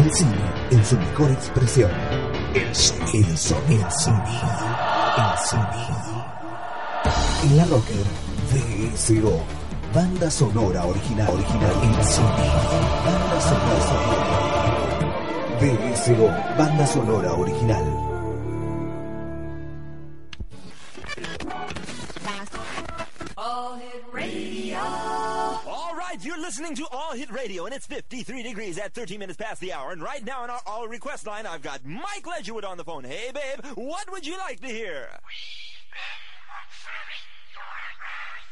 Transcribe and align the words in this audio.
El 0.00 0.10
cine 0.14 0.50
en 0.70 0.82
su 0.82 0.96
mejor 0.96 1.30
expresión. 1.30 1.90
El 2.54 2.74
sonido. 2.74 3.28
El 3.28 3.36
sonido. 3.36 3.84
El 3.84 3.90
sonido. 3.92 4.48
El 5.18 5.38
sonido. 5.44 6.24
En 7.44 7.56
la 7.58 7.64
Rocker, 7.66 8.06
VSO. 8.50 9.44
Banda 9.94 10.30
sonora 10.30 10.86
original. 10.86 11.28
Original. 11.28 11.72
El 11.82 12.02
sonido. 12.02 12.60
Banda 13.04 13.40
sonora. 13.42 14.00
VSO. 15.60 16.28
Banda 16.56 16.86
sonora 16.86 17.34
original. 17.34 18.09
Listening 26.50 26.74
to 26.74 26.84
All 26.90 27.12
Hit 27.12 27.30
Radio, 27.30 27.64
and 27.64 27.72
it's 27.72 27.86
53 27.86 28.42
degrees 28.42 28.76
at 28.76 28.92
13 28.92 29.20
minutes 29.20 29.36
past 29.36 29.60
the 29.60 29.72
hour. 29.72 29.92
And 29.92 30.02
right 30.02 30.24
now 30.24 30.40
on 30.40 30.50
our 30.50 30.60
All 30.66 30.88
Request 30.88 31.24
line, 31.24 31.46
I've 31.46 31.62
got 31.62 31.84
Mike 31.84 32.24
Ledgerwood 32.24 32.64
on 32.64 32.76
the 32.76 32.82
phone. 32.82 33.04
Hey, 33.04 33.30
babe, 33.32 33.64
what 33.76 34.10
would 34.10 34.26
you 34.26 34.36
like 34.36 34.58
to 34.58 34.66
hear? 34.66 35.06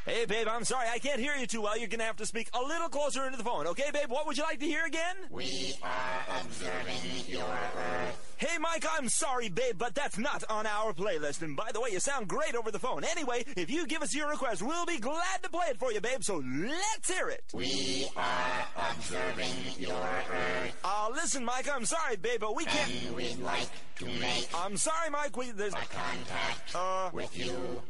Hey, 0.06 0.26
babe, 0.26 0.46
I'm 0.48 0.62
sorry, 0.62 0.86
I 0.94 1.00
can't 1.00 1.18
hear 1.18 1.34
you 1.34 1.48
too 1.48 1.60
well. 1.60 1.76
You're 1.76 1.88
gonna 1.88 2.04
have 2.04 2.14
to 2.18 2.26
speak 2.26 2.48
a 2.54 2.62
little 2.62 2.88
closer 2.88 3.26
into 3.26 3.36
the 3.36 3.42
phone. 3.42 3.66
Okay, 3.66 3.90
babe, 3.92 4.08
what 4.08 4.28
would 4.28 4.36
you 4.36 4.44
like 4.44 4.60
to 4.60 4.66
hear 4.66 4.84
again? 4.84 5.16
We 5.28 5.74
are 5.82 6.40
observing 6.40 7.24
your 7.26 7.42
Earth. 7.42 8.27
Hey, 8.38 8.56
Mike, 8.58 8.84
I'm 8.96 9.08
sorry, 9.08 9.48
babe, 9.48 9.74
but 9.78 9.94
that's 9.96 10.16
not 10.16 10.44
on 10.48 10.64
our 10.64 10.92
playlist. 10.92 11.42
And 11.42 11.56
by 11.56 11.70
the 11.72 11.80
way, 11.80 11.90
you 11.90 11.98
sound 11.98 12.28
great 12.28 12.54
over 12.54 12.70
the 12.70 12.78
phone. 12.78 13.02
Anyway, 13.02 13.44
if 13.56 13.68
you 13.68 13.84
give 13.86 14.00
us 14.00 14.14
your 14.14 14.28
request, 14.30 14.62
we'll 14.62 14.86
be 14.86 14.98
glad 14.98 15.42
to 15.42 15.48
play 15.50 15.66
it 15.70 15.78
for 15.78 15.92
you, 15.92 16.00
babe. 16.00 16.22
So 16.22 16.36
let's 16.46 17.10
hear 17.12 17.28
it. 17.28 17.42
We 17.52 18.06
are 18.16 18.64
observing 18.92 19.50
your 19.78 19.92
Earth. 19.96 20.76
Uh, 20.84 21.08
listen, 21.12 21.44
Mike, 21.44 21.68
I'm 21.72 21.84
sorry, 21.84 22.14
babe, 22.16 22.38
but 22.40 22.54
we 22.54 22.64
can't. 22.64 22.90
And 23.06 23.16
we'd 23.16 23.40
like 23.40 23.68
to 23.96 24.04
make 24.06 24.48
I'm 24.54 24.76
sorry, 24.76 25.10
Mike. 25.10 25.36
We 25.36 25.50
there's. 25.50 25.74
a 25.74 25.76
contact 25.76 26.74
Uh, 26.76 27.10
with 27.12 27.36
you. 27.36 27.82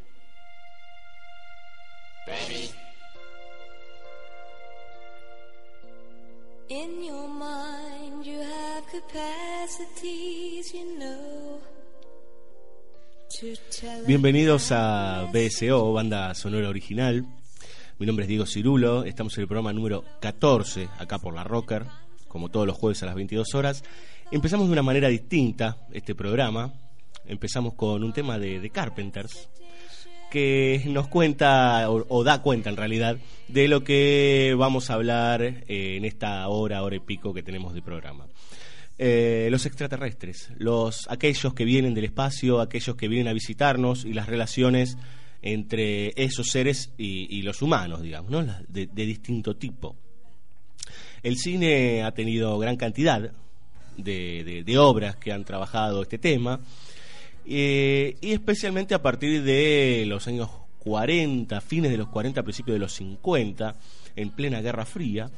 Baby, 2.26 2.70
In 6.70 7.02
your 7.02 7.26
mind, 7.28 8.26
you 8.26 8.40
have 8.40 8.84
capacities, 8.90 10.74
you 10.74 10.98
know. 10.98 11.58
To 13.40 13.54
tell 13.70 14.04
Bienvenidos 14.04 14.70
a 14.70 15.30
BSO, 15.32 15.94
banda 15.94 16.34
sonora 16.34 16.68
original. 16.68 17.24
Mi 17.98 18.04
nombre 18.04 18.24
es 18.24 18.28
Diego 18.28 18.44
Cirulo, 18.44 19.04
estamos 19.04 19.34
en 19.38 19.42
el 19.42 19.48
programa 19.48 19.72
número 19.72 20.04
14, 20.20 20.90
acá 20.98 21.18
por 21.18 21.32
la 21.32 21.42
Rocker, 21.42 21.86
como 22.28 22.50
todos 22.50 22.66
los 22.66 22.76
jueves 22.76 23.02
a 23.02 23.06
las 23.06 23.14
22 23.14 23.54
horas. 23.54 23.82
Empezamos 24.30 24.66
de 24.66 24.72
una 24.74 24.82
manera 24.82 25.08
distinta 25.08 25.78
este 25.90 26.14
programa. 26.14 26.74
Empezamos 27.24 27.72
con 27.74 28.04
un 28.04 28.12
tema 28.12 28.38
de, 28.38 28.60
de 28.60 28.68
Carpenters, 28.68 29.48
que 30.30 30.82
nos 30.86 31.08
cuenta, 31.08 31.90
o, 31.90 32.04
o 32.08 32.24
da 32.24 32.42
cuenta 32.42 32.70
en 32.70 32.76
realidad, 32.76 33.16
de 33.48 33.68
lo 33.68 33.82
que 33.84 34.54
vamos 34.58 34.90
a 34.90 34.94
hablar 34.94 35.42
eh, 35.42 35.64
en 35.96 36.04
esta 36.04 36.46
hora, 36.48 36.82
hora 36.82 36.96
y 36.96 37.00
pico 37.00 37.32
que 37.32 37.42
tenemos 37.42 37.74
de 37.74 37.82
programa. 37.82 38.26
Eh, 38.98 39.48
los 39.50 39.64
extraterrestres, 39.64 40.50
los 40.58 41.06
aquellos 41.08 41.54
que 41.54 41.64
vienen 41.64 41.94
del 41.94 42.04
espacio, 42.04 42.60
aquellos 42.60 42.96
que 42.96 43.06
vienen 43.08 43.28
a 43.28 43.32
visitarnos 43.32 44.04
y 44.04 44.12
las 44.12 44.26
relaciones 44.26 44.96
entre 45.40 46.12
esos 46.20 46.48
seres 46.48 46.90
y, 46.98 47.28
y 47.38 47.42
los 47.42 47.62
humanos, 47.62 48.02
digamos, 48.02 48.30
¿no? 48.30 48.44
De, 48.68 48.86
distinto 48.86 49.54
tipo. 49.56 49.94
El 51.22 51.36
cine 51.36 52.02
ha 52.02 52.12
tenido 52.12 52.58
gran 52.58 52.76
cantidad 52.76 53.30
de- 53.96 54.62
de 54.66 54.78
obras 54.78 55.14
que 55.16 55.32
han 55.32 55.44
trabajado 55.44 56.02
este 56.02 56.18
tema, 56.18 56.60
eh, 57.50 58.16
y 58.20 58.32
especialmente 58.32 58.94
a 58.94 59.02
partir 59.02 59.42
de 59.42 60.04
los 60.06 60.26
años 60.26 60.50
40, 60.80 61.60
fines 61.60 61.90
de 61.90 61.96
los 61.96 62.08
40, 62.08 62.42
principios 62.42 62.74
de 62.74 62.80
los 62.80 62.92
50, 62.94 63.74
en 64.16 64.30
plena 64.30 64.60
Guerra 64.60 64.84
Fría, 64.84 65.30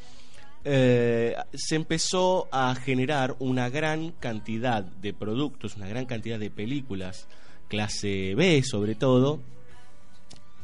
eh, 0.64 1.36
se 1.54 1.76
empezó 1.76 2.48
a 2.52 2.74
generar 2.74 3.36
una 3.38 3.68
gran 3.70 4.10
cantidad 4.12 4.82
de 4.82 5.14
productos, 5.14 5.76
una 5.76 5.88
gran 5.88 6.06
cantidad 6.06 6.38
de 6.38 6.50
películas, 6.50 7.28
clase 7.68 8.34
B 8.34 8.62
sobre 8.62 8.94
todo, 8.94 9.40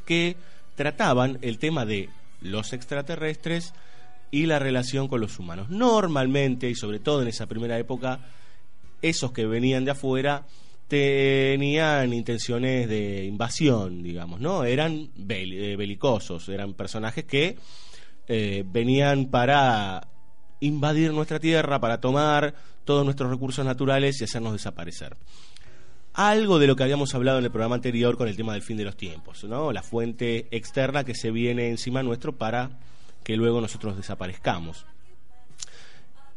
que 0.04 0.37
trataban 0.75 1.38
el 1.43 1.59
tema 1.59 1.87
de 1.87 2.10
los 2.41 2.72
extraterrestres 2.72 3.72
y 4.31 4.47
la 4.47 4.59
relación 4.59 5.09
con 5.09 5.20
los 5.20 5.38
humanos. 5.38 5.70
Normalmente, 5.70 6.69
y 6.69 6.75
sobre 6.75 6.99
todo 6.99 7.22
en 7.22 7.28
esa 7.28 7.47
primera 7.47 7.78
época, 7.78 8.20
esos 9.00 9.32
que 9.32 9.47
venían 9.47 9.84
de 9.84 9.93
afuera 9.93 10.47
tenían 10.88 12.12
intenciones 12.12 12.88
de 12.88 13.24
invasión, 13.24 14.02
digamos, 14.02 14.41
¿no? 14.41 14.64
Eran 14.64 15.10
eh, 15.28 15.76
belicosos, 15.76 16.48
eran 16.48 16.74
personajes 16.74 17.24
que 17.24 17.56
eh, 18.28 18.64
venían 18.66 19.26
para 19.26 20.08
invadir 20.60 21.12
nuestra 21.12 21.41
tierra, 21.41 21.80
para 21.80 22.00
tomar 22.00 22.54
todos 22.84 23.04
nuestros 23.04 23.30
recursos 23.30 23.64
naturales 23.64 24.20
y 24.20 24.25
hacernos 24.25 24.52
desaparecer. 24.52 25.16
Algo 26.14 26.58
de 26.58 26.66
lo 26.66 26.76
que 26.76 26.84
habíamos 26.84 27.14
hablado 27.14 27.38
en 27.38 27.44
el 27.44 27.50
programa 27.50 27.75
anterior 27.75 28.16
con 28.16 28.28
el 28.28 28.36
tema 28.36 28.54
del 28.54 28.62
fin 28.62 28.76
de 28.76 28.84
los 28.84 28.96
tiempos, 28.96 29.44
¿no? 29.44 29.72
La 29.72 29.82
fuente 29.82 30.46
externa 30.50 31.04
que 31.04 31.14
se 31.14 31.30
viene 31.30 31.69
encima 31.69 32.02
nuestro 32.02 32.36
para 32.36 32.78
que 33.22 33.36
luego 33.36 33.60
nosotros 33.60 33.96
desaparezcamos 33.96 34.86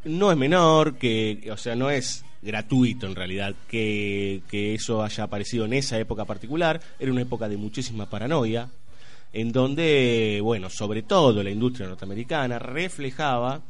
no 0.04 0.30
es 0.30 0.36
menor, 0.36 0.96
que, 0.96 1.48
o 1.52 1.56
sea, 1.56 1.74
no 1.74 1.90
es 1.90 2.24
gratuito 2.42 3.06
en 3.06 3.14
realidad 3.14 3.54
que, 3.68 4.42
eso 4.50 5.02
haya 5.02 5.24
aparecido 5.24 5.64
en 5.66 5.74
esa 5.74 5.98
época 5.98 6.24
particular. 6.24 6.80
Era 6.98 7.12
una 7.12 7.22
época 7.22 7.48
de 7.48 7.56
muchísima 7.56 8.08
paranoia, 8.08 8.70
en 9.32 9.52
donde, 9.52 10.40
bueno, 10.42 10.68
sobre 10.70 11.02
todo 11.02 11.42
la 11.42 11.50
industria 11.50 11.86
norteamericana 11.86 12.58
reflejaba 12.58 13.62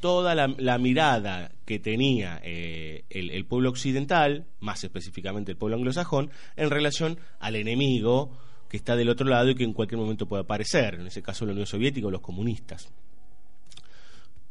toda 0.00 0.34
la, 0.34 0.52
la 0.58 0.78
mirada 0.78 1.52
que 1.64 1.78
tenía 1.78 2.40
eh, 2.42 3.04
el, 3.08 3.30
el 3.30 3.44
pueblo 3.44 3.70
occidental, 3.70 4.46
más 4.58 4.82
específicamente 4.82 5.52
el 5.52 5.56
pueblo 5.56 5.76
anglosajón, 5.76 6.30
en 6.56 6.70
relación 6.70 7.18
al 7.38 7.54
enemigo 7.54 8.36
que 8.68 8.76
está 8.76 8.96
del 8.96 9.10
otro 9.10 9.28
lado 9.28 9.50
y 9.50 9.54
que 9.54 9.64
en 9.64 9.72
cualquier 9.72 10.00
momento 10.00 10.26
puede 10.26 10.42
aparecer, 10.42 10.94
en 10.94 11.06
ese 11.06 11.22
caso 11.22 11.46
la 11.46 11.52
Unión 11.52 11.66
Soviética 11.66 12.08
o 12.08 12.10
los 12.10 12.20
comunistas 12.20 12.90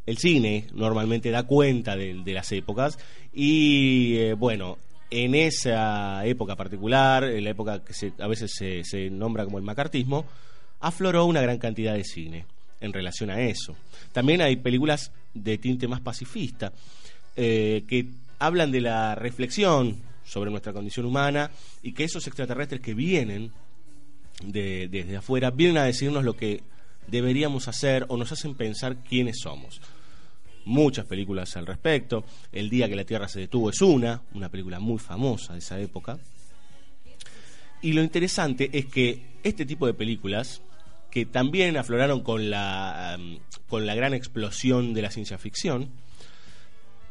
el 0.06 0.18
cine 0.18 0.68
normalmente 0.74 1.30
da 1.32 1.44
cuenta 1.44 1.96
de, 1.96 2.16
de 2.24 2.34
las 2.34 2.52
épocas 2.52 2.98
y 3.34 4.16
eh, 4.18 4.34
bueno, 4.34 4.78
en 5.10 5.36
esa 5.36 6.26
época 6.26 6.56
particular, 6.56 7.24
en 7.26 7.44
la 7.44 7.50
época 7.52 7.84
que 7.84 7.94
se- 7.94 8.14
a 8.20 8.28
veces 8.28 8.52
se, 8.56 8.84
se 8.84 9.10
nombra 9.10 9.44
como 9.46 9.58
el 9.58 9.64
macartismo, 9.64 10.26
afloró 10.80 11.26
una 11.26 11.42
gran 11.42 11.58
cantidad 11.58 11.94
de 11.94 12.04
cine 12.04 12.46
en 12.80 12.94
relación 12.94 13.30
a 13.30 13.42
eso. 13.42 13.76
También 14.14 14.42
hay 14.42 14.56
películas 14.56 15.12
de 15.34 15.58
tinte 15.58 15.88
más 15.88 16.02
pacifista 16.02 16.74
eh, 17.36 17.84
que 17.88 18.08
hablan 18.40 18.72
de 18.72 18.82
la 18.82 19.14
reflexión 19.16 20.02
sobre 20.26 20.50
nuestra 20.50 20.74
condición 20.74 21.06
humana 21.06 21.52
y 21.84 21.94
que 21.94 22.06
esos 22.06 22.26
extraterrestres 22.28 22.82
que 22.82 22.94
vienen 22.94 23.52
de- 24.44 24.88
desde 24.90 25.18
afuera 25.18 25.52
vienen 25.52 25.78
a 25.78 25.84
decirnos 25.84 26.24
lo 26.24 26.34
que 26.36 26.62
deberíamos 27.08 27.68
hacer 27.68 28.06
o 28.08 28.18
nos 28.18 28.32
hacen 28.32 28.56
pensar 28.56 28.96
quiénes 29.08 29.40
somos. 29.42 29.82
Muchas 30.66 31.06
películas 31.06 31.56
al 31.58 31.66
respecto. 31.66 32.24
El 32.52 32.70
día 32.70 32.88
que 32.88 32.96
la 32.96 33.04
Tierra 33.04 33.28
se 33.28 33.40
detuvo 33.40 33.70
es 33.70 33.82
una, 33.82 34.22
una 34.34 34.50
película 34.50 34.80
muy 34.80 35.00
famosa 35.00 35.54
de 35.54 35.60
esa 35.60 35.80
época. 35.80 36.20
Y 37.82 37.94
lo 37.94 38.04
interesante 38.04 38.70
es 38.74 38.86
que 38.86 39.22
este 39.44 39.66
tipo 39.66 39.88
de 39.88 39.94
películas, 39.94 40.62
que 41.10 41.26
también 41.26 41.78
afloraron 41.78 42.22
con 42.22 42.50
la, 42.50 43.18
con 43.68 43.88
la 43.88 43.96
gran 43.96 44.14
explosión 44.14 44.94
de 44.94 45.02
la 45.02 45.10
ciencia 45.10 45.40
ficción, 45.40 45.90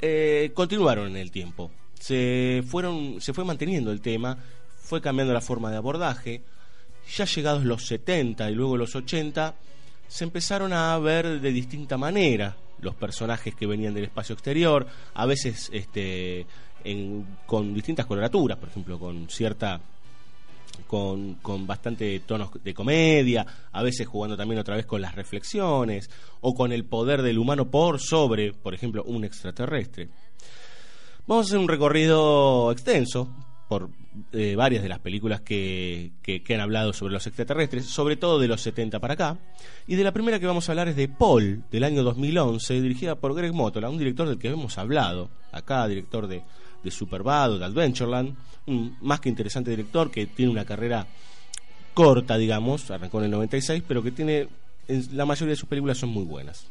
eh, 0.01 0.53
continuaron 0.55 1.09
en 1.09 1.17
el 1.17 1.31
tiempo. 1.31 1.73
Se, 1.99 2.63
fueron, 2.67 3.21
se 3.21 3.33
fue 3.35 3.45
manteniendo 3.45 3.91
el 3.91 4.01
tema, 4.01 4.39
fue 4.77 5.01
cambiando 5.01 5.35
la 5.35 5.41
forma 5.41 5.71
de 5.71 5.77
abordaje. 5.77 6.43
Ya 7.17 7.25
llegados 7.25 7.65
los 7.65 7.87
70 7.87 8.51
y 8.51 8.55
luego 8.55 8.77
los 8.77 8.95
80, 8.95 9.57
se 10.11 10.25
empezaron 10.25 10.73
a 10.73 10.99
ver 10.99 11.41
de 11.41 11.53
distinta 11.53 11.97
manera 11.97 12.57
los 12.81 12.95
personajes 12.97 13.55
que 13.55 13.67
venían 13.67 13.95
del 13.95 14.05
espacio 14.05 14.33
exterior, 14.35 14.87
a 15.15 15.25
veces 15.27 15.71
este, 15.73 16.47
en- 16.83 17.25
con 17.47 17.73
distintas 17.75 18.07
coloraturas, 18.07 18.59
por 18.59 18.69
ejemplo, 18.69 18.99
con 18.99 19.29
cierta 19.29 19.81
con, 20.87 21.35
con 21.35 21.67
bastante 21.67 22.21
tonos 22.21 22.51
de 22.65 22.75
comedia, 22.75 23.47
a 23.71 23.83
veces 23.83 24.07
jugando 24.09 24.37
también 24.37 24.59
otra 24.61 24.77
vez 24.77 24.87
con 24.87 25.01
las 25.01 25.15
reflexiones 25.15 26.11
o 26.41 26.55
con 26.55 26.73
el 26.73 26.85
poder 26.85 27.23
del 27.23 27.39
humano 27.39 27.71
por 27.71 28.01
sobre, 28.01 28.53
por 28.53 28.75
ejemplo, 28.75 29.05
un 29.05 29.25
extraterrestre. 29.25 30.09
Vamos 31.27 31.47
a 31.47 31.49
hacer 31.49 31.59
un 31.59 31.69
recorrido 31.69 32.73
extenso 32.73 33.29
por 33.71 33.89
eh, 34.33 34.57
varias 34.57 34.83
de 34.83 34.89
las 34.89 34.99
películas 34.99 35.43
que, 35.43 36.11
que, 36.23 36.43
han 36.53 36.61
hablado 36.61 36.93
sobre 36.93 37.13
los 37.13 37.25
extraterrestres, 37.29 37.87
sobre 37.87 38.17
todo 38.17 38.41
de 38.41 38.49
los 38.49 38.61
70 38.63 38.99
para 38.99 39.15
acá. 39.15 39.39
Y 39.87 39.95
de 39.95 40.03
la 40.03 40.11
primera 40.11 40.41
que 40.41 40.47
vamos 40.47 40.69
a 40.69 40.73
hablar 40.73 40.89
es 40.89 40.97
de 40.97 41.07
Paul, 41.07 41.63
del 41.71 41.85
año 41.85 42.03
2011, 42.03 42.81
dirigida 42.81 43.15
por 43.15 43.33
Greg 43.33 43.53
Motola, 43.53 43.89
un 43.89 43.97
director 43.97 44.29
del 44.29 44.41
que 44.41 44.49
hemos 44.49 44.77
hablado 44.77 45.31
acá, 45.53 45.87
director 45.87 46.27
de, 46.27 46.43
de 46.83 46.91
Superbad 46.91 47.61
de 47.61 47.65
Adventureland, 47.65 48.35
un 48.67 48.97
más 49.03 49.21
que 49.21 49.29
interesante 49.29 49.71
director 49.71 50.11
que 50.11 50.27
tiene 50.27 50.51
una 50.51 50.65
carrera 50.65 51.07
corta, 51.95 52.37
digamos, 52.39 52.91
arrancó 52.91 53.19
en 53.19 53.27
el 53.27 53.31
96, 53.31 53.85
pero 53.87 54.03
que 54.03 54.11
tiene, 54.11 54.49
en 54.89 55.17
la 55.17 55.27
mayoría 55.27 55.53
de 55.53 55.57
sus 55.57 55.69
películas 55.69 55.97
son 55.97 56.09
muy 56.09 56.25
buenas. 56.25 56.67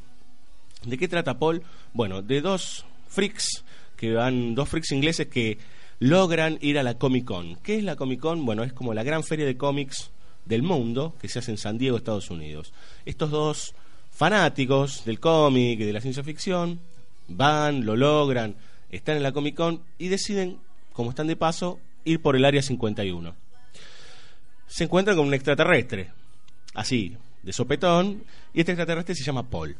¿De 0.83 0.97
qué 0.97 1.07
trata 1.07 1.39
Paul? 1.39 1.63
Bueno, 1.93 2.21
de 2.21 2.41
dos 2.41 2.85
freaks 3.07 3.63
que 3.95 4.11
van, 4.11 4.53
dos 4.53 4.67
freaks 4.67 4.91
ingleses 4.91 5.27
que 5.27 5.57
logran 5.99 6.57
ir 6.61 6.79
a 6.79 6.83
la 6.83 6.97
Comic 6.97 7.25
Con. 7.25 7.57
¿Qué 7.57 7.77
es 7.77 7.83
la 7.83 7.95
Comic 7.95 8.19
Con? 8.19 8.45
Bueno, 8.45 8.63
es 8.63 8.73
como 8.73 8.93
la 8.93 9.03
gran 9.03 9.23
feria 9.23 9.45
de 9.45 9.57
cómics 9.57 10.11
del 10.45 10.63
mundo 10.63 11.13
que 11.21 11.27
se 11.27 11.39
hace 11.39 11.51
en 11.51 11.57
San 11.57 11.77
Diego, 11.77 11.97
Estados 11.97 12.31
Unidos. 12.31 12.73
Estos 13.05 13.29
dos 13.31 13.75
fanáticos 14.11 15.05
del 15.05 15.19
cómic 15.19 15.79
y 15.79 15.83
de 15.83 15.93
la 15.93 16.01
ciencia 16.01 16.23
ficción 16.23 16.79
van, 17.27 17.85
lo 17.85 17.95
logran, 17.95 18.55
están 18.89 19.17
en 19.17 19.23
la 19.23 19.31
Comic 19.31 19.55
Con 19.55 19.81
y 19.97 20.07
deciden, 20.07 20.57
como 20.93 21.11
están 21.11 21.27
de 21.27 21.35
paso, 21.35 21.79
ir 22.05 22.21
por 22.21 22.35
el 22.35 22.45
área 22.45 22.61
51. 22.61 23.35
Se 24.67 24.83
encuentran 24.83 25.17
con 25.17 25.27
un 25.27 25.33
extraterrestre, 25.33 26.11
así, 26.73 27.15
de 27.43 27.53
sopetón, 27.53 28.23
y 28.53 28.59
este 28.61 28.71
extraterrestre 28.71 29.15
se 29.15 29.23
llama 29.23 29.49
Paul. 29.49 29.75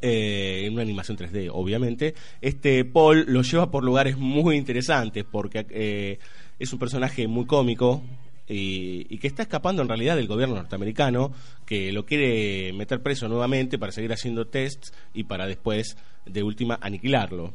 Eh, 0.00 0.64
en 0.66 0.74
una 0.74 0.82
animación 0.82 1.16
3D, 1.16 1.50
obviamente. 1.52 2.14
Este 2.40 2.84
Paul 2.84 3.24
lo 3.26 3.42
lleva 3.42 3.70
por 3.70 3.82
lugares 3.82 4.16
muy 4.16 4.56
interesantes 4.56 5.24
porque 5.24 5.66
eh, 5.70 6.18
es 6.58 6.72
un 6.72 6.78
personaje 6.78 7.26
muy 7.26 7.46
cómico 7.46 8.02
y, 8.46 9.18
que 9.18 9.26
está 9.26 9.42
escapando 9.42 9.82
en 9.82 9.88
realidad 9.88 10.16
del 10.16 10.28
gobierno 10.28 10.54
norteamericano 10.54 11.32
que 11.66 11.92
lo 11.92 12.06
quiere 12.06 12.72
meter 12.72 13.02
preso 13.02 13.28
nuevamente 13.28 13.78
para 13.78 13.92
seguir 13.92 14.12
haciendo 14.12 14.46
tests 14.46 14.92
y 15.12 15.24
para 15.24 15.46
después, 15.46 15.96
de 16.24 16.42
última, 16.42 16.78
aniquilarlo. 16.80 17.52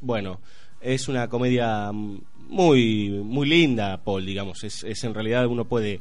Bueno, 0.00 0.40
es 0.80 1.08
una 1.08 1.28
comedia 1.28 1.90
muy, 1.92 3.10
muy 3.10 3.48
linda, 3.48 4.02
Paul, 4.02 4.24
digamos. 4.24 4.62
Es 4.62 5.04
en 5.04 5.12
realidad 5.12 5.46
uno 5.46 5.64
puede 5.64 6.00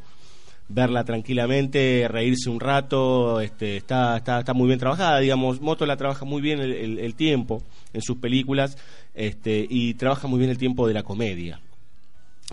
verla 0.69 1.03
tranquilamente, 1.03 2.07
reírse 2.09 2.49
un 2.49 2.59
rato, 2.59 3.41
este, 3.41 3.77
está, 3.77 4.17
está, 4.17 4.39
está 4.39 4.53
muy 4.53 4.67
bien 4.67 4.79
trabajada, 4.79 5.19
digamos, 5.19 5.61
Moto 5.61 5.85
la 5.85 5.97
trabaja 5.97 6.25
muy 6.25 6.41
bien 6.41 6.59
el, 6.59 7.15
tiempo 7.15 7.61
en 7.93 8.01
sus 8.01 8.17
películas 8.17 8.77
este, 9.13 9.65
y 9.69 9.93
trabaja 9.95 10.27
muy 10.27 10.39
bien 10.39 10.49
el 10.49 10.57
tiempo 10.57 10.87
de 10.87 10.93
la 10.93 11.03
comedia. 11.03 11.59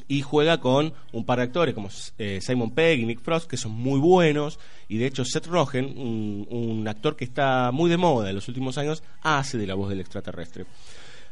Y 0.09 0.23
juega 0.23 0.61
con 0.61 0.93
un 1.13 1.25
par 1.25 1.39
de 1.39 1.45
actores 1.45 1.75
como 1.75 1.89
eh, 2.19 2.41
Simon 2.41 2.71
Pegg 2.71 3.01
y 3.01 3.07
Nick 3.07 3.21
Frost, 3.21 3.49
que 3.49 3.57
son 3.57 3.73
muy 3.73 4.01
buenos, 4.01 4.59
y 4.89 4.99
de 4.99 5.07
hecho 5.07 5.25
Seth 5.25 5.47
Rogen, 5.47 5.99
un, 5.99 6.47
un 6.51 6.89
actor 6.89 7.17
que 7.17 7.25
está 7.25 7.71
muy 7.73 7.91
de 7.91 7.97
moda 7.97 8.31
en 8.31 8.37
los 8.37 8.49
últimos 8.49 8.79
años, 8.79 9.03
hace 9.23 9.59
de 9.59 9.67
la 9.67 9.75
voz 9.75 9.91
del 9.91 10.01
extraterrestre. 10.01 10.65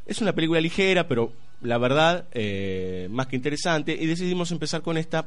Es 0.07 0.21
una 0.21 0.33
película 0.33 0.61
ligera, 0.61 1.07
pero 1.07 1.33
la 1.61 1.79
verdad, 1.79 2.27
eh, 2.33 3.09
más 3.11 3.27
que 3.27 3.37
interesante, 3.37 3.97
y 3.99 4.07
decidimos 4.07 4.51
empezar 4.51 4.83
con 4.83 4.97
esta 4.97 5.27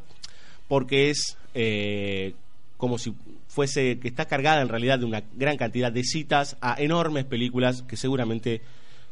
porque 0.68 1.09
es 1.09 1.38
eh, 1.53 2.33
como 2.77 2.98
si 2.98 3.13
fuese 3.48 4.00
que 4.00 4.07
está 4.07 4.25
cargada 4.25 4.62
en 4.62 4.69
realidad 4.69 5.00
de 5.00 5.06
una 5.06 5.24
gran 5.36 5.57
cantidad 5.57 5.92
de 5.92 6.03
citas 6.03 6.57
a 6.62 6.75
enormes 6.81 7.25
películas 7.25 7.83
que 7.83 7.98
seguramente 7.98 8.62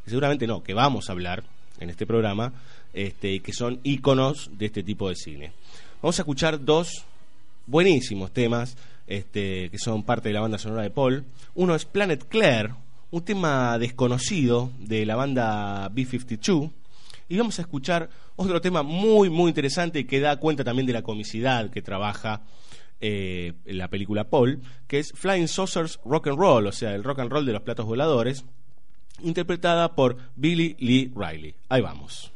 seguramente 0.05 0.47
no 0.47 0.63
que 0.63 0.73
vamos 0.73 1.09
a 1.09 1.11
hablar 1.11 1.43
en 1.79 1.89
este 1.91 2.07
programa 2.07 2.53
este 2.93 3.41
que 3.41 3.53
son 3.53 3.79
íconos 3.83 4.49
de 4.57 4.65
este 4.65 4.81
tipo 4.83 5.09
de 5.09 5.15
cine. 5.15 5.51
Vamos 6.01 6.17
a 6.17 6.23
escuchar 6.23 6.63
dos 6.63 7.05
buenísimos 7.67 8.31
temas 8.31 8.75
este 9.05 9.69
que 9.69 9.77
son 9.77 10.03
parte 10.03 10.29
de 10.29 10.33
la 10.33 10.41
banda 10.41 10.57
sonora 10.57 10.83
de 10.83 10.89
Paul. 10.89 11.25
Uno 11.55 11.75
es 11.75 11.85
Planet 11.85 12.27
Claire 12.27 12.73
un 13.11 13.23
tema 13.23 13.77
desconocido 13.79 14.71
de 14.79 15.05
la 15.05 15.15
banda 15.15 15.89
B52 15.89 16.71
y 17.29 17.37
vamos 17.37 17.59
a 17.59 17.61
escuchar 17.61 18.09
otro 18.35 18.59
tema 18.59 18.83
muy, 18.83 19.29
muy 19.29 19.49
interesante 19.49 20.05
que 20.05 20.19
da 20.19 20.37
cuenta 20.37 20.63
también 20.63 20.87
de 20.87 20.93
la 20.93 21.03
comicidad 21.03 21.69
que 21.69 21.81
trabaja 21.81 22.41
eh, 22.99 23.53
la 23.65 23.87
película 23.87 24.25
Paul, 24.25 24.61
que 24.87 24.99
es 24.99 25.13
Flying 25.13 25.47
Saucers 25.47 25.99
Rock 26.03 26.27
and 26.27 26.37
Roll, 26.37 26.67
o 26.67 26.71
sea, 26.71 26.93
el 26.95 27.03
rock 27.03 27.19
and 27.19 27.31
roll 27.31 27.45
de 27.45 27.53
los 27.53 27.61
platos 27.61 27.85
voladores, 27.85 28.43
interpretada 29.23 29.95
por 29.95 30.17
Billy 30.35 30.75
Lee 30.79 31.11
Riley. 31.15 31.55
Ahí 31.69 31.81
vamos. 31.81 32.33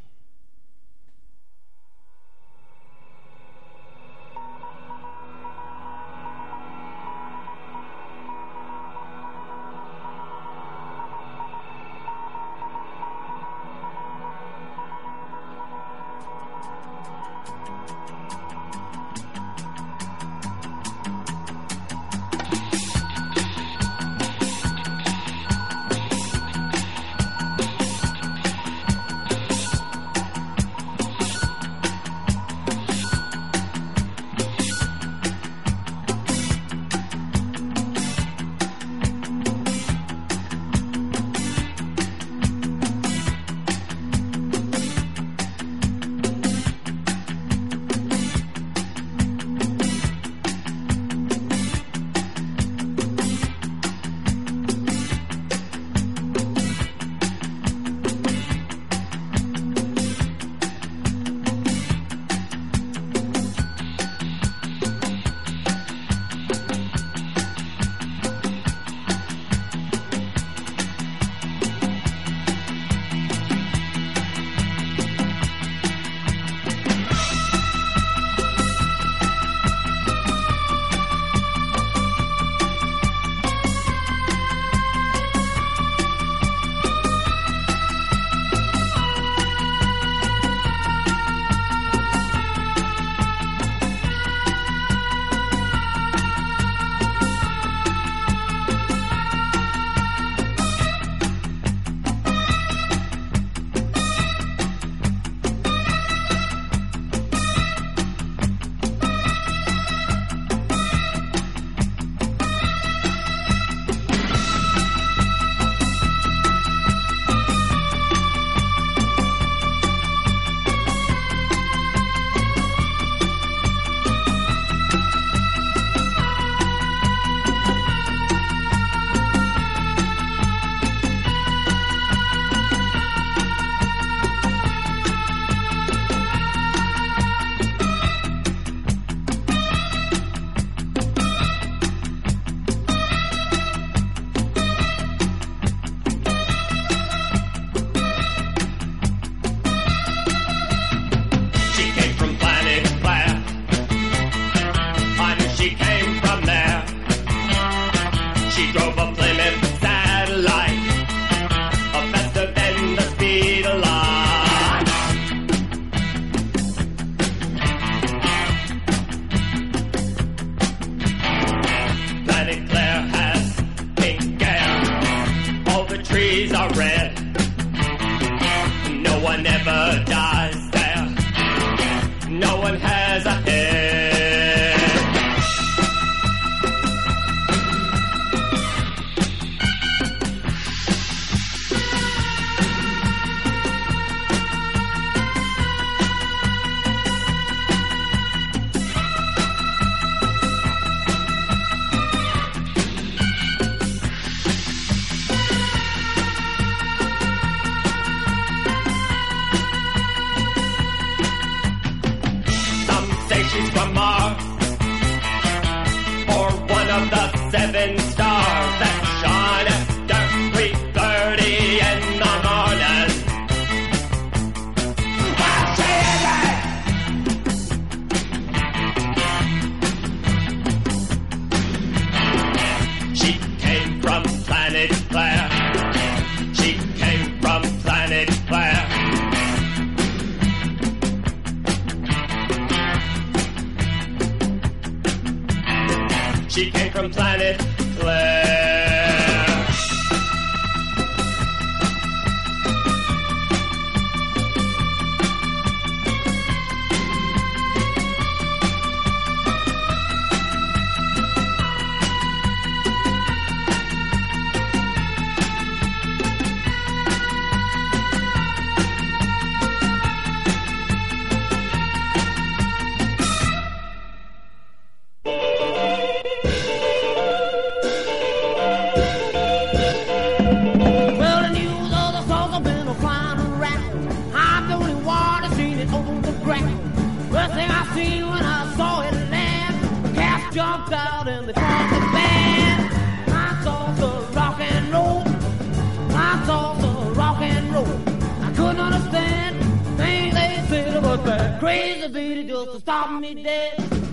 About 301.74 302.02
that 302.02 302.12
crazy 302.12 302.36
beat 302.36 302.48
just 302.48 302.72
to 302.74 302.80
stop 302.80 303.22
me 303.22 303.44
dead. 303.44 304.13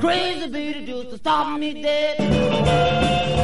Crazy 0.00 0.48
beat 0.48 0.86
just 0.86 1.10
to 1.10 1.18
stop 1.18 1.58
me 1.58 1.82
dead. 1.82 3.35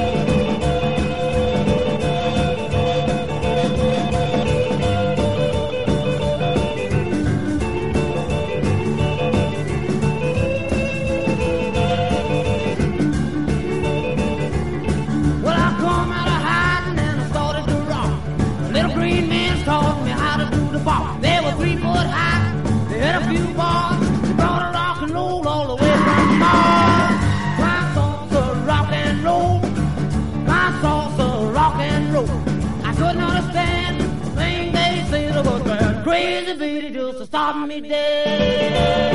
Crazy 36.13 36.91
just 36.91 37.19
to 37.19 37.27
stop 37.27 37.57
me 37.67 37.81
dead. 37.81 39.13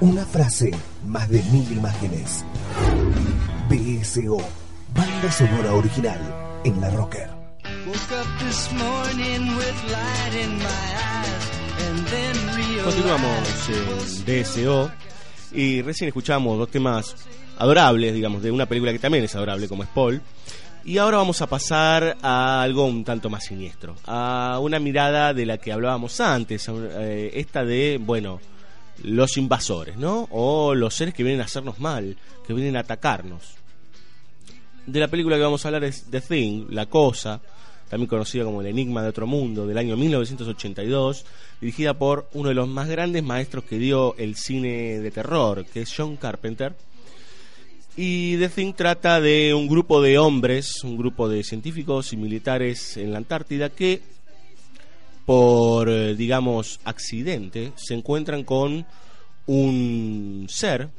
Una 0.00 0.26
frase, 0.26 0.70
más 1.06 1.28
de 1.30 1.42
mil 1.44 1.72
imágenes. 1.72 2.44
BSO, 3.70 4.36
banda 4.94 5.32
sonora 5.32 5.72
original 5.72 6.20
en 6.64 6.80
la 6.80 6.90
Rocker. 6.90 7.30
Woke 7.86 8.12
up 8.12 8.26
this 8.44 8.70
morning 8.72 9.56
with 9.56 9.78
light 9.90 10.34
in 10.34 10.58
my 10.58 10.86
eyes 11.08 11.44
and 11.88 12.06
then 12.08 12.34
realized 12.56 12.84
Continuamos 12.84 13.68
en 13.68 14.24
DSO 14.26 15.05
y 15.52 15.82
recién 15.82 16.08
escuchamos 16.08 16.58
dos 16.58 16.70
temas 16.70 17.14
adorables, 17.58 18.14
digamos, 18.14 18.42
de 18.42 18.50
una 18.50 18.66
película 18.66 18.92
que 18.92 18.98
también 18.98 19.24
es 19.24 19.34
adorable 19.34 19.68
como 19.68 19.82
es 19.82 19.88
Paul. 19.88 20.20
Y 20.84 20.98
ahora 20.98 21.16
vamos 21.16 21.42
a 21.42 21.48
pasar 21.48 22.16
a 22.22 22.62
algo 22.62 22.86
un 22.86 23.02
tanto 23.02 23.28
más 23.28 23.44
siniestro, 23.44 23.96
a 24.06 24.60
una 24.62 24.78
mirada 24.78 25.34
de 25.34 25.44
la 25.44 25.58
que 25.58 25.72
hablábamos 25.72 26.20
antes, 26.20 26.68
eh, 26.68 27.32
esta 27.34 27.64
de, 27.64 27.98
bueno, 28.00 28.40
los 29.02 29.36
invasores, 29.36 29.96
¿no? 29.96 30.28
O 30.30 30.74
los 30.74 30.94
seres 30.94 31.12
que 31.12 31.24
vienen 31.24 31.40
a 31.40 31.44
hacernos 31.46 31.80
mal, 31.80 32.16
que 32.46 32.54
vienen 32.54 32.76
a 32.76 32.80
atacarnos. 32.80 33.56
De 34.86 35.00
la 35.00 35.08
película 35.08 35.36
que 35.36 35.42
vamos 35.42 35.64
a 35.64 35.68
hablar 35.68 35.82
es 35.82 36.04
The 36.08 36.20
Thing, 36.20 36.66
La 36.70 36.86
Cosa, 36.86 37.40
también 37.88 38.08
conocida 38.08 38.44
como 38.44 38.60
El 38.60 38.68
Enigma 38.68 39.02
de 39.02 39.08
Otro 39.08 39.26
Mundo, 39.26 39.66
del 39.66 39.78
año 39.78 39.96
1982, 39.96 41.24
dirigida 41.60 41.94
por 41.94 42.28
uno 42.32 42.48
de 42.48 42.54
los 42.54 42.68
más 42.68 42.88
grandes 42.88 43.22
maestros 43.22 43.64
que 43.64 43.78
dio 43.78 44.16
el 44.16 44.36
cine 44.36 45.00
de 45.00 45.10
terror, 45.10 45.64
que 45.66 45.82
es 45.82 45.94
John 45.96 46.16
Carpenter. 46.16 46.74
Y 47.96 48.36
The 48.36 48.48
Thing 48.50 48.72
trata 48.74 49.20
de 49.20 49.54
un 49.54 49.68
grupo 49.68 50.02
de 50.02 50.18
hombres, 50.18 50.84
un 50.84 50.98
grupo 50.98 51.28
de 51.28 51.42
científicos 51.42 52.12
y 52.12 52.16
militares 52.16 52.96
en 52.96 53.12
la 53.12 53.18
Antártida 53.18 53.70
que, 53.70 54.02
por, 55.24 55.88
eh, 55.88 56.14
digamos, 56.14 56.78
accidente, 56.84 57.72
se 57.76 57.94
encuentran 57.94 58.44
con 58.44 58.84
un 59.46 60.46
ser 60.50 60.90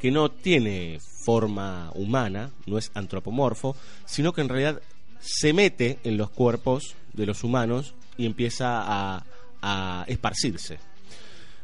que 0.00 0.10
no 0.10 0.30
tiene 0.30 1.00
forma 1.24 1.90
humana, 1.94 2.50
no 2.66 2.78
es 2.78 2.90
antropomorfo, 2.94 3.76
sino 4.04 4.32
que 4.32 4.42
en 4.42 4.48
realidad 4.48 4.80
se 5.24 5.52
mete 5.52 5.98
en 6.04 6.16
los 6.16 6.30
cuerpos 6.30 6.94
de 7.12 7.26
los 7.26 7.44
humanos 7.44 7.94
y 8.18 8.26
empieza 8.26 8.82
a, 8.82 9.24
a 9.62 10.04
esparcirse. 10.06 10.78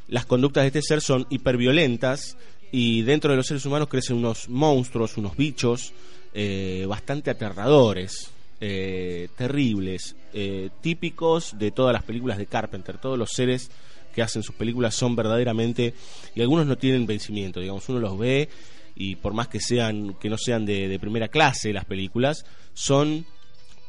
Las 0.09 0.26
conductas 0.26 0.64
de 0.64 0.69
este 0.69 0.83
ser 0.83 1.00
son 1.00 1.26
hiperviolentas 1.31 2.37
y 2.73 3.02
dentro 3.02 3.31
de 3.31 3.37
los 3.37 3.47
seres 3.47 3.64
humanos 3.67 3.88
crecen 3.88 4.17
unos 4.17 4.49
monstruos, 4.49 5.17
unos 5.17 5.37
bichos 5.37 5.93
eh, 6.33 6.87
bastante 6.88 7.31
aterradores, 7.31 8.31
eh, 8.61 9.29
terribles, 9.37 10.17
eh, 10.33 10.71
típicos 10.81 11.59
de 11.59 11.73
todas 11.73 11.93
las 11.93 12.05
películas 12.05 12.38
de 12.38 12.47
Carpenter. 12.47 12.99
Todos 12.99 13.19
los 13.19 13.31
seres 13.31 13.71
que 14.14 14.23
hacen 14.23 14.43
sus 14.43 14.55
películas 14.55 14.95
son 14.95 15.14
verdaderamente 15.14 15.95
y 16.35 16.40
algunos 16.40 16.67
no 16.67 16.79
tienen 16.79 17.07
vencimiento. 17.07 17.61
Digamos, 17.61 17.88
uno 17.88 18.00
los 18.00 18.19
ve 18.19 18.49
y 18.95 19.17
por 19.17 19.35
más 19.35 19.49
que 19.49 19.61
sean 19.61 20.14
que 20.21 20.29
no 20.29 20.38
sean 20.38 20.64
de, 20.64 20.88
de 20.88 20.99
primera 20.99 21.29
clase 21.29 21.73
las 21.73 21.85
películas, 21.85 22.45
son 22.75 23.26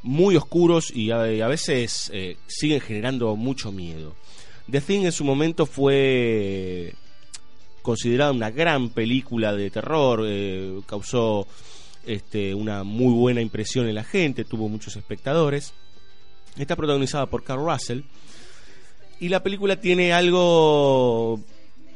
muy 0.04 0.36
oscuros 0.36 0.92
y 0.92 1.12
a, 1.12 1.48
veces 1.48 2.10
eh, 2.14 2.38
siguen 2.48 2.82
generando 2.82 3.36
mucho 3.36 3.72
miedo. 3.72 4.16
The 4.70 4.82
Thing 4.82 5.02
en 5.02 5.12
su 5.12 5.24
momento 5.24 5.66
fue 5.66 6.94
considerada 7.82 8.32
una 8.32 8.52
gran 8.52 8.90
película 8.90 9.54
de 9.54 9.70
terror, 9.70 10.24
eh, 10.26 10.82
causó 10.86 11.48
este, 12.06 12.54
una 12.54 12.84
muy 12.84 13.14
buena 13.14 13.42
impresión 13.42 13.88
en 13.88 13.96
la 13.96 14.04
gente, 14.04 14.46
tuvo 14.46 14.70
muchos 14.70 14.96
espectadores. 14.96 15.74
Está 16.58 16.76
protagonizada 16.76 17.28
por 17.28 17.44
Carl 17.44 17.66
Russell 17.66 18.02
y 19.20 19.30
la 19.30 19.42
película 19.42 19.76
tiene 19.80 20.14
algo 20.14 21.40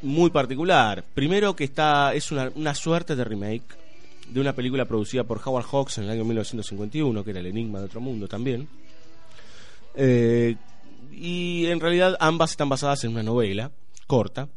muy 0.01 0.29
particular. 0.29 1.03
Primero 1.13 1.55
que 1.55 1.63
está 1.63 2.13
es 2.13 2.31
una 2.31 2.75
suerte 2.75 3.15
de 3.15 3.23
remake 3.23 3.84
de 4.31 4.39
una 4.39 4.53
película 4.53 4.85
producida 4.85 5.23
por 5.23 5.39
Howard 5.43 5.65
Hawks 5.65 5.97
en 5.99 6.05
el 6.05 6.09
año 6.11 6.25
1951, 6.25 7.23
que 7.23 7.29
era 7.31 7.39
El 7.39 7.47
Enigma 7.47 7.79
de 7.79 7.85
Otro 7.85 8.01
Mundo 8.01 8.27
también. 8.27 8.67
Eh, 9.95 10.55
y 11.11 11.65
en 11.67 11.79
realidad 11.79 12.17
ambas 12.19 12.51
están 12.51 12.69
basadas 12.69 13.03
en 13.03 13.11
una 13.11 13.23
novela 13.23 13.71
corta. 14.07 14.49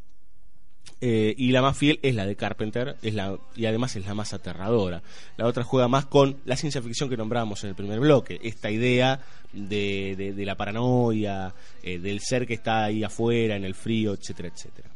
eh, 1.01 1.33
y 1.39 1.53
la 1.53 1.63
más 1.63 1.77
fiel 1.79 2.01
es 2.03 2.17
la 2.17 2.27
de 2.27 2.35
Carpenter 2.35 2.97
es 3.03 3.15
la, 3.15 3.39
y 3.55 3.67
además 3.67 3.95
es 3.95 4.05
la 4.05 4.15
más 4.15 4.33
aterradora. 4.35 5.01
La 5.37 5.47
otra 5.47 5.63
juega 5.63 5.87
más 5.87 6.07
con 6.07 6.39
la 6.45 6.57
ciencia 6.57 6.83
ficción 6.83 7.09
que 7.09 7.17
nombrábamos 7.17 7.63
en 7.63 7.71
el 7.71 7.77
primer 7.77 8.01
bloque, 8.01 8.41
esta 8.43 8.69
idea 8.69 9.21
de, 9.53 10.15
de- 10.19 10.33
de 10.33 10.45
la 10.45 10.57
paranoia, 10.57 11.55
eh, 11.85 11.99
del 12.01 12.19
ser 12.21 12.47
que 12.49 12.55
está 12.55 12.85
ahí 12.87 13.05
afuera, 13.05 13.55
en 13.55 13.65
el 13.65 13.77
frío, 13.77 14.13
etcétera, 14.15 14.49
etcétera. 14.53 14.91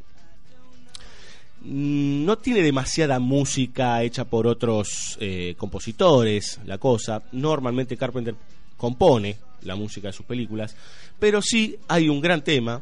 Mm, 1.63 2.25
No 2.25 2.37
tiene 2.37 2.61
demasiada 2.61 3.19
música 3.19 4.01
hecha 4.03 4.25
por 4.25 4.47
otros 4.47 5.17
eh, 5.19 5.55
compositores, 5.57 6.59
la 6.65 6.77
cosa. 6.77 7.23
Normalmente 7.31 7.97
Carpenter 7.97 8.35
compone 8.77 9.37
la 9.63 9.75
música 9.75 10.07
de 10.07 10.13
sus 10.13 10.25
películas, 10.25 10.75
pero 11.19 11.41
sí 11.41 11.77
hay 11.87 12.09
un 12.09 12.19
gran 12.19 12.43
tema 12.43 12.81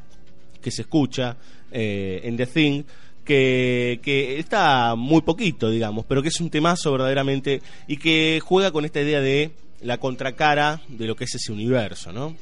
que 0.61 0.71
se 0.71 0.81
escucha 0.81 1.37
eh, 1.71 2.21
en 2.23 2.37
The 2.37 2.47
Thing 2.47 2.83
que, 3.23 3.99
que 4.01 4.39
está 4.39 4.95
muy 4.95 5.21
poquito, 5.21 5.69
digamos, 5.69 6.05
pero 6.07 6.23
que 6.23 6.29
es 6.29 6.39
un 6.41 6.49
temazo 6.49 6.91
verdaderamente 6.91 7.61
y 7.87 7.97
que 7.97 8.39
juega 8.43 8.71
con 8.71 8.83
esta 8.83 9.01
idea 9.01 9.21
de 9.21 9.51
la 9.81 9.99
contracara 9.99 10.81
de 10.87 11.05
lo 11.05 11.15
que 11.15 11.25
es 11.25 11.35
ese 11.35 11.51
universo, 11.51 12.11
¿no? 12.11 12.35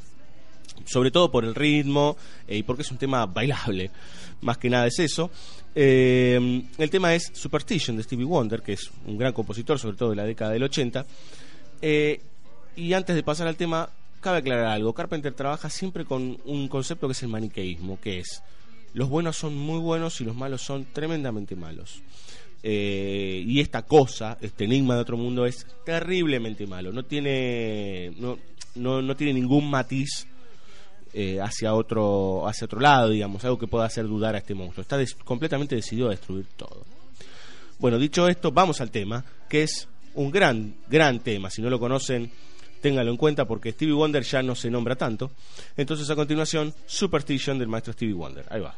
sobre 0.86 1.12
todo 1.12 1.32
por 1.32 1.46
el 1.46 1.56
ritmo 1.56 2.18
eh, 2.48 2.58
y 2.58 2.64
porque 2.64 2.84
es 2.84 2.92
un 2.92 2.98
tema 2.98 3.26
bailable, 3.26 3.92
más 4.42 4.58
que 4.58 4.70
nada 4.70 4.88
es 4.88 5.00
eso. 5.00 5.32
Eh, 5.76 6.64
el 6.78 6.90
tema 6.90 7.14
es 7.14 7.32
Superstition 7.34 7.98
de 7.98 8.04
Stevie 8.04 8.26
Wonder, 8.26 8.62
que 8.62 8.74
es 8.74 8.92
un 9.06 9.18
gran 9.18 9.34
compositor, 9.34 9.80
sobre 9.80 9.98
todo 9.98 10.12
de 10.12 10.16
la 10.16 10.26
década 10.26 10.52
del 10.52 10.64
80. 10.64 11.06
Eh, 11.82 12.22
y 12.76 12.94
antes 12.94 13.16
de 13.16 13.24
pasar 13.24 13.48
al 13.48 13.56
tema, 13.56 13.90
cabe 14.22 14.40
aclarar 14.40 14.68
algo. 14.68 14.94
Carpenter 14.94 15.34
trabaja 15.34 15.70
siempre 15.70 16.06
con 16.06 16.38
un 16.46 16.68
concepto 16.68 17.08
que 17.08 17.14
es 17.14 17.24
el 17.24 17.30
maniqueísmo, 17.30 18.00
que 18.00 18.20
es 18.20 18.42
los 18.94 19.10
buenos 19.10 19.38
son 19.38 19.56
muy 19.56 19.80
buenos 19.80 20.20
y 20.22 20.26
los 20.26 20.36
malos 20.36 20.62
son 20.62 20.86
tremendamente 20.86 21.56
malos. 21.56 22.02
Eh, 22.64 23.44
y 23.46 23.60
esta 23.60 23.84
cosa, 23.84 24.38
este 24.42 24.66
enigma 24.66 24.96
de 24.96 25.02
otro 25.02 25.18
mundo, 25.18 25.46
es 25.46 25.66
terriblemente 25.86 26.68
malo. 26.68 26.92
No 26.92 27.04
tiene, 27.04 28.12
no, 28.18 28.38
no, 28.76 29.02
no 29.02 29.16
tiene 29.16 29.34
ningún 29.34 29.70
matiz 29.70 30.28
eh, 31.14 31.40
hacia 31.42 31.74
otro 31.74 32.48
hacia 32.48 32.66
otro 32.66 32.80
lado, 32.80 33.10
digamos, 33.10 33.44
algo 33.46 33.58
que 33.58 33.68
pueda 33.68 33.86
hacer 33.86 34.08
dudar 34.08 34.36
a 34.36 34.40
este 34.40 34.54
monstruo. 34.54 34.82
Está 34.82 34.98
completamente 35.24 35.76
decidido 35.76 36.08
a 36.08 36.12
destruir 36.12 36.46
todo. 36.56 36.84
Bueno, 37.80 37.98
dicho 37.98 38.28
esto, 38.28 38.52
vamos 38.52 38.82
al 38.82 38.92
tema, 38.92 39.24
que 39.48 39.64
es 39.64 39.88
un 40.16 40.32
gran, 40.32 40.76
gran 40.90 41.20
tema. 41.20 41.50
Si 41.50 41.62
no 41.62 41.70
lo 41.70 41.80
conocen, 41.80 42.30
ténganlo 42.82 43.12
en 43.12 43.18
cuenta 43.18 43.46
porque 43.46 43.72
Stevie 43.72 43.94
Wonder 43.94 44.24
ya 44.24 44.44
no 44.44 44.56
se 44.56 44.70
nombra 44.70 44.96
tanto. 44.96 45.32
Entonces, 45.78 46.10
a 46.10 46.16
continuación, 46.16 46.74
Superstition 46.86 47.58
del 47.58 47.70
maestro 47.70 47.94
Stevie 47.94 48.16
Wonder. 48.16 48.46
Ahí 48.50 48.62
va. 48.62 48.76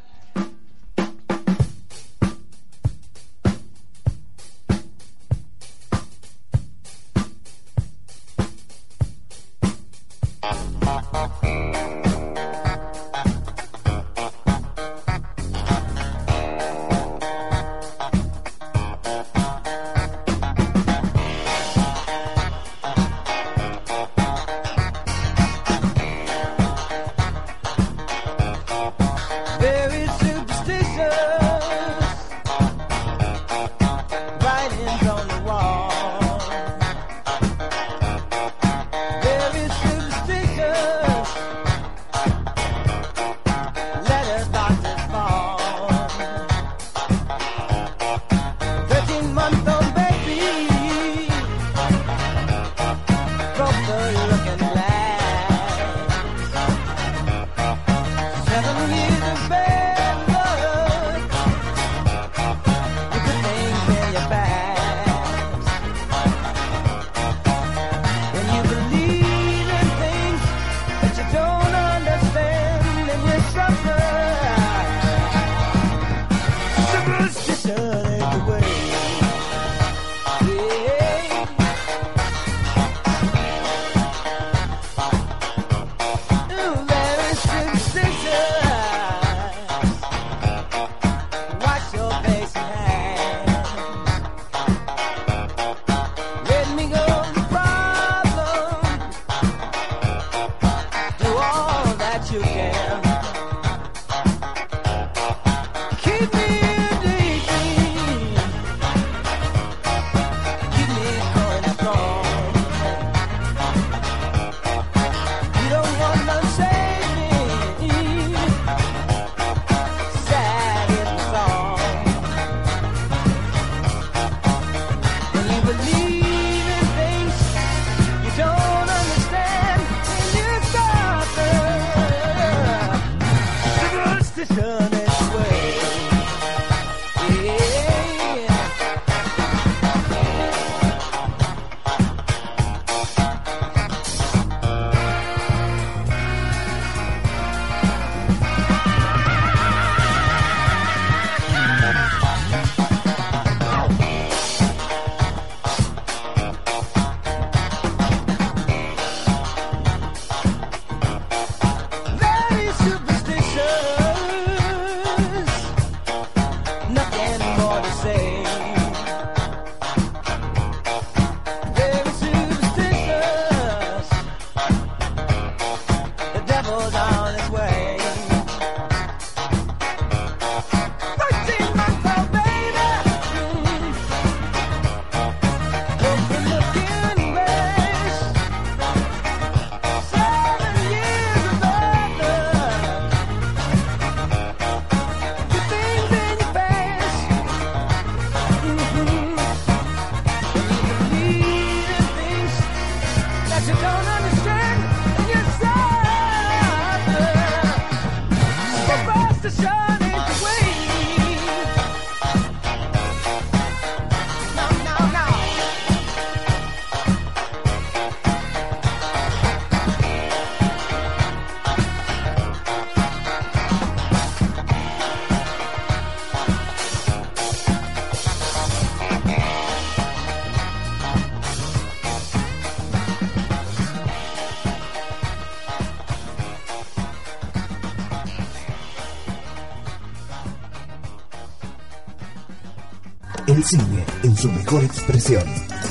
El 243.62 243.68
cine 243.68 244.04
en 244.24 244.36
su 244.36 244.50
mejor 244.50 244.82
expresión. 244.82 245.44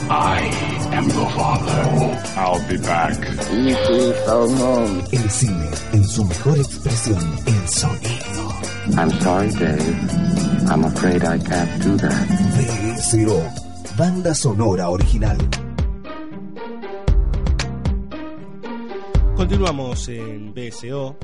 I 0.09 0.51
am 0.93 1.07
your 1.07 1.29
father. 1.29 1.83
I'll 2.35 2.59
be 2.67 2.77
back. 2.79 3.17
El 5.13 5.29
cine 5.29 5.69
en 5.93 6.03
su 6.03 6.25
mejor 6.25 6.57
expresión. 6.57 7.39
El 7.45 7.69
sonido. 7.69 8.49
I'm 8.97 9.09
sorry, 9.21 9.51
Dave. 9.51 10.69
I'm 10.69 10.83
afraid 10.83 11.23
I 11.23 11.39
can't 11.39 11.81
do 11.81 11.95
that. 11.95 12.27
VSO. 12.57 13.41
Banda 13.97 14.35
sonora 14.35 14.89
original. 14.89 15.37
Continuamos 19.37 20.09
en 20.09 20.53
BSO 20.53 21.15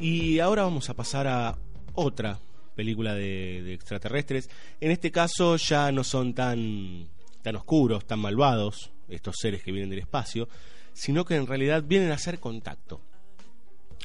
y 0.00 0.38
ahora 0.38 0.62
vamos 0.62 0.88
a 0.88 0.94
pasar 0.94 1.26
a 1.26 1.58
otra 1.92 2.38
película 2.74 3.14
de, 3.14 3.72
extraterrestres. 3.72 4.50
En 4.80 4.90
este 4.90 5.10
caso 5.10 5.56
ya 5.56 5.92
no 5.92 6.04
son 6.04 6.34
tan, 6.34 7.08
tan 7.42 7.56
oscuros, 7.56 8.06
tan 8.06 8.20
malvados 8.20 8.90
estos 9.08 9.36
seres 9.40 9.62
que 9.62 9.72
vienen 9.72 9.90
del 9.90 10.00
espacio, 10.00 10.48
sino 10.92 11.24
que 11.24 11.36
en 11.36 11.46
realidad 11.46 11.84
vienen 11.86 12.10
a 12.10 12.14
hacer 12.14 12.40
contacto. 12.40 13.00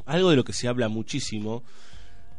Algo 0.05 0.29
de 0.29 0.35
lo 0.35 0.43
que 0.43 0.53
se 0.53 0.67
habla 0.67 0.89
muchísimo. 0.89 1.63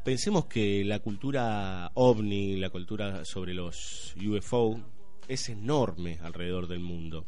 Pensemos 0.04 0.46
que 0.46 0.84
la 0.84 1.00
cultura 1.00 1.90
ovni, 1.94 2.56
la 2.56 2.70
cultura 2.70 3.24
sobre 3.24 3.52
los 3.52 4.14
UFO, 4.16 4.80
es 5.26 5.48
enorme 5.48 6.18
alrededor 6.22 6.66
del 6.66 6.80
mundo. 6.80 7.24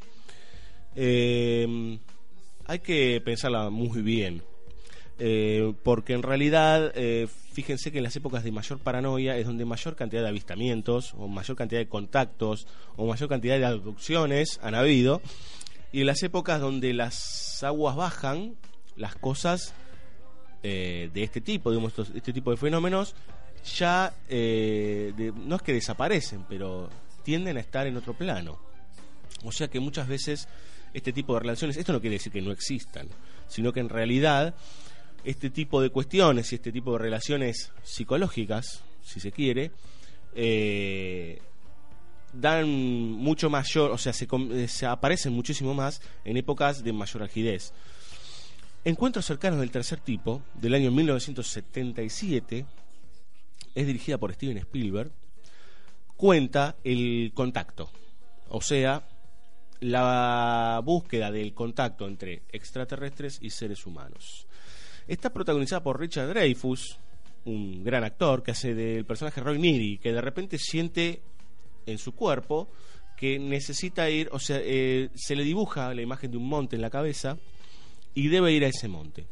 Eh, 0.94 1.98
hay 2.66 2.78
que 2.78 3.20
pensarla 3.24 3.70
muy 3.70 4.02
bien. 4.02 4.42
Eh, 5.22 5.74
porque 5.82 6.14
en 6.14 6.22
realidad, 6.22 6.92
eh, 6.94 7.28
fíjense 7.52 7.92
que 7.92 7.98
en 7.98 8.04
las 8.04 8.16
épocas 8.16 8.42
de 8.42 8.52
mayor 8.52 8.78
paranoia 8.78 9.36
es 9.36 9.44
donde 9.46 9.66
mayor 9.66 9.94
cantidad 9.94 10.22
de 10.22 10.28
avistamientos, 10.28 11.12
o 11.18 11.28
mayor 11.28 11.56
cantidad 11.58 11.78
de 11.80 11.88
contactos, 11.88 12.66
o 12.96 13.06
mayor 13.06 13.28
cantidad 13.28 13.58
de 13.58 13.66
abducciones 13.66 14.58
han 14.62 14.74
habido. 14.74 15.20
Y 15.92 16.00
en 16.00 16.06
las 16.06 16.22
épocas 16.22 16.60
donde 16.60 16.94
las 16.94 17.62
aguas 17.62 17.96
bajan, 17.96 18.54
las 18.96 19.14
cosas 19.14 19.74
eh, 20.62 21.10
de 21.14 21.22
este 21.22 21.40
tipo, 21.40 21.70
digamos, 21.70 21.90
estos- 21.92 22.10
este 22.14 22.32
tipo 22.32 22.50
de 22.50 22.56
fenómenos, 22.58 23.14
ya 23.76 24.12
eh, 24.28 25.12
de- 25.16 25.32
no 25.32 25.56
es 25.56 25.62
que 25.62 25.72
desaparecen, 25.72 26.44
pero 26.48 26.88
tienden 27.24 27.56
a 27.56 27.60
estar 27.60 27.86
en 27.86 27.96
otro 27.96 28.14
plano. 28.14 28.58
O 29.44 29.52
sea 29.52 29.68
que 29.68 29.80
muchas 29.80 30.06
veces 30.08 30.48
este 30.92 31.12
tipo 31.12 31.34
de 31.34 31.40
relaciones, 31.40 31.76
esto 31.76 31.92
no 31.92 32.00
quiere 32.00 32.16
decir 32.16 32.32
que 32.32 32.42
no 32.42 32.52
existan, 32.52 33.08
sino 33.48 33.72
que 33.72 33.80
en 33.80 33.88
realidad 33.88 34.54
este 35.24 35.50
tipo 35.50 35.80
de 35.80 35.90
cuestiones 35.90 36.52
y 36.52 36.56
este 36.56 36.72
tipo 36.72 36.92
de 36.92 36.98
relaciones 36.98 37.72
psicológicas, 37.82 38.82
si 39.02 39.20
se 39.20 39.32
quiere, 39.32 39.72
eh, 40.34 41.40
dan 42.32 42.68
mucho 42.68 43.50
mayor, 43.50 43.90
o 43.90 43.98
sea, 43.98 44.12
se, 44.12 44.28
eh, 44.52 44.68
se 44.68 44.86
aparecen 44.86 45.32
muchísimo 45.32 45.74
más 45.74 46.00
en 46.24 46.36
épocas 46.36 46.84
de 46.84 46.92
mayor 46.92 47.22
rigidez. 47.22 47.72
Encuentros 48.84 49.26
cercanos 49.26 49.60
del 49.60 49.70
tercer 49.70 50.00
tipo, 50.00 50.42
del 50.54 50.74
año 50.74 50.90
1977, 50.90 52.64
es 53.74 53.86
dirigida 53.86 54.18
por 54.18 54.32
Steven 54.32 54.56
Spielberg, 54.58 55.10
cuenta 56.16 56.76
el 56.84 57.32
contacto, 57.34 57.90
o 58.48 58.62
sea, 58.62 59.06
la 59.80 60.80
búsqueda 60.84 61.30
del 61.30 61.54
contacto 61.54 62.06
entre 62.06 62.42
extraterrestres 62.52 63.38
y 63.40 63.50
seres 63.50 63.86
humanos. 63.86 64.46
Está 65.10 65.32
protagonizada 65.32 65.82
por 65.82 65.98
Richard 65.98 66.28
Dreyfus, 66.28 66.96
un 67.44 67.82
gran 67.82 68.04
actor 68.04 68.44
que 68.44 68.52
hace 68.52 68.76
del 68.76 69.04
personaje 69.04 69.40
Roy 69.40 69.58
Neary, 69.58 69.98
que 69.98 70.12
de 70.12 70.20
repente 70.20 70.56
siente 70.56 71.20
en 71.84 71.98
su 71.98 72.12
cuerpo 72.12 72.68
que 73.16 73.36
necesita 73.40 74.08
ir, 74.08 74.28
o 74.30 74.38
sea, 74.38 74.60
eh, 74.62 75.10
se 75.16 75.34
le 75.34 75.42
dibuja 75.42 75.92
la 75.94 76.02
imagen 76.02 76.30
de 76.30 76.36
un 76.36 76.48
monte 76.48 76.76
en 76.76 76.82
la 76.82 76.90
cabeza 76.90 77.36
y 78.14 78.28
debe 78.28 78.52
ir 78.52 78.64
a 78.64 78.68
ese 78.68 78.86
monte. 78.86 79.26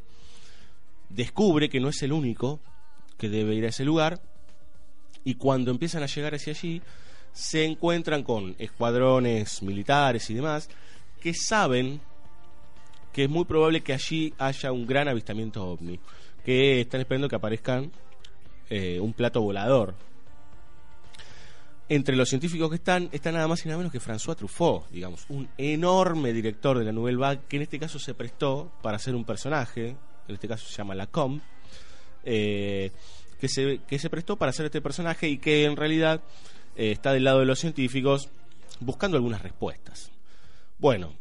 Descubre 1.10 1.68
que 1.68 1.78
no 1.78 1.90
es 1.90 2.02
el 2.02 2.10
único 2.10 2.58
que 3.16 3.28
debe 3.28 3.54
ir 3.54 3.64
a 3.64 3.68
ese 3.68 3.84
lugar 3.84 4.20
y 5.22 5.34
cuando 5.34 5.70
empiezan 5.70 6.02
a 6.02 6.06
llegar 6.06 6.34
hacia 6.34 6.54
allí 6.54 6.82
se 7.32 7.64
encuentran 7.64 8.24
con 8.24 8.56
escuadrones 8.58 9.62
militares 9.62 10.28
y 10.28 10.34
demás 10.34 10.68
que 11.20 11.34
saben 11.34 12.00
que 13.18 13.24
es 13.24 13.30
muy 13.30 13.46
probable 13.46 13.80
que 13.80 13.92
allí 13.92 14.32
haya 14.38 14.70
un 14.70 14.86
gran 14.86 15.08
avistamiento 15.08 15.66
ovni, 15.66 15.98
que 16.44 16.82
están 16.82 17.00
esperando 17.00 17.28
que 17.28 17.34
aparezcan 17.34 17.90
eh, 18.70 19.00
un 19.00 19.12
plato 19.12 19.42
volador. 19.42 19.96
Entre 21.88 22.14
los 22.14 22.28
científicos 22.28 22.70
que 22.70 22.76
están, 22.76 23.08
está 23.10 23.32
nada 23.32 23.48
más 23.48 23.64
y 23.64 23.68
nada 23.68 23.78
menos 23.78 23.92
que 23.92 23.98
François 23.98 24.36
Truffaut, 24.36 24.88
digamos, 24.90 25.26
un 25.30 25.48
enorme 25.58 26.32
director 26.32 26.78
de 26.78 26.84
la 26.84 26.92
Nouvelle 26.92 27.18
Vague, 27.18 27.40
que 27.48 27.56
en 27.56 27.62
este 27.62 27.80
caso 27.80 27.98
se 27.98 28.14
prestó 28.14 28.70
para 28.82 28.98
hacer 28.98 29.16
un 29.16 29.24
personaje, 29.24 29.96
en 30.28 30.34
este 30.34 30.46
caso 30.46 30.68
se 30.68 30.76
llama 30.76 30.94
Lacombe, 30.94 31.42
eh, 32.22 32.92
que, 33.40 33.48
se, 33.48 33.80
que 33.84 33.98
se 33.98 34.10
prestó 34.10 34.36
para 34.36 34.50
hacer 34.50 34.66
este 34.66 34.80
personaje 34.80 35.28
y 35.28 35.38
que 35.38 35.64
en 35.64 35.74
realidad 35.74 36.20
eh, 36.76 36.92
está 36.92 37.12
del 37.12 37.24
lado 37.24 37.40
de 37.40 37.46
los 37.46 37.58
científicos 37.58 38.28
buscando 38.78 39.16
algunas 39.16 39.42
respuestas. 39.42 40.12
Bueno, 40.78 41.14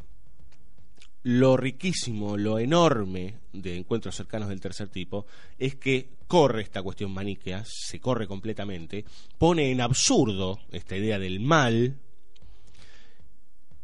lo 1.24 1.58
riquísimo, 1.58 2.38
lo 2.38 2.60
enorme 2.60 3.40
de 3.52 3.76
encuentros 3.76 4.16
cercanos 4.16 4.50
del 4.50 4.62
tercer 4.62 4.88
tipo 4.90 5.26
es 5.58 5.76
que 5.76 6.10
corre 6.28 6.62
esta 6.62 6.82
cuestión 6.82 7.12
maniquea, 7.12 7.64
se 7.66 8.00
corre 8.00 8.28
completamente, 8.28 9.06
pone 9.38 9.72
en 9.72 9.82
absurdo 9.82 10.60
esta 10.72 10.96
idea 10.96 11.20
del 11.20 11.40
mal 11.40 11.98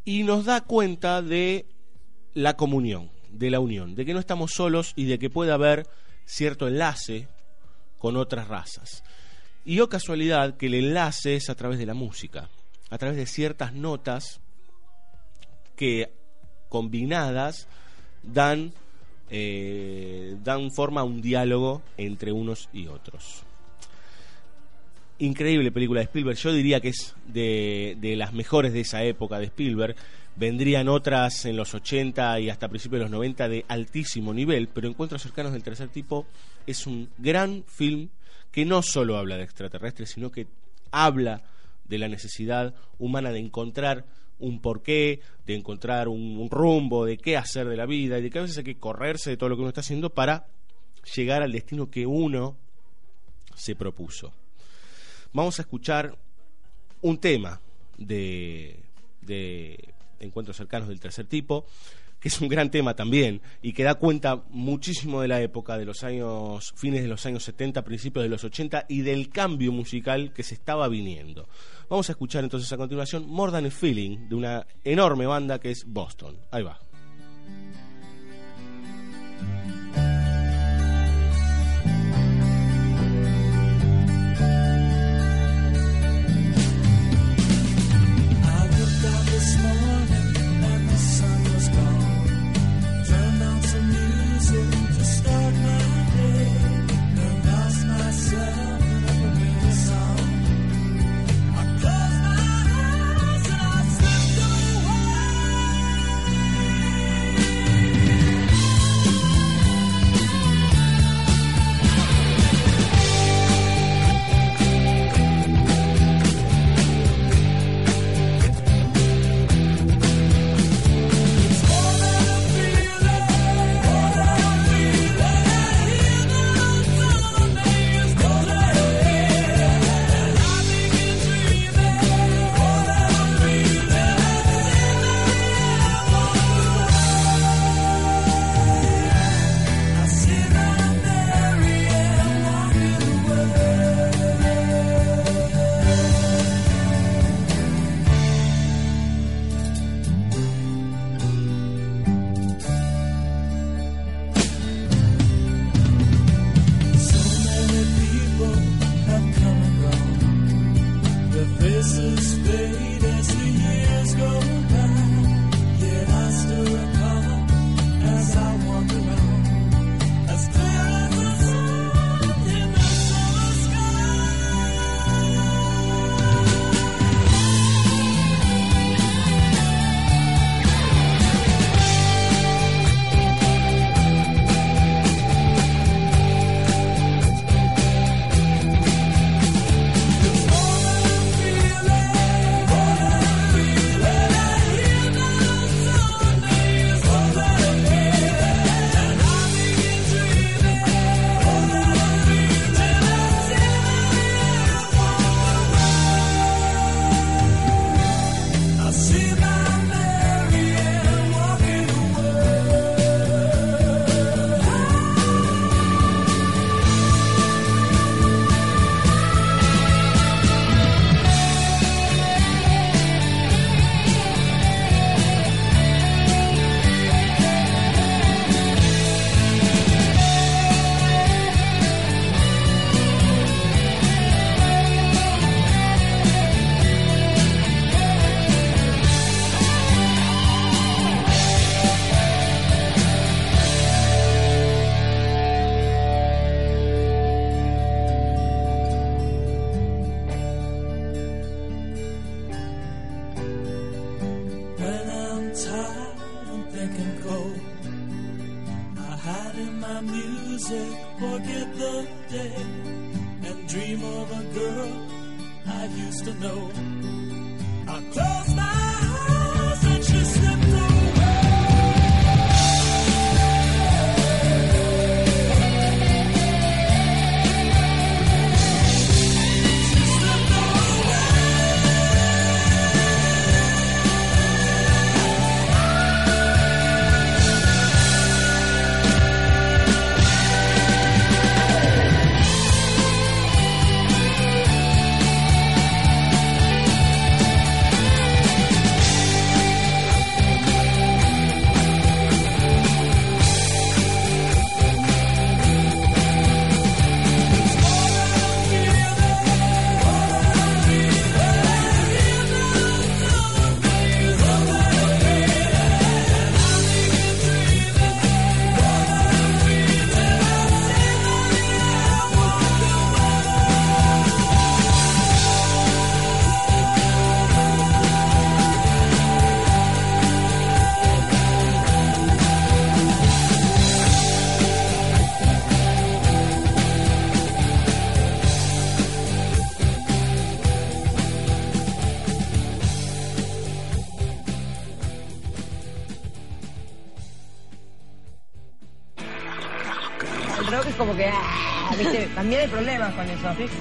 y 0.04 0.22
nos 0.22 0.44
da 0.44 0.62
cuenta 0.62 1.22
de 1.22 1.66
la 2.34 2.56
comunión, 2.56 3.10
de 3.30 3.50
la 3.50 3.60
unión, 3.60 3.94
de 3.94 4.04
que 4.04 4.14
no 4.14 4.20
estamos 4.20 4.52
solos 4.52 4.92
y 4.96 5.04
de 5.04 5.18
que 5.18 5.30
puede 5.30 5.52
haber 5.52 5.86
cierto 6.26 6.68
enlace 6.68 7.28
con 7.98 8.16
otras 8.16 8.48
razas. 8.48 9.02
Y 9.64 9.80
oh 9.80 9.88
casualidad 9.88 10.56
que 10.56 10.66
el 10.66 10.74
enlace 10.74 11.36
es 11.36 11.48
a 11.48 11.54
través 11.54 11.78
de 11.78 11.86
la 11.86 11.94
música, 11.94 12.50
a 12.90 12.98
través 12.98 13.16
de 13.16 13.26
ciertas 13.26 13.72
notas 13.72 14.40
que 15.74 16.12
combinadas 16.74 17.68
dan, 18.24 18.72
eh, 19.30 20.34
dan 20.42 20.72
forma 20.72 21.02
a 21.02 21.04
un 21.04 21.22
diálogo 21.22 21.82
entre 21.96 22.32
unos 22.32 22.68
y 22.72 22.88
otros. 22.88 23.44
Increíble 25.20 25.70
película 25.70 26.00
de 26.00 26.06
Spielberg, 26.06 26.36
yo 26.36 26.52
diría 26.52 26.80
que 26.80 26.88
es 26.88 27.14
de, 27.28 27.96
de 28.00 28.16
las 28.16 28.32
mejores 28.32 28.72
de 28.72 28.80
esa 28.80 29.04
época 29.04 29.38
de 29.38 29.44
Spielberg. 29.44 29.94
Vendrían 30.34 30.88
otras 30.88 31.44
en 31.44 31.56
los 31.56 31.72
80 31.74 32.40
y 32.40 32.50
hasta 32.50 32.66
principios 32.66 32.98
de 32.98 33.04
los 33.04 33.12
90 33.12 33.48
de 33.48 33.64
altísimo 33.68 34.34
nivel, 34.34 34.66
pero 34.66 34.88
Encuentros 34.88 35.22
cercanos 35.22 35.52
del 35.52 35.62
tercer 35.62 35.90
tipo 35.90 36.26
es 36.66 36.88
un 36.88 37.08
gran 37.18 37.62
film 37.68 38.08
que 38.50 38.64
no 38.64 38.82
solo 38.82 39.16
habla 39.16 39.36
de 39.36 39.44
extraterrestres, 39.44 40.10
sino 40.10 40.32
que 40.32 40.48
habla 40.90 41.40
de 41.84 41.98
la 41.98 42.08
necesidad 42.08 42.74
humana 42.98 43.30
de 43.30 43.38
encontrar 43.38 44.04
un 44.38 44.60
porqué, 44.60 45.20
de 45.46 45.54
encontrar 45.54 46.08
un, 46.08 46.48
rumbo, 46.50 47.04
de 47.04 47.18
qué 47.18 47.36
hacer 47.36 47.68
de 47.68 47.76
la 47.76 47.86
vida 47.86 48.18
y 48.18 48.22
de 48.22 48.30
que 48.30 48.38
a 48.38 48.42
veces 48.42 48.58
hay 48.58 48.64
que 48.64 48.76
correrse 48.76 49.30
de 49.30 49.36
todo 49.36 49.48
lo 49.48 49.56
que 49.56 49.62
uno 49.62 49.68
está 49.68 49.80
haciendo 49.80 50.10
para 50.10 50.46
llegar 51.14 51.42
al 51.42 51.52
destino 51.52 51.90
que 51.90 52.06
uno 52.06 52.56
se 53.54 53.74
propuso. 53.76 54.32
Vamos 55.32 55.58
a 55.58 55.62
escuchar 55.62 56.16
un 57.02 57.18
tema 57.18 57.60
de, 57.98 58.80
de 59.20 59.94
Encuentros 60.20 60.56
cercanos 60.56 60.88
del 60.88 61.00
tercer 61.00 61.26
tipo, 61.26 61.66
que 62.24 62.28
es 62.28 62.40
un 62.40 62.48
gran 62.48 62.70
tema 62.70 62.96
también 62.96 63.42
y 63.60 63.74
que 63.74 63.82
da 63.82 63.96
cuenta 63.96 64.44
muchísimo 64.48 65.20
de 65.20 65.28
la 65.28 65.42
época 65.42 65.76
de 65.76 65.84
los 65.84 66.04
años 66.04 66.72
fines 66.74 67.02
de 67.02 67.08
los 67.08 67.26
años 67.26 67.44
70, 67.44 67.84
principios 67.84 68.22
de 68.22 68.30
los 68.30 68.42
80 68.42 68.86
y 68.88 69.02
del 69.02 69.28
cambio 69.28 69.72
musical 69.72 70.32
que 70.32 70.42
se 70.42 70.54
estaba 70.54 70.88
viniendo. 70.88 71.46
Vamos 71.90 72.08
a 72.08 72.12
escuchar 72.12 72.42
entonces 72.42 72.72
a 72.72 72.78
continuación 72.78 73.28
More 73.28 73.70
Feeling 73.70 74.30
de 74.30 74.36
una 74.36 74.66
enorme 74.84 75.26
banda 75.26 75.58
que 75.58 75.70
es 75.70 75.84
Boston. 75.84 76.38
Ahí 76.50 76.62
va. 76.62 76.80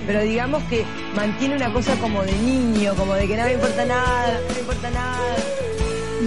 Pero 0.06 0.21
digamos 0.21 0.63
que 0.63 0.86
mantiene 1.15 1.56
una 1.56 1.71
cosa 1.71 1.95
como 1.95 2.23
de 2.23 2.34
niño, 2.34 2.93
como 2.95 3.13
de 3.13 3.28
que 3.28 3.38
no 3.38 3.43
me 3.43 3.54
importa 3.54 3.86
nada, 3.86 4.39
no 4.47 4.54
me 4.54 4.60
importa 4.60 4.89
nada. 4.91 5.36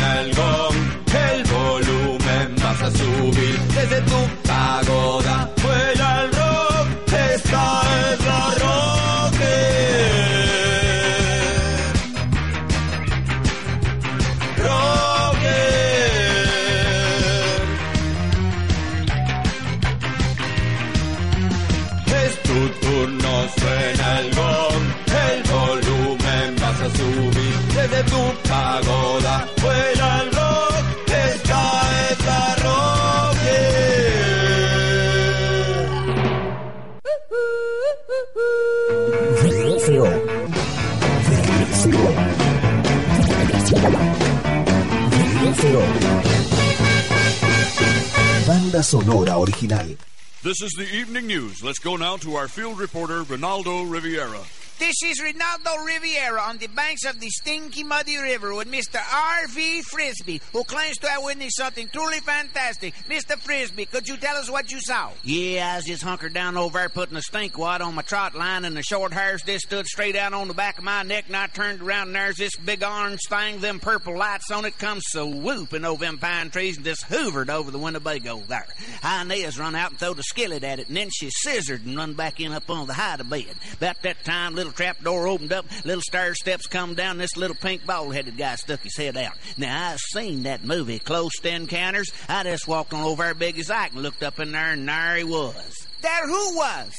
original. 49.71 49.97
This 50.43 50.61
is 50.61 50.71
the 50.77 50.87
evening 50.95 51.27
news. 51.27 51.63
Let's 51.63 51.79
go 51.79 51.95
now 51.95 52.17
to 52.17 52.35
our 52.35 52.47
field 52.47 52.79
reporter, 52.79 53.23
Ronaldo 53.23 53.89
Riviera. 53.89 54.41
This 54.85 55.17
is 55.17 55.19
Ronaldo 55.19 55.83
Riviera 55.83 56.39
on 56.41 56.59
the 56.59 56.67
banks 56.67 57.05
of 57.05 57.19
the 57.19 57.27
stinky 57.27 57.83
muddy 57.83 58.19
river 58.19 58.53
with 58.53 58.71
Mr. 58.71 58.99
R.V. 59.11 59.81
Frisbee, 59.81 60.39
who 60.53 60.63
claims 60.63 60.97
to 60.97 61.09
have 61.09 61.23
witnessed 61.23 61.57
something 61.57 61.87
truly 61.87 62.19
fantastic. 62.19 62.93
Mr. 63.09 63.35
Frisbee, 63.35 63.87
could 63.87 64.07
you 64.07 64.15
tell 64.15 64.37
us 64.37 64.47
what 64.47 64.71
you 64.71 64.79
saw? 64.79 65.09
Yeah, 65.23 65.71
I 65.73 65.77
was 65.77 65.85
just 65.85 66.03
hunkered 66.03 66.35
down 66.35 66.55
over 66.55 66.77
there 66.77 66.89
putting 66.89 67.17
a 67.17 67.23
stink 67.23 67.57
wad 67.57 67.81
on 67.81 67.95
my 67.95 68.03
trot 68.03 68.35
line, 68.35 68.63
and 68.63 68.77
the 68.77 68.83
short 68.83 69.11
hairs 69.11 69.41
just 69.41 69.65
stood 69.65 69.87
straight 69.87 70.15
out 70.15 70.33
on 70.33 70.47
the 70.47 70.53
back 70.53 70.77
of 70.77 70.83
my 70.83 71.01
neck, 71.01 71.23
and 71.25 71.35
I 71.35 71.47
turned 71.47 71.81
around, 71.81 72.09
and 72.09 72.15
there's 72.15 72.37
this 72.37 72.55
big 72.55 72.83
orange 72.83 73.21
thing, 73.27 73.61
them 73.61 73.79
purple 73.79 74.15
lights 74.15 74.51
on 74.51 74.65
it, 74.65 74.77
comes 74.77 75.01
so 75.07 75.25
whooping 75.25 75.83
over 75.83 76.05
them 76.05 76.19
pine 76.19 76.51
trees 76.51 76.75
and 76.75 76.85
just 76.85 77.09
hoovered 77.09 77.49
over 77.49 77.71
the 77.71 77.79
Winnebago 77.79 78.43
there. 78.47 78.67
Inez 79.03 79.57
run 79.57 79.73
out 79.73 79.89
and 79.89 79.99
throwed 79.99 80.19
a 80.19 80.23
skillet 80.23 80.63
at 80.63 80.77
it, 80.77 80.89
and 80.89 80.97
then 80.97 81.09
she 81.11 81.31
scissored 81.31 81.83
and 81.87 81.97
run 81.97 82.13
back 82.13 82.39
in 82.39 82.51
up 82.51 82.69
on 82.69 82.85
the 82.85 82.93
hide 82.93 83.19
of 83.19 83.31
bed. 83.31 83.55
About 83.73 83.99
that 84.03 84.23
time, 84.23 84.53
little 84.53 84.74
trap 84.75 85.01
door 85.03 85.27
opened 85.27 85.53
up, 85.53 85.65
little 85.83 86.01
stair 86.01 86.35
steps 86.35 86.67
come 86.67 86.93
down, 86.93 87.17
this 87.17 87.37
little 87.37 87.55
pink 87.55 87.85
bald-headed 87.85 88.37
guy 88.37 88.55
stuck 88.55 88.81
his 88.81 88.95
head 88.95 89.17
out. 89.17 89.33
Now, 89.57 89.91
I 89.91 89.95
seen 89.95 90.43
that 90.43 90.63
movie, 90.63 90.99
Close 90.99 91.31
Encounters. 91.43 92.11
I 92.27 92.43
just 92.43 92.67
walked 92.67 92.93
on 92.93 93.03
over 93.03 93.23
there 93.23 93.33
big 93.33 93.57
as 93.59 93.71
I 93.71 93.87
can, 93.87 94.01
looked 94.01 94.23
up 94.23 94.39
in 94.39 94.51
there, 94.51 94.71
and 94.71 94.87
there 94.87 95.17
he 95.17 95.23
was. 95.23 95.87
There 96.01 96.27
who 96.27 96.55
was? 96.55 96.91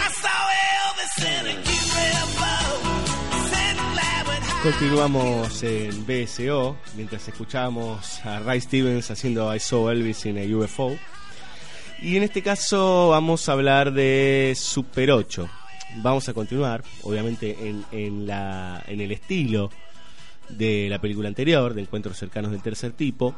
I 0.00 0.10
saw 0.10 0.28
Elvis 0.88 1.24
in 1.40 1.46
a 1.58 1.62
Continuamos 4.62 5.64
en 5.64 6.06
BSO 6.06 6.76
mientras 6.94 7.26
escuchamos 7.26 8.24
a 8.24 8.38
Ray 8.38 8.60
Stevens 8.60 9.10
haciendo 9.10 9.52
I 9.52 9.58
Saw 9.58 9.90
Elvis 9.90 10.24
in 10.24 10.38
a 10.38 10.46
UFO. 10.46 10.96
Y 12.02 12.16
en 12.16 12.24
este 12.24 12.42
caso 12.42 13.10
vamos 13.10 13.48
a 13.48 13.52
hablar 13.52 13.92
de 13.92 14.54
Super 14.56 15.12
8. 15.12 15.48
Vamos 15.98 16.28
a 16.28 16.34
continuar, 16.34 16.82
obviamente, 17.04 17.56
en, 17.68 17.84
en, 17.92 18.26
la, 18.26 18.82
en 18.88 19.00
el 19.00 19.12
estilo 19.12 19.70
de 20.48 20.88
la 20.88 21.00
película 21.00 21.28
anterior, 21.28 21.74
de 21.74 21.82
Encuentros 21.82 22.18
Cercanos 22.18 22.50
del 22.50 22.60
Tercer 22.60 22.90
Tipo. 22.90 23.36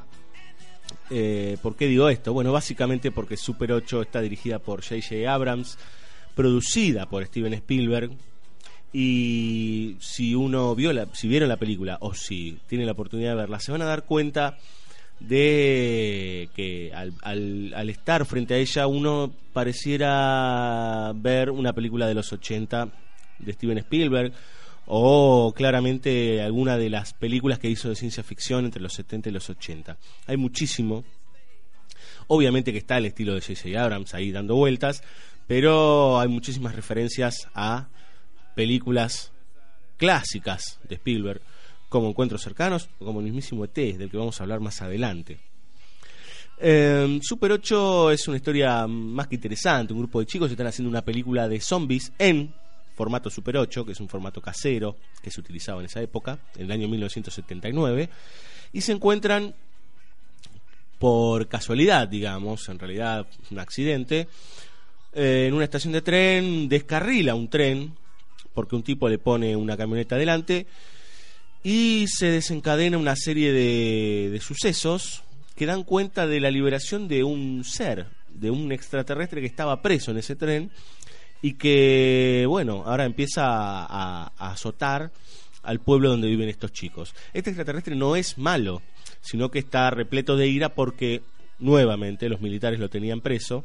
Eh, 1.10 1.58
¿Por 1.60 1.76
qué 1.76 1.86
digo 1.86 2.08
esto? 2.08 2.32
Bueno, 2.32 2.52
básicamente 2.52 3.10
porque 3.10 3.36
Super 3.36 3.70
8 3.70 4.00
está 4.00 4.22
dirigida 4.22 4.58
por 4.58 4.82
J.J. 4.82 5.30
Abrams, 5.30 5.76
producida 6.34 7.06
por 7.06 7.22
Steven 7.26 7.52
Spielberg, 7.52 8.12
y 8.94 9.96
si 10.00 10.34
uno 10.34 10.74
vio 10.74 10.90
la, 10.94 11.06
si 11.12 11.28
vieron 11.28 11.50
la 11.50 11.58
película 11.58 11.98
o 12.00 12.14
si 12.14 12.58
tienen 12.66 12.86
la 12.86 12.92
oportunidad 12.92 13.32
de 13.32 13.36
verla, 13.36 13.60
se 13.60 13.72
van 13.72 13.82
a 13.82 13.86
dar 13.86 14.04
cuenta 14.04 14.56
de 15.20 16.48
que 16.54 16.92
al, 16.94 17.14
al- 17.22 17.88
estar 17.90 18.24
frente 18.26 18.54
a 18.54 18.58
ella 18.58 18.86
uno 18.86 19.32
pareciera 19.52 21.12
ver 21.14 21.50
una 21.50 21.72
película 21.72 22.06
de 22.06 22.14
los 22.14 22.32
80 22.32 22.88
de 23.38 23.52
Steven 23.52 23.78
Spielberg 23.78 24.32
o 24.86 25.52
claramente 25.56 26.42
alguna 26.42 26.76
de 26.76 26.90
las 26.90 27.14
películas 27.14 27.58
que 27.58 27.70
hizo 27.70 27.88
de 27.88 27.96
ciencia 27.96 28.22
ficción 28.22 28.64
entre 28.66 28.82
los 28.82 28.92
70 28.94 29.28
y 29.30 29.32
los 29.32 29.48
80. 29.48 29.96
Hay 30.26 30.36
muchísimo. 30.36 31.04
Obviamente 32.26 32.72
que 32.72 32.78
está 32.78 32.98
el 32.98 33.06
estilo 33.06 33.34
de 33.34 33.40
J.J. 33.40 33.82
Abrams 33.82 34.14
ahí 34.14 34.30
dando 34.32 34.56
vueltas, 34.56 35.02
pero 35.46 36.18
hay 36.18 36.28
muchísimas 36.28 36.74
referencias 36.74 37.48
a 37.54 37.88
películas 38.54 39.30
clásicas 39.96 40.78
de 40.88 40.96
Spielberg, 40.96 41.40
como 41.94 42.08
Encuentros 42.08 42.42
Cercanos 42.42 42.88
o 42.98 43.04
como 43.04 43.20
el 43.20 43.26
mismísimo 43.26 43.64
ET, 43.64 43.72
del 43.72 44.10
que 44.10 44.16
vamos 44.16 44.40
a 44.40 44.42
hablar 44.42 44.58
más 44.58 44.82
adelante. 44.82 45.38
Eh, 46.58 47.20
Super 47.22 47.52
8 47.52 48.10
es 48.10 48.26
una 48.26 48.36
historia 48.36 48.84
más 48.88 49.28
que 49.28 49.36
interesante. 49.36 49.92
Un 49.92 50.00
grupo 50.00 50.18
de 50.18 50.26
chicos 50.26 50.50
están 50.50 50.66
haciendo 50.66 50.90
una 50.90 51.02
película 51.02 51.46
de 51.46 51.60
zombies 51.60 52.12
en 52.18 52.52
formato 52.96 53.30
Super 53.30 53.58
8, 53.58 53.86
que 53.86 53.92
es 53.92 54.00
un 54.00 54.08
formato 54.08 54.40
casero 54.40 54.96
que 55.22 55.30
se 55.30 55.38
utilizaba 55.38 55.78
en 55.78 55.86
esa 55.86 56.02
época, 56.02 56.40
en 56.56 56.62
el 56.62 56.72
año 56.72 56.88
1979, 56.88 58.08
y 58.72 58.80
se 58.80 58.90
encuentran 58.90 59.54
por 60.98 61.46
casualidad, 61.46 62.08
digamos, 62.08 62.68
en 62.70 62.80
realidad 62.80 63.24
un 63.52 63.60
accidente, 63.60 64.26
eh, 65.12 65.44
en 65.46 65.54
una 65.54 65.62
estación 65.62 65.92
de 65.92 66.02
tren, 66.02 66.68
descarrila 66.68 67.36
un 67.36 67.48
tren, 67.48 67.94
porque 68.52 68.74
un 68.74 68.82
tipo 68.82 69.08
le 69.08 69.18
pone 69.18 69.54
una 69.54 69.76
camioneta 69.76 70.16
adelante, 70.16 70.66
y 71.64 72.04
se 72.08 72.26
desencadena 72.26 72.98
una 72.98 73.16
serie 73.16 73.50
de, 73.50 74.38
sucesos 74.40 75.24
que 75.56 75.64
dan 75.64 75.82
cuenta 75.82 76.26
de 76.26 76.38
la 76.38 76.50
liberación 76.50 77.08
de 77.08 77.24
un 77.24 77.64
ser, 77.64 78.06
de 78.28 78.50
un 78.50 78.70
extraterrestre 78.70 79.40
que 79.40 79.46
estaba 79.46 79.80
preso 79.80 80.10
en 80.10 80.18
ese 80.18 80.36
tren 80.36 80.70
y 81.40 81.54
que, 81.54 82.44
bueno, 82.46 82.82
ahora 82.84 83.06
empieza 83.06 83.44
a, 83.46 84.32
a 84.36 84.52
azotar 84.52 85.10
al 85.62 85.80
pueblo 85.80 86.10
donde 86.10 86.28
viven 86.28 86.50
estos 86.50 86.72
chicos. 86.72 87.14
Este 87.32 87.48
extraterrestre 87.48 87.96
no 87.96 88.14
es 88.14 88.36
malo, 88.36 88.82
sino 89.22 89.50
que 89.50 89.60
está 89.60 89.88
repleto 89.90 90.36
de 90.36 90.48
ira 90.48 90.74
porque 90.74 91.22
nuevamente 91.58 92.28
los 92.28 92.42
militares 92.42 92.78
lo 92.78 92.90
tenían 92.90 93.22
preso. 93.22 93.64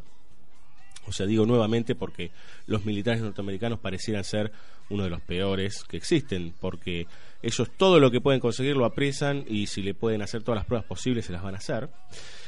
O 1.06 1.12
sea, 1.12 1.26
digo 1.26 1.46
nuevamente 1.46 1.96
porque 1.96 2.32
los 2.66 2.86
militares 2.86 3.22
norteamericanos 3.22 3.80
parecieran 3.80 4.24
ser 4.24 4.54
uno 4.90 5.04
de 5.04 5.10
los 5.10 5.22
peores 5.22 5.84
que 5.84 5.98
existen, 5.98 6.54
porque 6.62 7.08
ellos 7.42 7.70
todo 7.78 8.00
lo 8.00 8.12
que 8.12 8.22
pueden 8.22 8.40
conseguir 8.40 8.76
lo 8.76 8.86
apresan 8.86 9.46
y 9.48 9.68
si 9.68 9.82
le 9.82 9.94
pueden 9.94 10.22
hacer 10.22 10.44
todas 10.44 10.60
las 10.60 10.66
pruebas 10.66 10.88
posibles 10.88 11.26
se 11.26 11.32
las 11.32 11.44
van 11.44 11.56
a 11.56 11.60
hacer. 11.60 11.90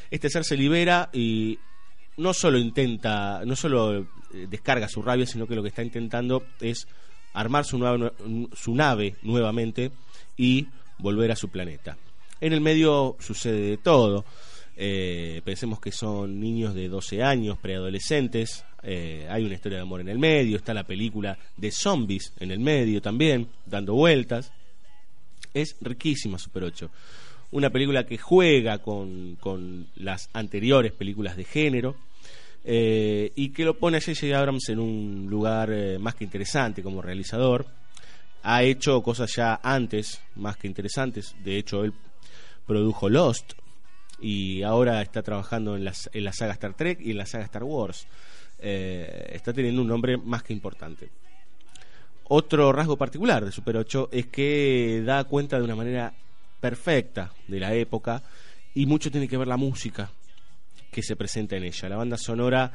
Este 0.09 0.29
ser 0.29 0.43
se 0.43 0.57
libera 0.57 1.09
y 1.13 1.57
no 2.17 2.33
solo 2.33 2.57
intenta, 2.57 3.43
no 3.45 3.55
solo 3.55 3.99
eh, 3.99 4.05
descarga 4.49 4.89
su 4.89 5.01
rabia, 5.01 5.25
sino 5.25 5.47
que 5.47 5.55
lo 5.55 5.63
que 5.63 5.69
está 5.69 5.83
intentando 5.83 6.43
es 6.59 6.87
armar 7.33 7.65
su 7.65 7.77
nave, 7.77 8.11
su 8.53 8.75
nave 8.75 9.15
nuevamente 9.21 9.91
y 10.35 10.67
volver 10.97 11.31
a 11.31 11.35
su 11.35 11.49
planeta. 11.49 11.97
En 12.41 12.53
el 12.53 12.61
medio 12.61 13.15
sucede 13.19 13.61
de 13.61 13.77
todo. 13.77 14.25
Eh, 14.75 15.41
pensemos 15.45 15.79
que 15.79 15.91
son 15.91 16.39
niños 16.39 16.73
de 16.73 16.89
12 16.89 17.23
años, 17.23 17.57
preadolescentes. 17.59 18.65
eh, 18.83 19.27
hay 19.29 19.45
una 19.45 19.53
historia 19.53 19.77
de 19.77 19.83
amor 19.83 20.01
en 20.01 20.09
el 20.09 20.17
medio. 20.19 20.57
Está 20.57 20.73
la 20.73 20.83
película 20.83 21.37
de 21.55 21.71
zombies 21.71 22.33
en 22.39 22.51
el 22.51 22.59
medio 22.59 23.01
también, 23.01 23.47
dando 23.65 23.93
vueltas. 23.93 24.51
Es 25.53 25.75
riquísima 25.81 26.37
Super 26.37 26.63
8. 26.63 26.89
Una 27.51 27.69
película 27.69 28.05
que 28.05 28.17
juega 28.17 28.77
con, 28.79 29.35
con 29.39 29.87
las 29.95 30.29
anteriores 30.33 30.93
películas 30.93 31.35
de 31.35 31.43
género 31.43 31.95
eh, 32.63 33.31
y 33.35 33.49
que 33.49 33.65
lo 33.65 33.77
pone 33.77 33.97
a 33.97 34.01
J.J. 34.01 34.37
Abrams 34.37 34.69
en 34.69 34.79
un 34.79 35.27
lugar 35.29 35.71
eh, 35.71 35.97
más 35.97 36.15
que 36.15 36.23
interesante 36.23 36.83
como 36.83 37.01
realizador. 37.01 37.65
Ha 38.43 38.63
hecho 38.63 39.01
cosas 39.01 39.35
ya 39.35 39.59
antes 39.63 40.21
más 40.35 40.57
que 40.57 40.67
interesantes. 40.67 41.35
De 41.43 41.57
hecho, 41.57 41.83
él 41.83 41.93
produjo 42.65 43.09
Lost 43.09 43.53
y 44.19 44.61
ahora 44.61 45.01
está 45.01 45.23
trabajando 45.23 45.75
en, 45.75 45.83
las, 45.83 46.09
en 46.13 46.23
la 46.23 46.33
saga 46.33 46.53
Star 46.53 46.75
Trek 46.75 46.99
y 47.01 47.11
en 47.11 47.17
la 47.17 47.25
saga 47.25 47.45
Star 47.45 47.63
Wars. 47.63 48.07
Eh, 48.59 49.31
está 49.33 49.51
teniendo 49.53 49.81
un 49.81 49.87
nombre 49.87 50.17
más 50.17 50.43
que 50.43 50.53
importante. 50.53 51.09
Otro 52.33 52.71
rasgo 52.71 52.95
particular 52.95 53.43
de 53.43 53.51
Super 53.51 53.75
8 53.75 54.07
es 54.09 54.27
que 54.27 55.03
da 55.05 55.25
cuenta 55.25 55.57
de 55.57 55.65
una 55.65 55.75
manera 55.75 56.13
perfecta 56.61 57.33
de 57.45 57.59
la 57.59 57.73
época 57.73 58.23
y 58.73 58.85
mucho 58.85 59.11
tiene 59.11 59.27
que 59.27 59.35
ver 59.35 59.49
la 59.49 59.57
música 59.57 60.09
que 60.89 61.03
se 61.03 61.17
presenta 61.17 61.57
en 61.57 61.65
ella. 61.65 61.89
La 61.89 61.97
banda 61.97 62.15
sonora 62.17 62.71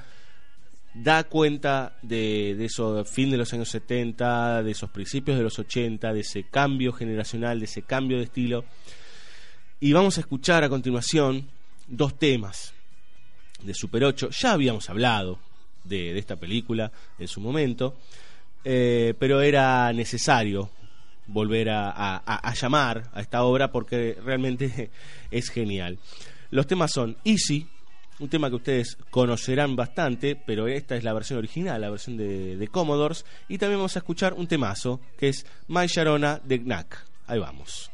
da 0.93 1.25
cuenta 1.25 1.97
de, 2.03 2.55
de 2.55 2.67
eso 2.67 3.03
fin 3.07 3.31
de 3.31 3.39
los 3.39 3.51
años 3.55 3.71
70, 3.71 4.63
de 4.63 4.73
esos 4.73 4.91
principios 4.91 5.39
de 5.39 5.45
los 5.45 5.59
80, 5.59 6.13
de 6.13 6.21
ese 6.21 6.43
cambio 6.51 6.93
generacional, 6.93 7.59
de 7.59 7.65
ese 7.65 7.81
cambio 7.81 8.19
de 8.19 8.25
estilo. 8.25 8.67
Y 9.81 9.91
vamos 9.95 10.19
a 10.19 10.21
escuchar 10.21 10.65
a 10.65 10.69
continuación 10.69 11.49
dos 11.87 12.19
temas 12.19 12.75
de 13.63 13.73
Super 13.73 14.05
8. 14.05 14.29
Ya 14.29 14.53
habíamos 14.53 14.91
hablado 14.91 15.39
de 15.85 16.19
esta 16.19 16.37
película 16.37 16.93
en 17.19 17.29
su 17.29 17.41
momento, 17.41 17.97
eh, 18.69 19.15
pero 19.17 19.43
era 19.43 19.93
necesario 19.93 20.69
volver 21.29 21.71
a, 21.71 22.53
llamar 22.61 23.05
a 23.13 23.21
esta 23.21 23.45
obra 23.45 23.71
porque 23.71 24.19
realmente 24.25 24.91
es 25.31 25.51
genial. 25.51 26.01
Los 26.51 26.67
temas 26.67 26.91
son 26.91 27.17
Easy, 27.25 27.69
un 28.19 28.29
tema 28.29 28.49
que 28.49 28.57
ustedes 28.57 28.99
conocerán 29.11 29.77
bastante, 29.77 30.35
pero 30.35 30.67
esta 30.67 30.97
es 30.97 31.05
la 31.05 31.13
versión 31.13 31.39
original, 31.39 31.81
la 31.81 31.91
versión 31.91 32.17
de, 32.17 32.57
de 32.57 32.69
Commodores, 32.69 33.25
y 33.49 33.59
también 33.59 33.79
vamos 33.79 33.95
a 33.95 34.01
escuchar 34.01 34.35
un 34.35 34.49
temazo 34.49 35.01
que 35.17 35.29
es 35.29 35.47
My 35.69 35.87
Sharona 35.87 36.41
de 36.43 36.61
Knack. 36.61 37.07
Ahí 37.29 37.39
vamos. 37.39 37.93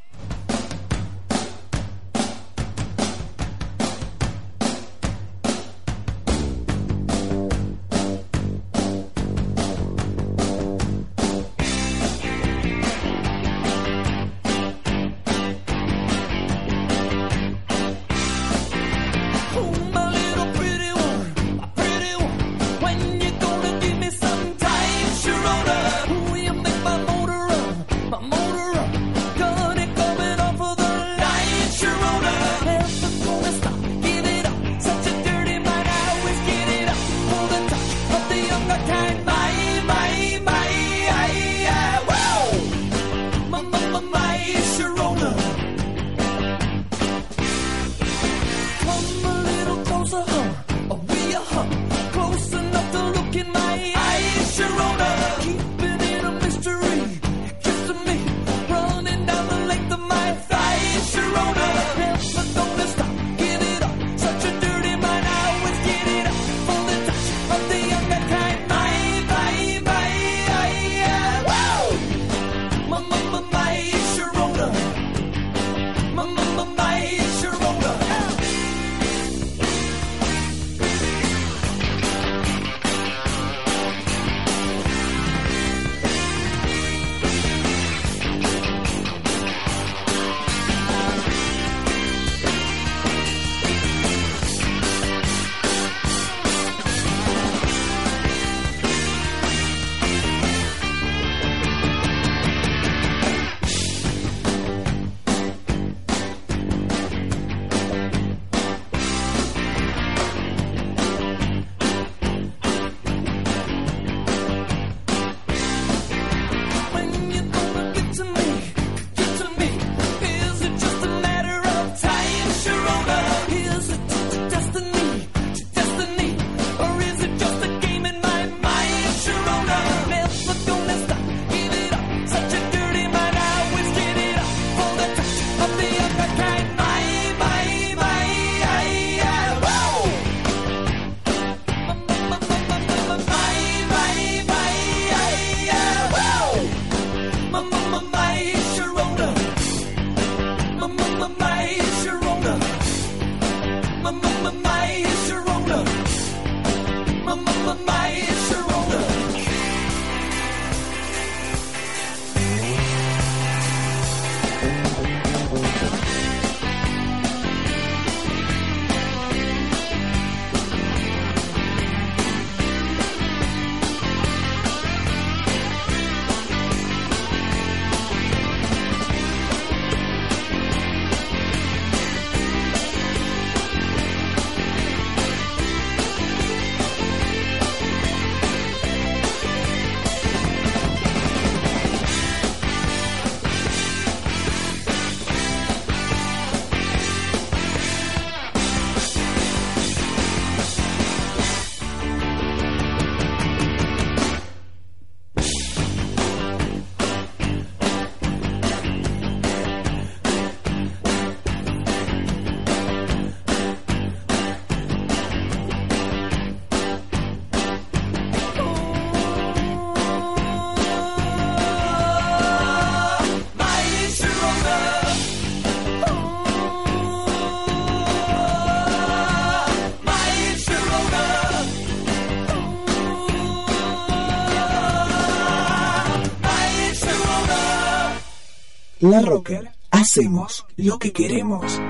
La 239.03 239.21
Rocker, 239.21 239.69
hacemos 239.91 240.65
lo 240.77 241.01
que 241.01 241.13
queremos. 241.13 241.81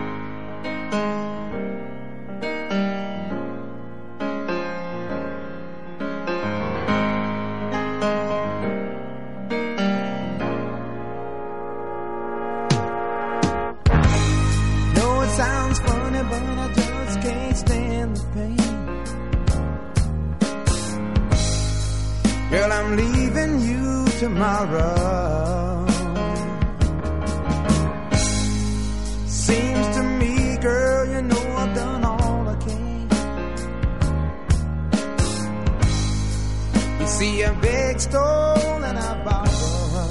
see 37.22 37.42
a 37.42 37.52
big 37.60 38.00
stone 38.00 38.82
and 38.88 38.98
I 38.98 39.10
borrow. 39.26 40.08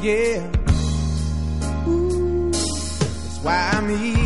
Yeah, 0.00 0.42
Ooh, 1.86 2.50
that's 2.50 3.38
why 3.44 3.70
I'm 3.74 3.88
here. 3.96 4.21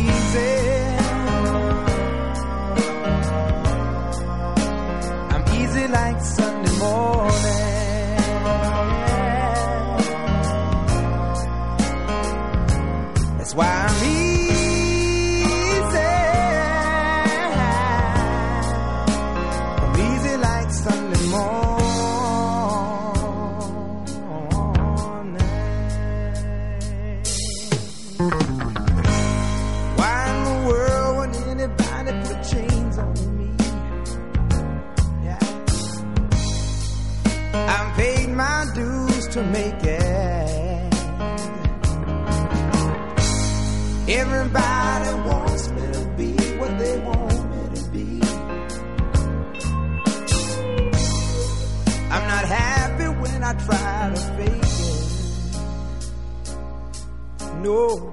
Senhor. 57.67 58.06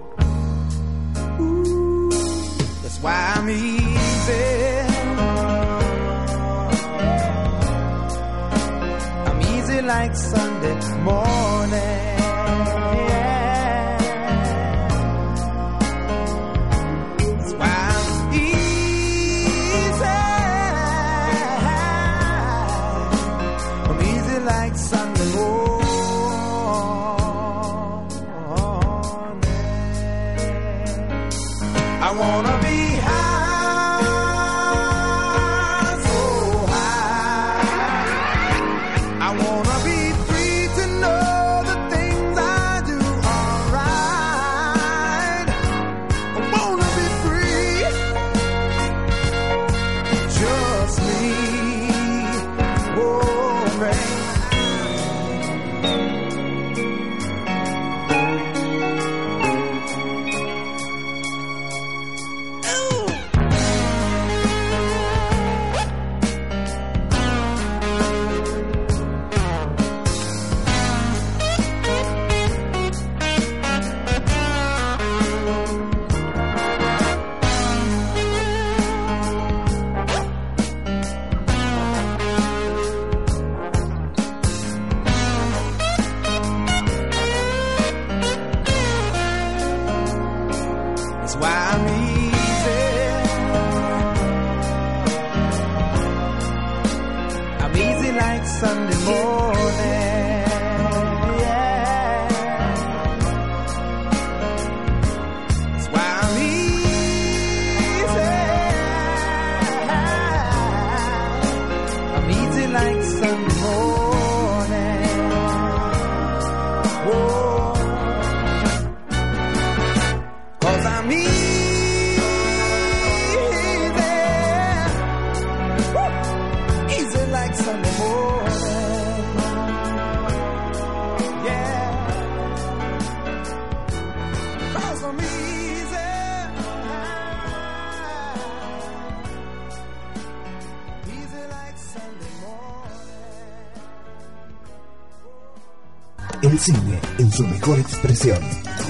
Expresión. 147.85 148.41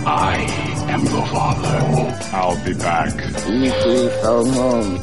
I 0.07 0.47
am 0.89 1.03
your 1.05 1.27
father. 1.27 1.79
I'll 2.33 2.57
be 2.65 2.75
back. 2.75 3.15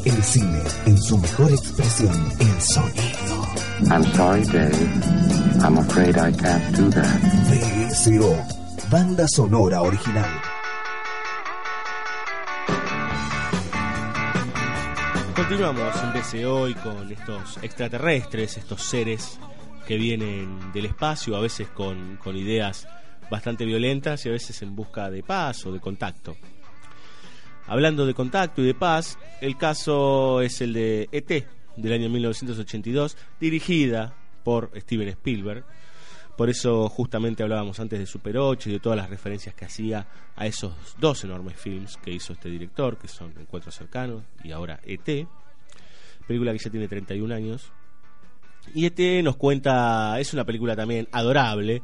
El 0.06 0.24
cine 0.24 0.64
en 0.86 0.98
su 1.02 1.18
mejor 1.18 1.52
expresión. 1.52 2.32
El 2.39 2.62
sonido. 2.62 3.48
I'm 3.89 4.04
sorry, 4.16 4.44
Dave. 4.46 5.64
I'm 5.64 5.78
afraid 5.78 6.18
I 6.18 6.32
can't 6.32 6.76
do 6.78 6.89
that. 6.92 7.22
VSO. 7.50 8.32
Banda 8.89 9.28
sonora 9.28 9.82
original. 9.82 10.30
Continuamos 15.36 15.96
en 16.04 16.14
BCO 16.14 16.70
y 16.70 16.76
con 16.76 17.12
estos 17.12 17.58
extraterrestres, 17.62 18.58
estos 18.58 18.84
seres 18.84 19.39
que 19.88 19.98
vienen 19.98 20.72
del 20.72 20.86
espacio, 20.86 21.36
a 21.36 21.42
veces 21.42 21.68
con, 21.70 22.18
con 22.24 22.38
ideas 22.38 22.88
bastante 23.32 23.64
violentas 23.66 24.26
y 24.26 24.30
a 24.30 24.34
veces 24.34 24.62
en 24.62 24.76
busca 24.76 25.10
de 25.10 25.24
paz 25.24 25.66
o 25.66 25.72
de 25.72 25.80
contacto. 25.80 26.36
Hablando 27.66 28.06
de 28.06 28.14
contacto 28.14 28.62
y 28.62 28.66
de 28.66 28.74
paz, 28.74 29.18
el 29.40 29.58
caso 29.58 30.42
es 30.42 30.60
el 30.60 30.74
de 30.74 31.08
ET 31.14 31.48
del 31.78 31.94
año 31.94 32.10
1982, 32.10 33.16
dirigida 33.40 34.14
por 34.44 34.70
Steven 34.76 35.08
Spielberg. 35.08 35.64
Por 36.36 36.50
eso 36.50 36.90
justamente 36.90 37.42
hablábamos 37.42 37.80
antes 37.80 38.00
de 38.00 38.06
Super 38.06 38.38
8 38.38 38.70
y 38.70 38.74
de 38.74 38.80
todas 38.80 38.98
las 38.98 39.10
referencias 39.10 39.56
que 39.56 39.64
hacía 39.64 40.06
a 40.36 40.46
esos 40.46 40.74
dos 41.00 41.24
enormes 41.24 41.56
films 41.56 41.98
que 41.98 42.12
hizo 42.12 42.34
este 42.34 42.50
director, 42.50 42.98
que 42.98 43.08
son 43.08 43.34
Encuentros 43.40 43.76
Cercanos 43.76 44.24
y 44.44 44.52
ahora 44.52 44.82
ET, 44.84 45.26
película 46.28 46.52
que 46.52 46.60
ya 46.60 46.70
tiene 46.70 46.90
31 46.90 47.34
años. 47.34 47.72
Y 48.76 48.86
ET 48.86 49.24
nos 49.24 49.38
cuenta, 49.38 50.20
es 50.20 50.34
una 50.34 50.44
película 50.44 50.76
también 50.76 51.08
adorable, 51.14 51.82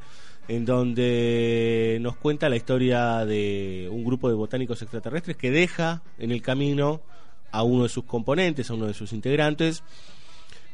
en 0.47 0.65
donde 0.65 1.97
nos 2.01 2.15
cuenta 2.17 2.49
la 2.49 2.55
historia 2.55 3.25
de 3.25 3.89
un 3.91 4.05
grupo 4.05 4.29
de 4.29 4.35
botánicos 4.35 4.81
extraterrestres 4.81 5.35
que 5.35 5.51
deja 5.51 6.01
en 6.17 6.31
el 6.31 6.41
camino 6.41 7.01
a 7.51 7.63
uno 7.63 7.83
de 7.83 7.89
sus 7.89 8.05
componentes, 8.05 8.69
a 8.69 8.73
uno 8.73 8.87
de 8.87 8.93
sus 8.93 9.13
integrantes, 9.13 9.83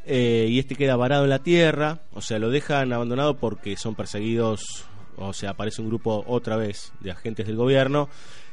eh, 0.06 0.48
y 0.50 0.60
este 0.60 0.76
queda 0.76 0.96
varado 0.96 1.24
en 1.24 1.30
la 1.30 1.40
Tierra, 1.40 2.02
o 2.14 2.22
sea, 2.22 2.38
lo 2.38 2.50
dejan 2.50 2.92
abandonado 2.92 3.38
porque 3.38 3.78
son 3.78 3.96
perseguidos, 3.96 4.86
o 5.16 5.34
sea, 5.34 5.52
aparece 5.52 5.82
un 5.82 5.88
grupo 5.88 6.24
otra 6.28 6.58
vez 6.58 6.92
de 7.00 7.12
agentes 7.12 7.48
del 7.48 7.56
gobierno 7.56 8.10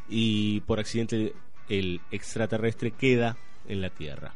y 0.09 0.61
por 0.61 0.79
accidente 0.79 1.35
el 1.69 2.01
extraterrestre 2.11 2.93
queda 2.93 3.37
en 3.69 3.81
la 3.81 3.91
Tierra. 3.91 4.33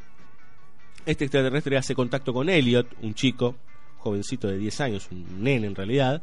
Este 1.07 1.25
extraterrestre 1.25 1.77
hace 1.77 1.95
contacto 1.95 2.33
con 2.33 2.49
Elliot, 2.49 2.89
un 3.03 3.15
chico, 3.15 3.57
jovencito 3.99 4.49
de 4.49 4.59
10 4.59 4.81
años, 4.81 5.09
un 5.11 5.43
nene 5.43 5.67
en 5.67 5.75
realidad, 5.75 6.23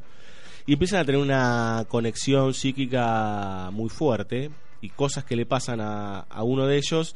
y 0.66 0.74
empiezan 0.74 1.00
a 1.00 1.06
tener 1.06 1.22
una 1.22 1.86
conexión 1.88 2.54
psíquica 2.54 3.70
muy 3.72 3.90
fuerte 3.90 4.52
y 4.82 4.90
cosas 4.90 5.24
que 5.24 5.36
le 5.36 5.46
pasan 5.46 5.82
a, 5.82 6.20
a 6.22 6.44
uno 6.44 6.66
de 6.68 6.78
ellos 6.78 7.16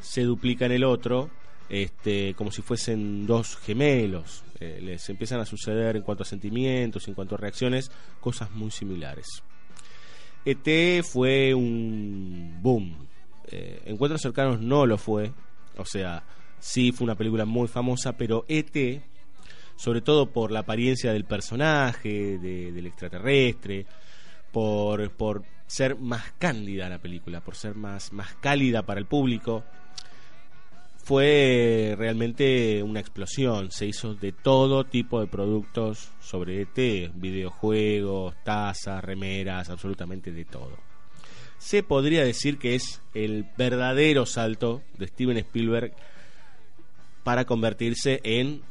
se 0.00 0.22
duplican 0.22 0.72
el 0.72 0.84
otro 0.84 1.30
este, 1.68 2.34
como 2.34 2.50
si 2.50 2.62
fuesen 2.62 3.26
dos 3.26 3.56
gemelos. 3.56 4.44
Eh, 4.60 4.80
les 4.82 5.08
empiezan 5.08 5.40
a 5.40 5.44
suceder 5.46 5.96
en 5.96 6.02
cuanto 6.02 6.22
a 6.22 6.26
sentimientos, 6.26 7.08
en 7.08 7.14
cuanto 7.14 7.34
a 7.34 7.38
reacciones, 7.38 7.90
cosas 8.20 8.50
muy 8.52 8.70
similares. 8.70 9.26
ET 10.44 11.04
fue 11.04 11.54
un 11.54 12.58
boom. 12.62 13.06
Eh, 13.48 13.82
Encuentros 13.86 14.22
cercanos 14.22 14.60
no 14.60 14.86
lo 14.86 14.96
fue. 14.96 15.32
O 15.76 15.84
sea, 15.84 16.24
sí 16.58 16.92
fue 16.92 17.04
una 17.04 17.16
película 17.16 17.44
muy 17.44 17.68
famosa, 17.68 18.16
pero 18.16 18.44
ET, 18.48 19.02
sobre 19.76 20.00
todo 20.00 20.26
por 20.30 20.50
la 20.50 20.60
apariencia 20.60 21.12
del 21.12 21.24
personaje, 21.24 22.38
de- 22.38 22.72
del 22.72 22.86
extraterrestre, 22.86 23.86
por, 24.52 25.10
por 25.10 25.44
ser 25.66 25.96
más 25.96 26.32
cándida 26.38 26.88
la 26.88 26.98
película, 26.98 27.40
por 27.40 27.56
ser 27.56 27.74
más, 27.74 28.12
más 28.12 28.34
cálida 28.36 28.82
para 28.82 29.00
el 29.00 29.06
público, 29.06 29.64
fue 31.02 31.94
realmente 31.96 32.82
una 32.82 33.00
explosión. 33.00 33.70
Se 33.70 33.86
hizo 33.86 34.14
de 34.14 34.32
todo 34.32 34.84
tipo 34.84 35.20
de 35.20 35.26
productos 35.28 36.10
sobre 36.20 36.62
ET, 36.62 37.12
videojuegos, 37.14 38.34
tazas, 38.44 39.04
remeras, 39.04 39.70
absolutamente 39.70 40.32
de 40.32 40.44
todo. 40.44 40.76
Se 41.58 41.82
podría 41.82 42.24
decir 42.24 42.58
que 42.58 42.74
es 42.74 43.00
el 43.14 43.46
verdadero 43.56 44.26
salto 44.26 44.82
de 44.98 45.06
Steven 45.06 45.36
Spielberg 45.38 45.94
para 47.22 47.44
convertirse 47.44 48.20
en 48.24 48.62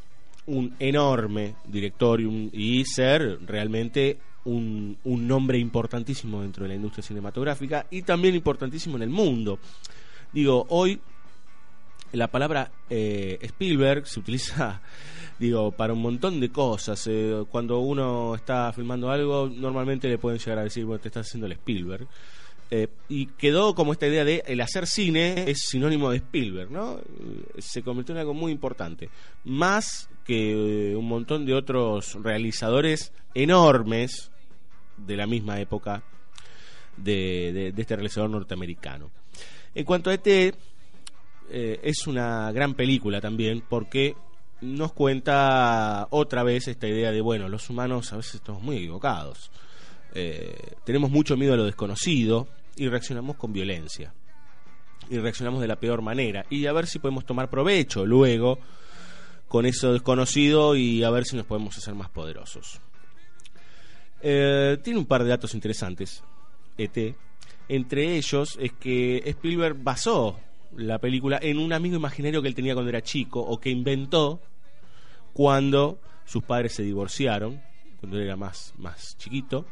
un 0.48 0.76
enorme 0.80 1.56
director 1.68 2.22
y, 2.22 2.26
un- 2.26 2.50
y 2.54 2.86
ser 2.86 3.40
realmente 3.46 4.18
un, 4.46 4.98
un 5.04 5.28
nombre 5.28 5.58
importantísimo 5.58 6.42
dentro 6.42 6.64
de 6.64 6.70
la 6.70 6.76
industria 6.76 7.04
cinematográfica 7.04 7.88
y 7.90 8.04
también 8.04 8.36
importantísimo 8.36 8.96
en 8.98 9.04
el 9.04 9.10
mundo. 9.10 9.58
Digo, 10.32 10.66
hoy 10.70 11.00
la 12.12 12.28
palabra 12.28 12.72
eh, 12.90 13.40
Spielberg 13.42 14.06
se 14.08 14.20
utiliza, 14.20 14.82
digo, 15.40 15.72
para 15.72 15.94
un 15.94 16.02
montón 16.02 16.40
de 16.40 16.50
cosas. 16.50 17.06
Eh, 17.08 17.44
cuando 17.50 17.80
uno 17.80 18.36
está 18.36 18.72
filmando 18.74 19.10
algo, 19.10 19.50
normalmente 19.54 20.08
le 20.08 20.18
pueden 20.18 20.40
llegar 20.40 20.60
a 20.60 20.64
decir, 20.64 20.86
bueno, 20.86 21.02
te 21.02 21.08
estás 21.10 21.28
haciendo 21.28 21.48
el 21.48 21.54
Spielberg. 21.54 22.08
Eh, 22.72 22.88
y 23.10 23.28
quedó 23.28 23.76
como 23.76 23.92
esta 23.94 24.08
idea 24.08 24.24
de 24.26 24.44
el 24.48 24.60
hacer 24.62 24.88
cine 24.88 25.50
es 25.50 25.66
sinónimo 25.68 26.10
de 26.10 26.18
Spielberg, 26.18 26.72
¿no? 26.72 26.98
Eh, 26.98 27.62
Se 27.62 27.84
convirtió 27.84 28.14
en 28.16 28.22
algo 28.22 28.34
muy 28.34 28.52
importante. 28.52 29.10
Más 29.44 30.10
que 30.26 30.92
eh, 30.92 30.96
un 30.96 31.08
montón 31.08 31.46
de 31.46 31.54
otros 31.54 32.18
realizadores 32.22 33.14
enormes 33.34 34.32
de 34.98 35.16
la 35.16 35.28
misma 35.28 35.60
época 35.60 36.04
de, 36.98 37.74
este 37.78 37.96
realizador 37.96 38.30
norteamericano. 38.30 39.12
En 39.74 39.86
cuanto 39.86 40.10
a 40.10 40.14
ET, 40.14 40.28
eh, 40.28 40.54
es 41.50 42.08
una 42.08 42.52
gran 42.52 42.74
película 42.74 43.22
también 43.22 43.64
porque 43.68 44.16
nos 44.62 44.94
cuenta 44.94 46.08
otra 46.10 46.44
vez 46.44 46.68
esta 46.68 46.88
idea 46.88 47.12
de, 47.12 47.22
bueno, 47.22 47.48
los 47.48 47.70
humanos 47.70 48.12
a 48.12 48.18
veces 48.18 48.36
estamos 48.36 48.64
muy 48.64 48.78
equivocados. 48.78 49.52
Eh, 50.14 50.56
tenemos 50.86 51.12
mucho 51.12 51.38
miedo 51.38 51.54
a 51.54 51.58
lo 51.58 51.66
desconocido 51.66 52.48
y 52.76 52.88
reaccionamos 52.88 53.36
con 53.36 53.54
violencia. 53.54 54.14
Y 55.10 55.18
reaccionamos 55.20 55.62
de 55.62 55.68
la 55.68 55.76
peor 55.76 56.02
manera. 56.02 56.46
Y 56.50 56.66
a 56.66 56.74
ver 56.74 56.88
si 56.88 56.98
podemos 56.98 57.26
tomar 57.26 57.50
provecho 57.50 58.06
luego 58.06 58.58
con 59.56 59.66
eso 59.66 59.94
desconocido 59.94 60.76
y 60.76 61.02
a 61.06 61.10
ver 61.10 61.24
si 61.24 61.38
nos 61.38 61.46
podemos 61.46 61.78
hacer 61.78 61.96
más 61.96 62.10
poderosos. 62.10 62.82
Eh, 64.22 64.78
tiene 64.84 65.00
un 65.00 65.06
par 65.06 65.24
de 65.24 65.30
datos 65.30 65.54
interesantes, 65.54 66.22
ET. 66.78 67.16
Entre 67.70 68.18
ellos 68.18 68.58
es 68.60 68.74
que 68.74 69.24
Spielberg 69.26 69.78
basó 69.82 70.38
la 70.76 71.00
película 71.00 71.40
en 71.42 71.60
un 71.60 71.72
amigo 71.72 71.96
imaginario 71.96 72.42
que 72.42 72.50
él 72.50 72.54
tenía 72.54 72.74
cuando 72.74 72.90
era 72.90 73.02
chico 73.02 73.40
o 73.40 73.58
que 73.58 73.70
inventó 73.70 74.42
cuando 75.32 76.00
sus 76.26 76.44
padres 76.44 76.74
se 76.74 76.84
divorciaron, 76.84 77.62
cuando 78.02 78.18
él 78.18 78.24
era 78.24 78.36
más, 78.36 78.74
más 78.78 79.16
chiquito. 79.18 79.66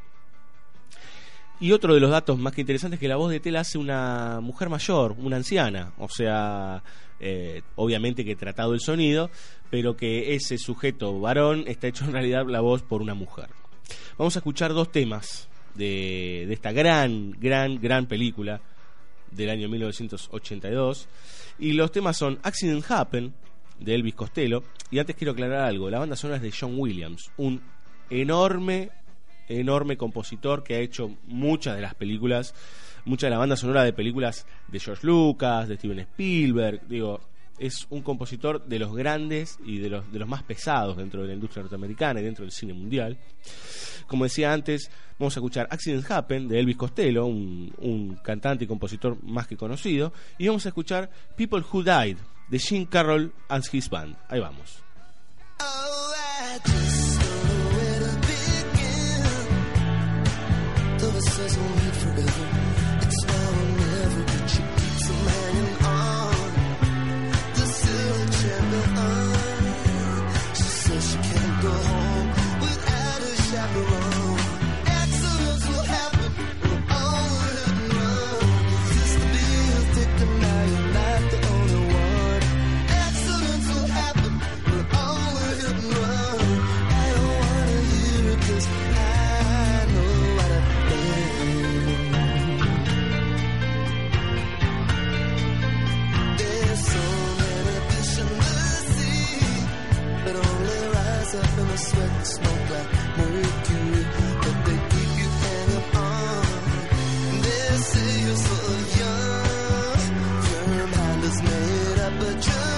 Y 1.59 1.71
otro 1.71 1.93
de 1.93 1.99
los 1.99 2.11
datos 2.11 2.37
más 2.37 2.53
que 2.53 2.61
interesantes 2.61 2.97
es 2.97 3.01
que 3.01 3.07
la 3.07 3.15
voz 3.15 3.31
de 3.31 3.39
Tel 3.39 3.55
hace 3.55 3.77
una 3.77 4.39
mujer 4.41 4.69
mayor, 4.69 5.15
una 5.17 5.37
anciana, 5.37 5.93
o 5.97 6.09
sea, 6.09 6.83
eh, 7.19 7.61
obviamente 7.75 8.25
que 8.25 8.35
tratado 8.35 8.73
el 8.73 8.81
sonido, 8.81 9.29
pero 9.69 9.95
que 9.95 10.35
ese 10.35 10.57
sujeto 10.57 11.19
varón 11.19 11.63
está 11.67 11.87
hecho 11.87 12.05
en 12.05 12.11
realidad 12.11 12.45
la 12.47 12.59
voz 12.59 12.81
por 12.81 13.01
una 13.01 13.13
mujer. 13.13 13.47
Vamos 14.17 14.35
a 14.35 14.39
escuchar 14.39 14.73
dos 14.73 14.91
temas 14.91 15.47
de, 15.75 16.45
de 16.47 16.53
esta 16.53 16.71
gran, 16.71 17.31
gran, 17.39 17.79
gran 17.79 18.07
película 18.07 18.61
del 19.31 19.49
año 19.49 19.69
1982. 19.69 21.07
Y 21.59 21.73
los 21.73 21.91
temas 21.91 22.17
son 22.17 22.39
Accident 22.43 22.89
Happen, 22.89 23.33
de 23.79 23.95
Elvis 23.95 24.15
Costello. 24.15 24.63
Y 24.91 24.99
antes 24.99 25.15
quiero 25.15 25.33
aclarar 25.33 25.61
algo, 25.61 25.89
la 25.89 25.99
banda 25.99 26.15
sonora 26.15 26.37
es 26.37 26.43
de 26.43 26.53
John 26.57 26.75
Williams, 26.77 27.31
un 27.37 27.61
enorme, 28.09 28.89
enorme 29.59 29.97
compositor 29.97 30.63
que 30.63 30.75
ha 30.75 30.79
hecho 30.79 31.11
muchas 31.27 31.75
de 31.75 31.81
las 31.81 31.95
películas, 31.95 32.53
mucha 33.05 33.27
de 33.27 33.31
la 33.31 33.37
banda 33.37 33.55
sonora 33.55 33.83
de 33.83 33.93
películas 33.93 34.45
de 34.67 34.79
George 34.79 35.05
Lucas, 35.05 35.67
de 35.67 35.75
Steven 35.75 35.99
Spielberg, 35.99 36.87
digo, 36.87 37.21
es 37.59 37.85
un 37.89 38.01
compositor 38.01 38.65
de 38.65 38.79
los 38.79 38.95
grandes 38.95 39.57
y 39.63 39.77
de 39.77 39.89
los, 39.89 40.11
de 40.11 40.19
los 40.19 40.27
más 40.27 40.43
pesados 40.43 40.97
dentro 40.97 41.21
de 41.21 41.27
la 41.27 41.33
industria 41.33 41.61
norteamericana 41.61 42.19
y 42.19 42.23
dentro 42.23 42.43
del 42.43 42.51
cine 42.51 42.73
mundial. 42.73 43.17
Como 44.07 44.25
decía 44.25 44.51
antes, 44.51 44.89
vamos 45.19 45.35
a 45.37 45.39
escuchar 45.39 45.67
Accident 45.69 46.09
Happen 46.09 46.47
de 46.47 46.59
Elvis 46.59 46.77
Costello, 46.77 47.25
un, 47.25 48.19
cantante 48.23 48.65
y 48.65 48.67
compositor 48.67 49.21
más 49.23 49.47
que 49.47 49.57
conocido, 49.57 50.13
y 50.37 50.47
vamos 50.47 50.65
a 50.65 50.69
escuchar 50.69 51.09
People 51.35 51.63
Who 51.71 51.83
Died 51.83 52.17
de 52.49 52.59
Gene 52.59 52.87
Carroll 52.87 53.33
and 53.49 53.63
His 53.71 53.89
Band. 53.89 54.15
Ahí 54.29 54.39
vamos. 54.39 54.83
Oh, 55.59 57.12
promises 61.13 61.57
won't 61.59 61.75
be 61.75 61.91
forgiven. 61.91 62.72
just 112.45 112.72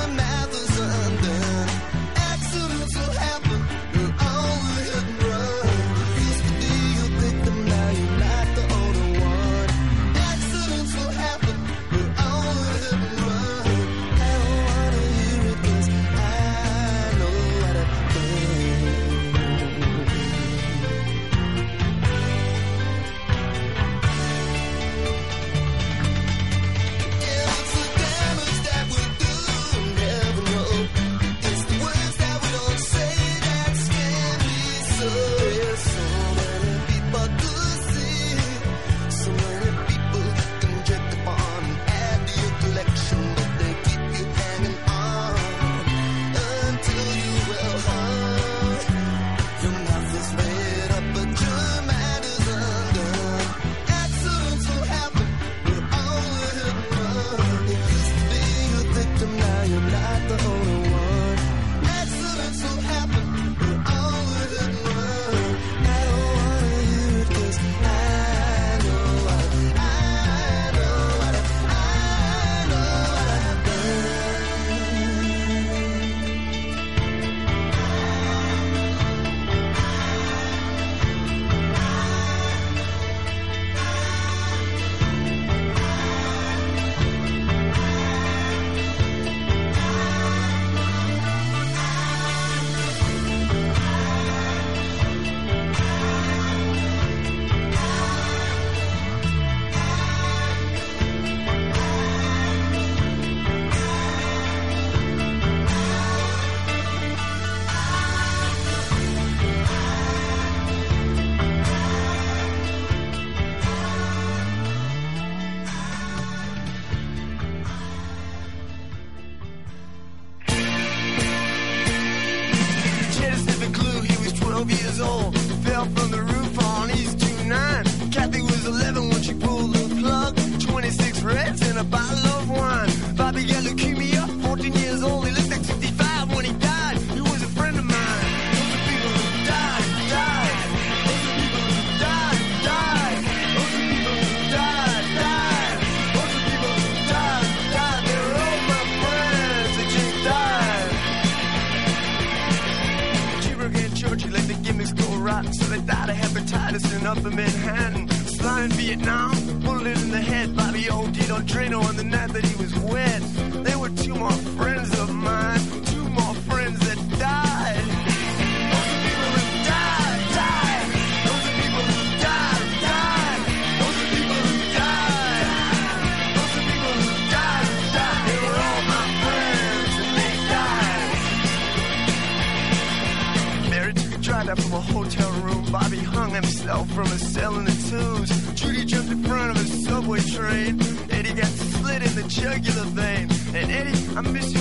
And 194.18 194.28
Eddie, 194.28 194.54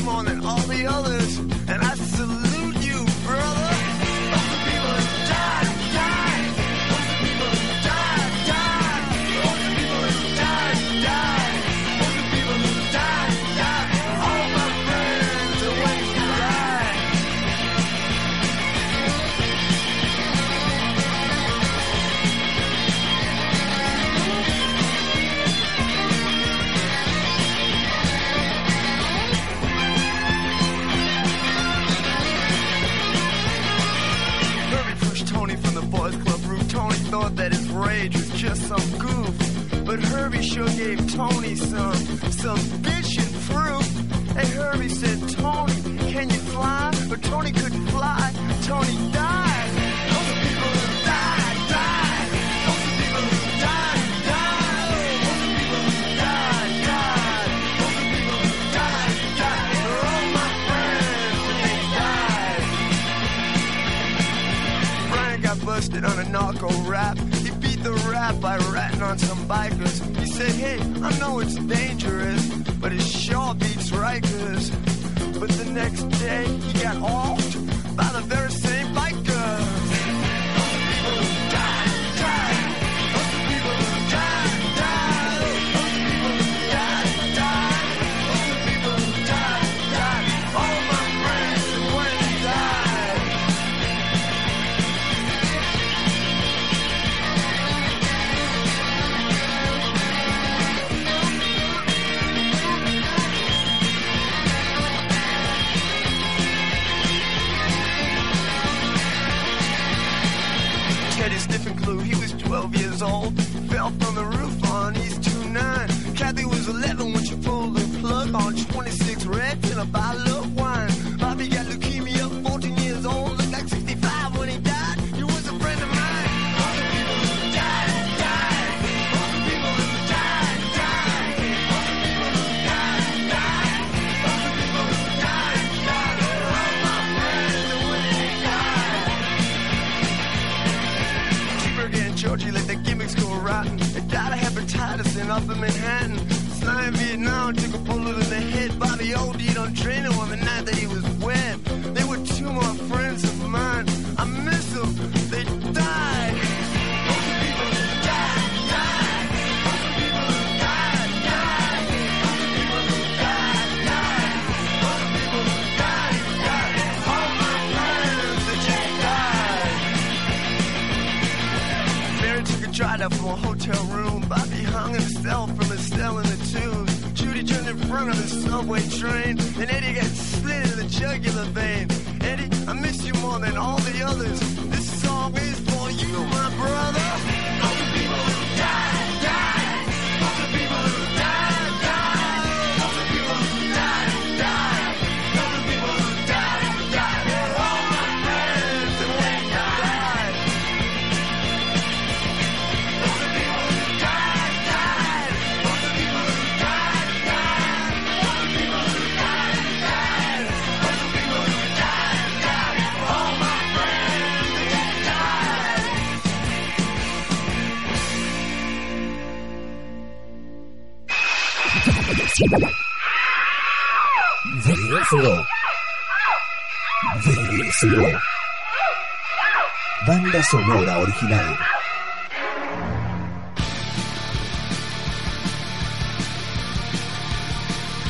sonora 230.51 230.99
original. 230.99 231.57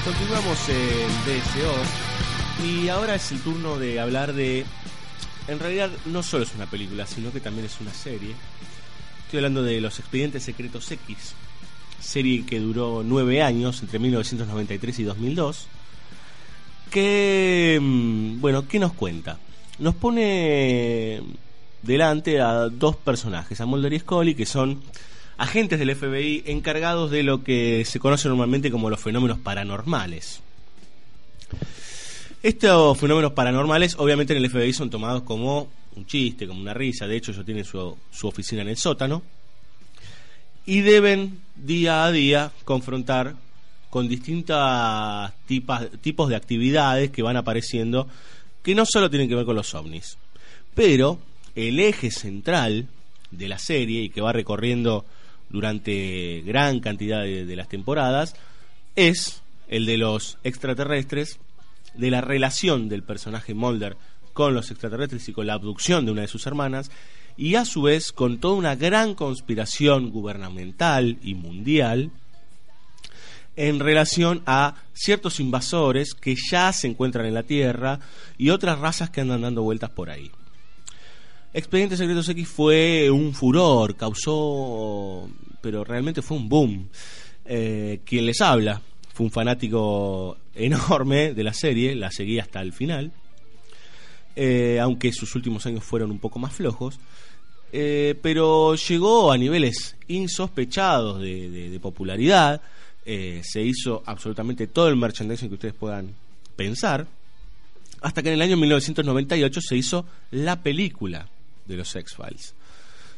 Continuamos 0.05 0.69
en 0.69 1.09
BSO 1.25 2.65
y 2.65 2.89
ahora 2.89 3.15
es 3.15 3.31
el 3.31 3.41
turno 3.41 3.79
de 3.79 4.01
hablar 4.01 4.33
de... 4.33 4.65
En 5.47 5.59
realidad 5.61 5.91
no 6.07 6.23
solo 6.23 6.45
es 6.45 6.55
una 6.55 6.67
película, 6.67 7.07
sino 7.07 7.33
que 7.33 7.41
también 7.41 7.67
es 7.67 7.81
una 7.81 7.93
serie. 7.93 8.35
Estoy 9.25 9.39
hablando 9.39 9.63
de 9.63 9.81
Los 9.81 9.99
Expedientes 10.01 10.43
Secretos 10.43 10.91
X, 10.91 11.35
serie 12.01 12.45
que 12.45 12.59
duró 12.59 13.03
nueve 13.05 13.43
años, 13.43 13.81
entre 13.83 13.99
1993 13.99 14.99
y 14.99 15.03
2002. 15.05 15.69
Que, 16.91 17.79
mm, 17.81 18.41
bueno, 18.41 18.67
¿qué 18.67 18.79
nos 18.79 18.93
cuenta? 18.93 19.39
Nos 19.79 19.95
pone 19.95 21.23
delante 21.85 22.41
a 22.41 22.69
dos 22.69 22.97
personajes, 22.97 23.61
a 23.61 23.67
Mulder 23.67 23.93
y 23.93 23.99
Scully, 24.01 24.35
que 24.35 24.47
son 24.47 24.83
agentes 25.37 25.79
del 25.79 25.95
FBI 25.97 26.45
encargados 26.47 27.11
de 27.11 27.23
lo 27.23 27.43
que 27.43 27.85
se 27.85 27.99
conoce 28.01 28.29
normalmente 28.29 28.71
como 28.71 28.91
los 28.91 29.01
fenómenos 29.01 29.39
paranormales. 29.39 30.41
Estos 32.43 32.99
fenómenos 32.99 33.33
paranormales, 33.33 33.97
obviamente 33.99 34.37
en 34.37 34.45
el 34.45 34.51
FBI 34.51 34.73
son 34.73 34.91
tomados 34.91 35.23
como 35.23 35.69
un 35.97 36.07
chiste, 36.07 36.47
como 36.47 36.61
una 36.61 36.75
risa. 36.75 37.07
De 37.07 37.17
hecho, 37.17 37.33
ellos 37.33 37.45
tienen 37.45 37.65
su, 37.65 37.97
su 38.11 38.29
oficina 38.29 38.63
en 38.63 38.69
el 38.69 38.77
sótano. 38.77 39.23
Y 40.67 40.81
deben 40.81 41.41
día 41.57 42.05
a 42.05 42.13
día 42.13 42.51
confrontar 42.65 43.35
con 43.91 44.09
distintas 44.09 45.33
tipas- 45.49 45.89
tipos 46.01 46.29
de 46.29 46.37
actividades 46.37 47.11
que 47.11 47.23
van 47.23 47.37
apareciendo 47.37 48.09
que 48.63 48.75
no 48.75 48.85
solo 48.87 49.09
tienen 49.11 49.29
que 49.29 49.35
ver 49.37 49.45
con 49.45 49.57
los 49.57 49.73
ovnis. 49.75 50.17
Pero 50.75 51.19
el 51.55 51.81
eje 51.81 52.11
central 52.11 52.89
de 53.31 53.49
la 53.49 53.59
serie 53.59 54.03
y 54.03 54.09
que 54.11 54.21
va 54.21 54.33
recorriendo 54.33 55.05
durante 55.49 56.43
gran 56.45 56.81
cantidad 56.81 57.23
de, 57.23 57.57
las 57.57 57.69
temporadas 57.69 58.35
es 58.97 59.43
el 59.69 59.87
de 59.87 59.99
los 59.99 60.39
extraterrestres, 60.45 61.39
de 61.95 62.11
la 62.11 62.21
relación 62.21 62.89
del 62.89 63.03
personaje 63.03 63.55
Mulder 63.55 63.97
con 64.33 64.53
los 64.53 64.71
extraterrestres 64.71 65.29
y 65.29 65.33
con 65.33 65.47
la 65.47 65.55
abducción 65.55 66.05
de 66.05 66.13
una 66.13 66.23
de 66.23 66.29
sus 66.29 66.47
hermanas, 66.47 66.91
y 67.37 67.55
a 67.55 67.65
su 67.65 67.83
vez 67.83 68.13
con 68.13 68.39
toda 68.39 68.55
una 68.55 68.75
gran 68.75 69.15
conspiración 69.15 70.11
gubernamental 70.11 71.19
y 71.23 71.35
mundial 71.35 72.11
en 73.57 73.79
relación 73.79 74.43
a 74.47 74.75
ciertos 74.93 75.39
invasores 75.39 76.15
que 76.15 76.35
ya 76.51 76.73
se 76.73 76.89
encuentran 76.89 77.27
en 77.27 77.35
la 77.35 77.45
Tierra 77.45 78.01
y 78.37 78.51
otras 78.51 78.79
razas 78.81 79.11
que 79.11 79.21
andan 79.21 79.43
dando 79.43 79.63
vueltas 79.63 79.91
por 79.91 80.11
ahí. 80.11 80.31
Expedientes 81.57 82.01
Secretos 82.01 82.29
X 82.29 82.49
fue 82.49 83.09
un 83.13 83.33
furor, 83.33 83.95
causó, 83.95 85.31
pero 85.61 85.85
realmente 85.85 86.21
fue 86.21 86.37
un 86.37 86.49
boom. 86.49 86.89
Eh, 87.45 88.01
quien 88.05 88.27
les 88.27 88.41
habla 88.41 88.83
fue 89.13 89.27
un 89.27 89.31
fanático 89.31 90.37
enorme 90.53 91.33
de 91.33 91.45
la 91.45 91.53
serie, 91.53 91.95
la 91.95 92.11
seguí 92.11 92.41
hasta 92.41 92.61
el 92.61 92.73
final, 92.73 93.13
eh, 94.35 94.81
aunque 94.83 95.13
sus 95.13 95.33
últimos 95.37 95.65
años 95.67 95.85
fueron 95.85 96.11
un 96.11 96.19
poco 96.19 96.41
más 96.41 96.53
flojos. 96.53 96.99
Eh, 97.73 98.17
pero 98.21 98.75
llegó 98.75 99.31
a 99.31 99.39
niveles 99.39 99.97
insospechados 100.09 101.21
de, 101.21 101.79
popularidad. 101.81 102.61
se 103.05 103.63
hizo 103.63 104.03
absolutamente 104.07 104.67
todo 104.67 104.89
el 104.89 104.97
merchandising 104.97 105.51
que 105.51 105.55
ustedes 105.55 105.75
puedan 105.75 106.17
pensar. 106.57 107.07
Hasta 108.01 108.25
que 108.25 108.31
en 108.31 108.35
el 108.35 108.43
año 108.43 108.57
1998 108.57 109.61
se 109.61 109.77
hizo 109.77 110.05
la 110.33 110.61
película 110.61 111.29
de 111.67 111.77
los 111.77 111.95
X-Files. 111.95 112.55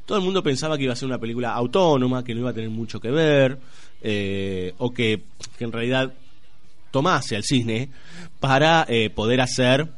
Todo 0.04 0.18
el 0.18 0.24
mundo 0.24 0.42
pensaba 0.42 0.76
que 0.76 0.84
iba 0.84 0.92
a 0.92 0.96
ser 0.96 1.08
una 1.08 1.18
película 1.18 1.52
autónoma, 1.52 2.22
que 2.22 2.34
no 2.34 2.40
iba 2.40 2.50
a 2.50 2.54
tener 2.54 2.70
mucho 2.70 3.00
que 3.00 3.10
ver, 3.10 3.58
eh, 4.02 4.72
o 4.78 4.90
que, 4.92 5.22
que 5.58 5.64
en 5.64 5.72
realidad 5.72 6.12
tomase 6.90 7.36
al 7.36 7.42
cine 7.42 7.88
para 8.38 8.86
eh, 8.88 9.10
poder 9.10 9.40
hacer 9.40 9.88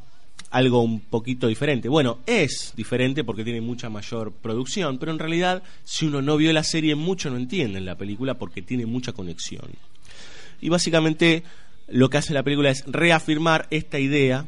algo 0.50 0.82
un 0.82 1.00
poquito 1.00 1.46
diferente. 1.46 1.88
Bueno, 1.88 2.18
es 2.26 2.72
diferente 2.74 3.24
porque 3.24 3.44
tiene 3.44 3.60
mucha 3.60 3.88
mayor 3.90 4.32
producción, 4.32 4.98
pero 4.98 5.12
en 5.12 5.18
realidad 5.18 5.62
si 5.84 6.06
uno 6.06 6.22
no 6.22 6.36
vio 6.36 6.52
la 6.52 6.64
serie 6.64 6.94
mucho 6.94 7.30
no 7.30 7.36
entiende 7.36 7.78
en 7.78 7.84
la 7.84 7.96
película 7.96 8.34
porque 8.34 8.62
tiene 8.62 8.86
mucha 8.86 9.12
conexión. 9.12 9.66
Y 10.60 10.70
básicamente 10.70 11.42
lo 11.88 12.08
que 12.08 12.18
hace 12.18 12.34
la 12.34 12.42
película 12.42 12.70
es 12.70 12.84
reafirmar 12.86 13.66
esta 13.70 13.98
idea 13.98 14.46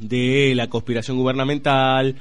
de 0.00 0.52
la 0.54 0.68
conspiración 0.68 1.16
gubernamental 1.16 2.16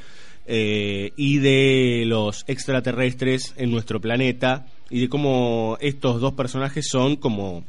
eh, 0.46 1.12
y 1.16 1.40
de 1.40 2.04
los 2.06 2.44
extraterrestres 2.48 3.54
en 3.58 3.72
nuestro 3.72 4.00
planeta 4.00 4.68
y 4.90 5.02
de 5.02 5.10
cómo 5.10 5.78
estos 5.82 6.22
dos 6.22 6.34
personajes 6.34 6.88
son 6.90 7.16
como 7.16 7.64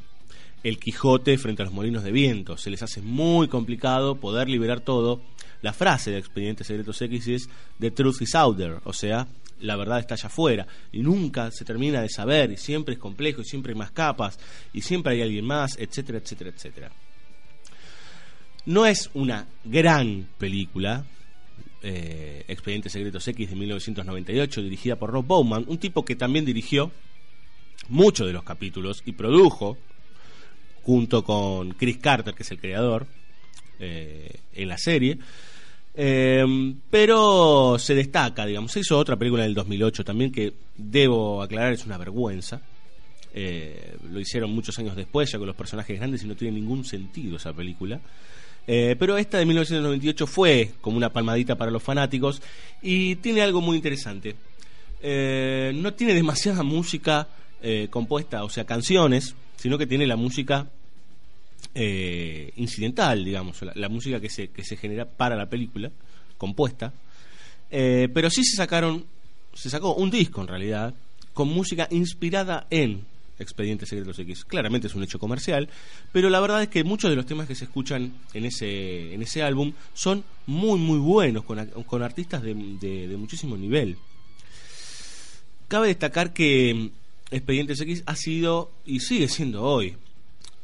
el 0.62 0.78
Quijote 0.78 1.38
frente 1.38 1.62
a 1.62 1.64
los 1.64 1.74
molinos 1.74 2.02
de 2.02 2.12
viento. 2.12 2.56
Se 2.56 2.70
les 2.70 2.82
hace 2.82 3.00
muy 3.00 3.48
complicado 3.48 4.16
poder 4.16 4.48
liberar 4.48 4.80
todo. 4.80 5.22
La 5.62 5.72
frase 5.72 6.10
de 6.10 6.18
Expedientes 6.18 6.66
Secretos 6.66 7.00
X 7.00 7.28
es 7.28 7.48
The 7.78 7.90
truth 7.90 8.20
is 8.20 8.34
out 8.34 8.56
there, 8.56 8.76
o 8.84 8.92
sea, 8.92 9.26
la 9.60 9.76
verdad 9.76 10.00
está 10.00 10.14
allá 10.14 10.26
afuera 10.26 10.66
y 10.92 11.00
nunca 11.00 11.50
se 11.50 11.64
termina 11.64 12.02
de 12.02 12.08
saber 12.08 12.52
y 12.52 12.56
siempre 12.56 12.94
es 12.94 13.00
complejo 13.00 13.40
y 13.40 13.44
siempre 13.44 13.72
hay 13.72 13.78
más 13.78 13.90
capas 13.90 14.38
y 14.72 14.82
siempre 14.82 15.14
hay 15.14 15.22
alguien 15.22 15.46
más, 15.46 15.76
etcétera, 15.78 16.18
etcétera, 16.18 16.50
etcétera. 16.50 16.90
No 18.66 18.84
es 18.84 19.10
una 19.14 19.46
gran 19.64 20.28
película, 20.38 21.06
eh, 21.88 22.44
Expedientes 22.48 22.92
Secretos 22.92 23.28
X 23.28 23.48
de 23.48 23.54
1998, 23.54 24.62
dirigida 24.62 24.96
por 24.96 25.10
Rob 25.10 25.24
Bowman, 25.24 25.64
un 25.68 25.78
tipo 25.78 26.04
que 26.04 26.16
también 26.16 26.44
dirigió 26.44 26.90
muchos 27.88 28.26
de 28.26 28.32
los 28.32 28.42
capítulos 28.42 29.02
y 29.06 29.12
produjo, 29.12 29.78
junto 30.82 31.22
con 31.22 31.74
Chris 31.74 31.98
Carter, 31.98 32.34
que 32.34 32.42
es 32.42 32.50
el 32.50 32.58
creador, 32.58 33.06
eh, 33.78 34.40
en 34.54 34.68
la 34.68 34.78
serie. 34.78 35.18
Eh, 35.94 36.44
pero 36.90 37.78
se 37.78 37.94
destaca, 37.94 38.44
digamos, 38.44 38.72
se 38.72 38.80
hizo 38.80 38.98
otra 38.98 39.16
película 39.16 39.44
del 39.44 39.54
2008 39.54 40.04
también 40.04 40.32
que 40.32 40.52
debo 40.76 41.40
aclarar 41.40 41.72
es 41.72 41.86
una 41.86 41.98
vergüenza. 41.98 42.60
Eh, 43.32 43.96
lo 44.10 44.18
hicieron 44.18 44.50
muchos 44.50 44.76
años 44.80 44.96
después, 44.96 45.30
ya 45.30 45.38
con 45.38 45.46
los 45.46 45.54
personajes 45.54 45.96
grandes 45.96 46.24
y 46.24 46.26
no 46.26 46.34
tiene 46.34 46.58
ningún 46.58 46.84
sentido 46.84 47.36
esa 47.36 47.52
película. 47.52 48.00
Eh, 48.66 48.96
pero 48.98 49.16
esta 49.16 49.38
de 49.38 49.46
1998 49.46 50.26
fue 50.26 50.72
como 50.80 50.96
una 50.96 51.12
palmadita 51.12 51.54
para 51.54 51.70
los 51.70 51.82
fanáticos 51.82 52.42
y 52.82 53.16
tiene 53.16 53.42
algo 53.42 53.60
muy 53.60 53.76
interesante. 53.76 54.34
Eh, 55.02 55.72
no 55.74 55.94
tiene 55.94 56.14
demasiada 56.14 56.62
música 56.62 57.28
eh, 57.62 57.88
compuesta, 57.90 58.42
o 58.44 58.50
sea, 58.50 58.64
canciones, 58.64 59.34
sino 59.56 59.78
que 59.78 59.86
tiene 59.86 60.06
la 60.06 60.16
música 60.16 60.68
incidental, 61.74 63.22
digamos, 63.22 63.60
la, 63.60 63.72
la 63.74 63.90
música 63.90 64.18
que 64.18 64.30
se, 64.30 64.48
que 64.48 64.64
se 64.64 64.78
genera 64.78 65.04
para 65.04 65.36
la 65.36 65.50
película, 65.50 65.90
compuesta. 66.38 66.94
Pero 67.68 68.30
sí 68.30 68.44
se 68.44 68.56
sacaron, 68.56 69.04
se 69.52 69.68
sacó 69.68 69.94
un 69.94 70.10
disco 70.10 70.40
en 70.40 70.48
realidad, 70.48 70.94
con 71.34 71.48
música 71.48 71.86
inspirada 71.90 72.66
en 72.70 73.04
Expedientes 73.38 73.88
Secretos 73.88 74.18
X. 74.18 74.44
Claramente 74.44 74.86
es 74.86 74.94
un 74.94 75.02
hecho 75.02 75.18
comercial, 75.18 75.68
pero 76.12 76.30
la 76.30 76.40
verdad 76.40 76.62
es 76.62 76.68
que 76.68 76.84
muchos 76.84 77.10
de 77.10 77.16
los 77.16 77.26
temas 77.26 77.46
que 77.46 77.54
se 77.54 77.64
escuchan 77.64 78.12
en 78.34 78.44
ese, 78.44 79.12
en 79.14 79.22
ese 79.22 79.42
álbum 79.42 79.72
son 79.94 80.24
muy, 80.46 80.78
muy 80.78 80.98
buenos, 80.98 81.44
con, 81.44 81.64
con 81.86 82.02
artistas 82.02 82.42
de, 82.42 82.54
de- 82.54 83.16
muchísimo 83.16 83.56
nivel. 83.56 83.96
Cabe 85.68 85.88
destacar 85.88 86.32
que 86.32 86.72
mm, 86.74 87.34
Expedientes 87.34 87.80
X 87.80 88.02
ha 88.06 88.14
sido 88.16 88.70
y 88.86 89.00
sigue 89.00 89.28
siendo 89.28 89.62
hoy 89.64 89.96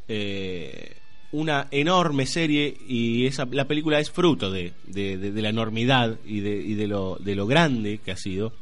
eh, 0.08 0.96
una 1.32 1.66
enorme 1.72 2.24
serie 2.26 2.76
y 2.86 3.26
esa, 3.26 3.46
la 3.46 3.66
película 3.66 3.98
es 3.98 4.10
fruto 4.10 4.50
de- 4.50 4.72
de 4.86 5.42
la 5.42 5.48
enormidad 5.48 6.18
y, 6.24 6.40
de, 6.40 6.56
y 6.56 6.74
de, 6.74 6.86
lo, 6.86 7.16
de 7.20 7.34
lo 7.34 7.46
grande 7.46 7.98
que 8.04 8.12
ha 8.12 8.16
sido 8.16 8.52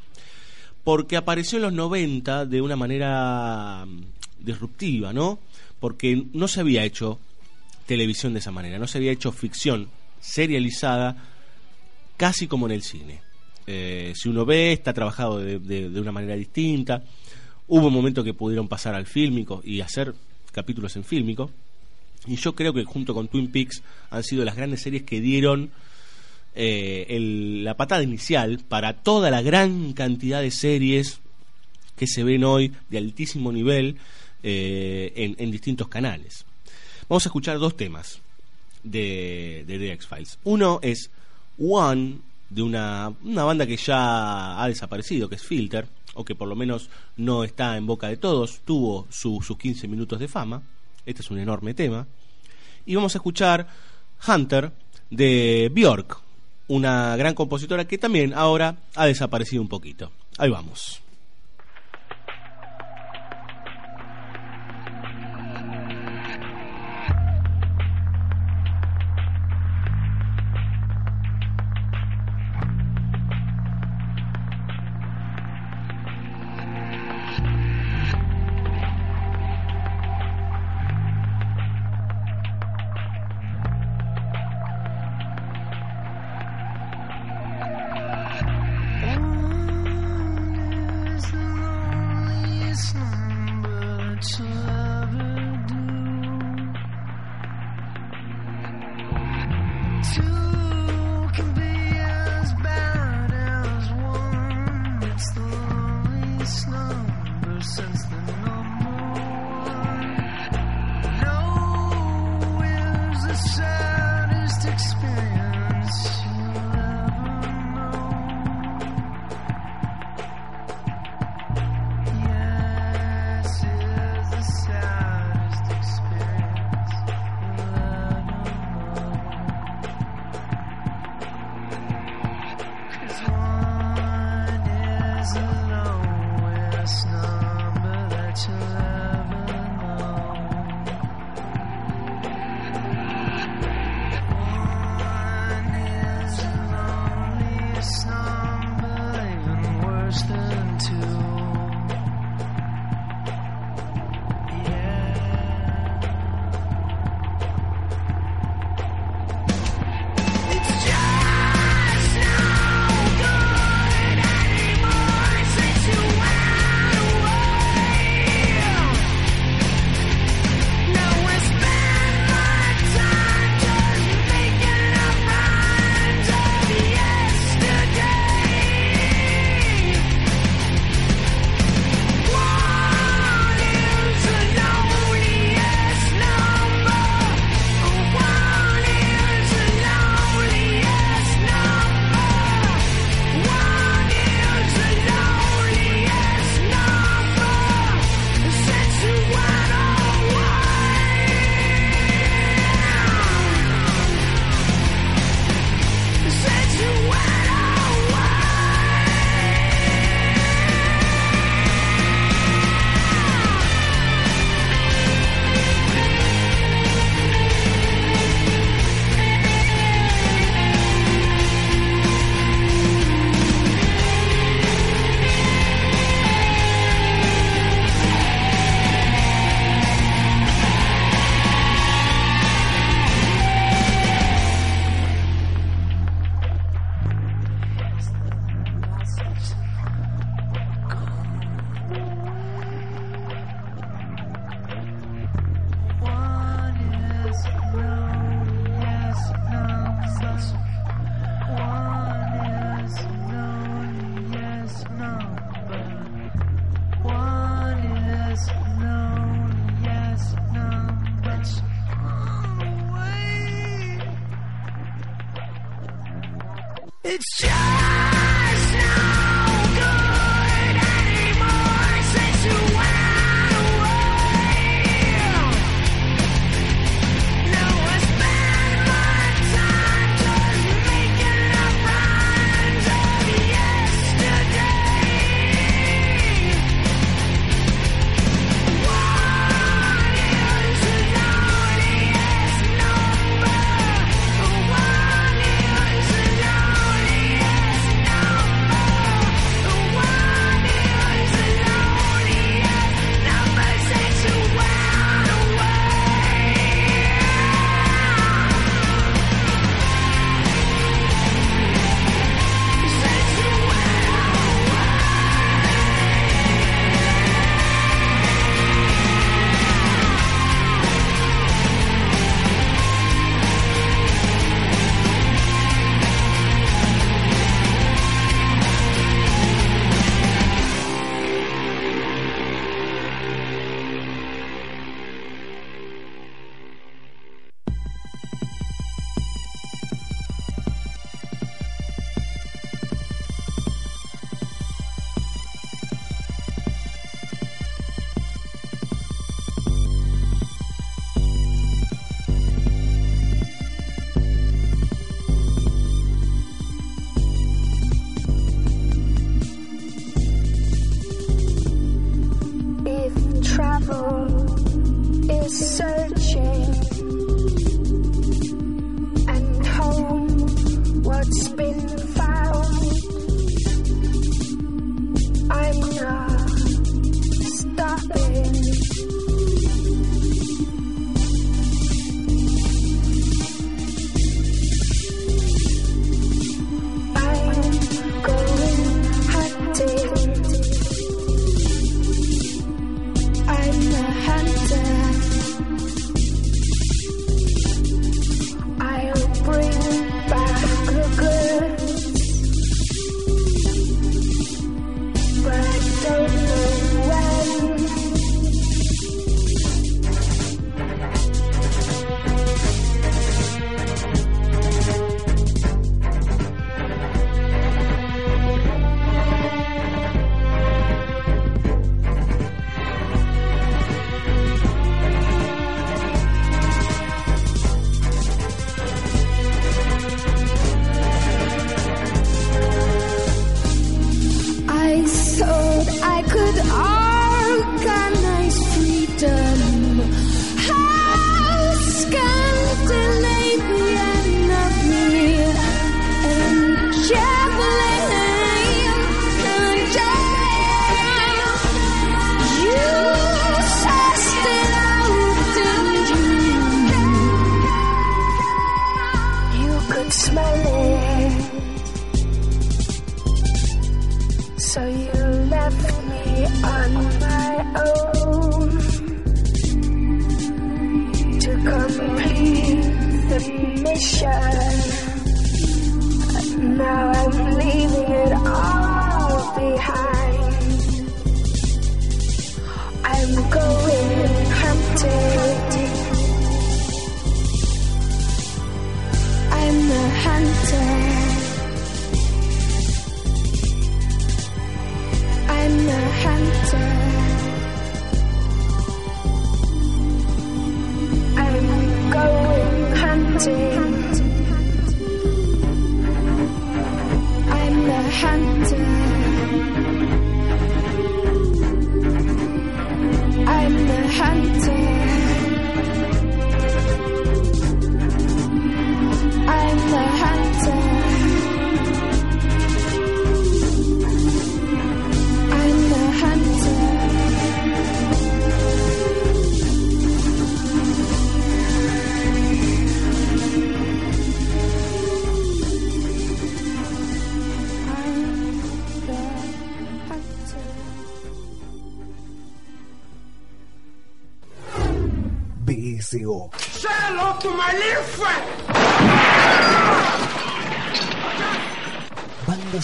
porque 0.84 1.16
apareció 1.16 1.56
en 1.58 1.62
los 1.62 1.72
90 1.72 2.46
de 2.46 2.60
una 2.62 2.76
manera 2.76 3.84
mm, 3.86 4.00
disruptiva, 4.44 5.12
¿no? 5.12 5.38
Porque 5.78 6.24
no 6.32 6.48
se 6.48 6.60
había 6.60 6.84
hecho 6.84 7.18
televisión 7.86 8.32
de 8.32 8.38
esa 8.40 8.50
manera, 8.50 8.78
no 8.78 8.86
se 8.86 8.98
había 8.98 9.12
hecho 9.12 9.32
ficción 9.32 9.88
serializada 10.20 11.16
casi 12.16 12.46
como 12.46 12.66
en 12.66 12.72
el 12.72 12.82
cine. 12.82 13.20
Eh, 13.66 14.12
si 14.16 14.28
uno 14.28 14.44
ve, 14.44 14.72
está 14.72 14.92
trabajado 14.92 15.38
de, 15.38 15.58
de- 15.58 15.90
de 15.90 16.00
una 16.00 16.12
manera 16.12 16.34
distinta. 16.34 17.02
Hubo 17.68 17.86
un 17.86 17.94
momento 17.94 18.24
que 18.24 18.34
pudieron 18.34 18.68
pasar 18.68 18.94
al 18.94 19.06
fílmico 19.06 19.60
y 19.64 19.80
hacer 19.80 20.14
capítulos 20.52 20.96
en 20.96 21.04
fílmico. 21.04 21.50
Y 22.26 22.36
yo 22.36 22.54
creo 22.54 22.72
que 22.74 22.84
junto 22.84 23.14
con 23.14 23.28
Twin 23.28 23.50
Peaks 23.50 23.82
han 24.10 24.22
sido 24.24 24.44
las 24.44 24.56
grandes 24.56 24.82
series 24.82 25.04
que 25.04 25.20
dieron 25.20 25.70
eh, 26.54 27.18
la 27.62 27.76
patada 27.76 28.02
inicial 28.02 28.60
para 28.68 28.94
toda 28.94 29.30
la 29.30 29.42
gran 29.42 29.92
cantidad 29.92 30.40
de 30.42 30.50
series 30.50 31.20
que 31.96 32.06
se 32.06 32.24
ven 32.24 32.44
hoy 32.44 32.72
de 32.88 32.98
altísimo 32.98 33.52
nivel 33.52 33.96
eh, 34.42 35.12
en, 35.16 35.36
en 35.38 35.50
distintos 35.50 35.88
canales. 35.88 36.44
Vamos 37.08 37.26
a 37.26 37.28
escuchar 37.28 37.58
dos 37.58 37.76
temas 37.76 38.20
de, 38.82 39.64
de 39.66 39.78
The 39.78 39.92
X-Files. 39.92 40.38
Uno 40.44 40.78
es 40.82 41.10
One, 41.58 42.18
de 42.48 42.62
una, 42.62 43.12
una 43.22 43.44
banda 43.44 43.66
que 43.66 43.76
ya 43.76 44.62
ha 44.62 44.66
desaparecido, 44.68 45.28
que 45.28 45.34
es 45.36 45.42
Filter, 45.42 45.86
o 46.14 46.24
que 46.24 46.34
por 46.34 46.48
lo 46.48 46.56
menos 46.56 46.88
no 47.16 47.44
está 47.44 47.76
en 47.76 47.86
boca 47.86 48.08
de 48.08 48.16
todos, 48.16 48.60
tuvo 48.64 49.06
su- 49.10 49.40
sus 49.42 49.56
15 49.58 49.86
minutos 49.88 50.18
de 50.18 50.26
fama. 50.28 50.62
Este 51.06 51.22
es 51.22 51.30
un 51.30 51.38
enorme 51.38 51.74
tema. 51.74 52.06
Y 52.86 52.94
vamos 52.94 53.14
a 53.14 53.18
escuchar 53.18 53.68
Hunter 54.26 54.72
de 55.10 55.70
Bjork, 55.72 56.18
una 56.70 57.16
gran 57.16 57.34
compositora 57.34 57.84
que 57.84 57.98
también 57.98 58.32
ahora 58.32 58.76
ha 58.94 59.06
desaparecido 59.06 59.60
un 59.60 59.68
poquito. 59.68 60.12
Ahí 60.38 60.50
vamos. 60.50 61.02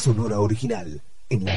Sonora 0.07 0.39
original 0.39 1.03
en 1.29 1.45
la 1.45 1.53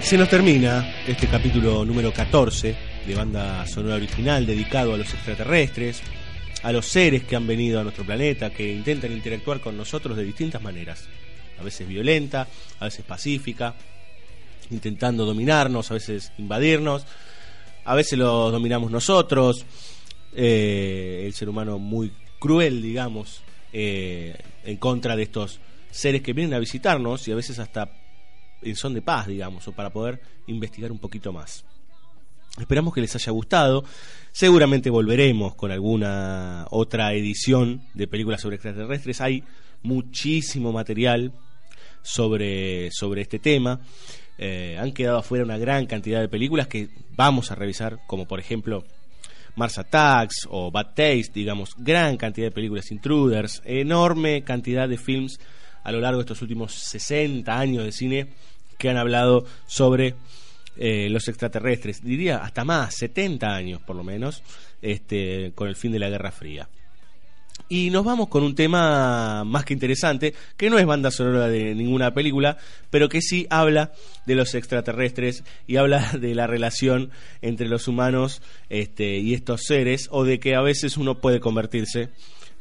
Se 0.00 0.16
nos 0.16 0.28
termina 0.28 1.02
este 1.04 1.26
capítulo 1.26 1.84
número 1.84 2.12
14 2.12 2.76
de 3.08 3.14
banda 3.16 3.66
sonora 3.66 3.96
original 3.96 4.46
dedicado 4.46 4.94
a 4.94 4.96
los 4.96 5.12
extraterrestres. 5.12 6.00
a 6.62 6.70
los 6.70 6.86
seres 6.86 7.24
que 7.24 7.34
han 7.34 7.44
venido 7.44 7.80
a 7.80 7.82
nuestro 7.82 8.04
planeta, 8.04 8.50
que 8.50 8.72
intentan 8.72 9.10
interactuar 9.10 9.60
con 9.60 9.76
nosotros 9.76 10.16
de 10.16 10.22
distintas 10.22 10.62
maneras. 10.62 11.08
A 11.58 11.64
veces 11.64 11.88
violenta, 11.88 12.46
a 12.78 12.84
veces 12.84 13.04
pacífica, 13.04 13.74
intentando 14.70 15.26
dominarnos, 15.26 15.90
a 15.90 15.94
veces 15.94 16.30
invadirnos, 16.38 17.04
a 17.84 17.96
veces 17.96 18.16
los 18.16 18.52
dominamos 18.52 18.92
nosotros, 18.92 19.66
eh, 20.36 21.24
el 21.26 21.34
ser 21.34 21.48
humano 21.48 21.80
muy 21.80 22.12
cruel, 22.38 22.80
digamos, 22.80 23.41
eh, 23.72 24.36
en 24.64 24.76
contra 24.76 25.16
de 25.16 25.22
estos 25.22 25.60
seres 25.90 26.22
que 26.22 26.32
vienen 26.32 26.54
a 26.54 26.58
visitarnos 26.58 27.26
y 27.28 27.32
a 27.32 27.36
veces 27.36 27.58
hasta 27.58 27.90
en 28.62 28.76
son 28.76 28.94
de 28.94 29.02
paz, 29.02 29.26
digamos, 29.26 29.66
o 29.68 29.72
para 29.72 29.90
poder 29.90 30.20
investigar 30.46 30.92
un 30.92 30.98
poquito 30.98 31.32
más. 31.32 31.64
Esperamos 32.60 32.92
que 32.92 33.00
les 33.00 33.14
haya 33.14 33.32
gustado. 33.32 33.84
Seguramente 34.30 34.90
volveremos 34.90 35.54
con 35.54 35.70
alguna 35.70 36.66
otra 36.70 37.12
edición 37.14 37.82
de 37.94 38.06
películas 38.06 38.42
sobre 38.42 38.56
extraterrestres. 38.56 39.20
Hay 39.20 39.42
muchísimo 39.82 40.72
material 40.72 41.32
sobre, 42.02 42.90
sobre 42.92 43.22
este 43.22 43.38
tema. 43.38 43.80
Eh, 44.38 44.76
han 44.78 44.92
quedado 44.92 45.18
afuera 45.18 45.44
una 45.44 45.58
gran 45.58 45.86
cantidad 45.86 46.20
de 46.20 46.28
películas 46.28 46.66
que 46.66 46.88
vamos 47.16 47.50
a 47.50 47.54
revisar, 47.54 48.00
como 48.06 48.26
por 48.26 48.38
ejemplo 48.38 48.84
Mars 49.56 49.78
Attacks 49.78 50.46
o 50.50 50.70
Bad 50.70 50.94
Taste, 50.94 51.32
digamos, 51.34 51.74
gran 51.76 52.16
cantidad 52.16 52.46
de 52.46 52.52
películas 52.52 52.90
Intruders, 52.90 53.62
enorme 53.64 54.42
cantidad 54.42 54.88
de 54.88 54.98
films 54.98 55.38
a 55.84 55.92
lo 55.92 56.00
largo 56.00 56.18
de 56.18 56.22
estos 56.22 56.42
últimos 56.42 56.72
60 56.72 57.58
años 57.58 57.84
de 57.84 57.92
cine 57.92 58.28
que 58.78 58.88
han 58.88 58.96
hablado 58.96 59.44
sobre 59.66 60.14
eh, 60.76 61.08
los 61.10 61.28
extraterrestres, 61.28 62.02
diría 62.02 62.38
hasta 62.38 62.64
más, 62.64 62.94
70 62.94 63.54
años 63.54 63.82
por 63.82 63.96
lo 63.96 64.04
menos, 64.04 64.42
este, 64.80 65.52
con 65.54 65.68
el 65.68 65.76
fin 65.76 65.92
de 65.92 65.98
la 65.98 66.08
Guerra 66.08 66.32
Fría. 66.32 66.68
Y 67.68 67.90
nos 67.90 68.04
vamos 68.04 68.28
con 68.28 68.42
un 68.42 68.54
tema 68.54 69.44
más 69.44 69.64
que 69.64 69.74
interesante, 69.74 70.34
que 70.56 70.70
no 70.70 70.78
es 70.78 70.86
banda 70.86 71.10
sonora 71.10 71.48
de 71.48 71.74
ninguna 71.74 72.12
película, 72.12 72.58
pero 72.90 73.08
que 73.08 73.22
sí 73.22 73.46
habla 73.50 73.92
de 74.26 74.34
los 74.34 74.54
extraterrestres 74.54 75.44
y 75.66 75.76
habla 75.76 76.12
de 76.20 76.34
la 76.34 76.46
relación 76.46 77.10
entre 77.40 77.68
los 77.68 77.88
humanos 77.88 78.42
este, 78.68 79.18
y 79.18 79.34
estos 79.34 79.62
seres, 79.62 80.08
o 80.10 80.24
de 80.24 80.38
que 80.38 80.54
a 80.54 80.60
veces 80.60 80.96
uno 80.96 81.18
puede 81.18 81.40
convertirse 81.40 82.10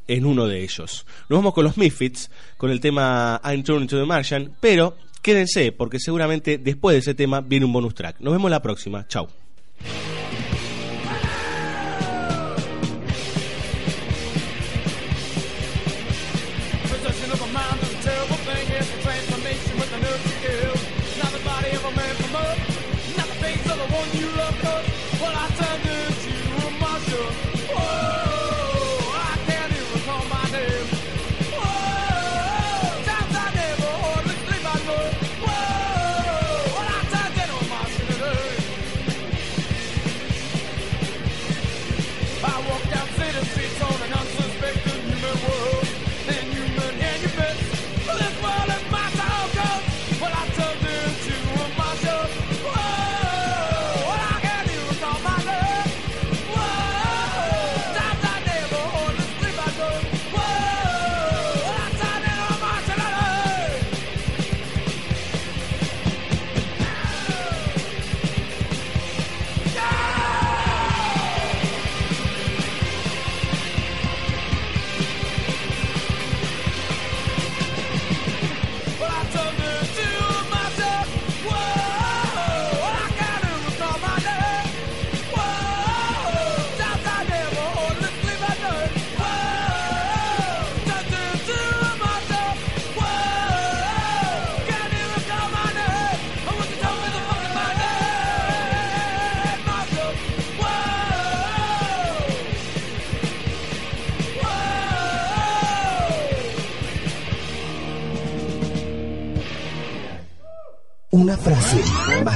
en 0.08 0.26
uno 0.26 0.48
de 0.48 0.64
ellos. 0.64 1.06
Nos 1.30 1.40
vamos 1.40 1.54
con 1.54 1.64
los 1.64 1.78
Misfits, 1.78 2.30
con 2.58 2.72
el 2.72 2.80
tema 2.80 3.40
I'm 3.44 3.64
Turning 3.64 3.88
to 3.88 4.00
the 4.00 4.06
Martian, 4.06 4.56
pero 4.60 4.98
quédense, 5.22 5.72
porque 5.72 6.00
seguramente 6.00 6.58
después 6.58 6.96
de 6.96 7.00
ese 7.00 7.14
tema 7.14 7.42
viene 7.42 7.66
un 7.66 7.74
bonus 7.74 7.96
track. 7.96 8.20
Nos 8.20 8.34
vemos 8.34 8.52
la 8.52 8.62
próxima. 8.62 9.08
Chau. 9.08 9.28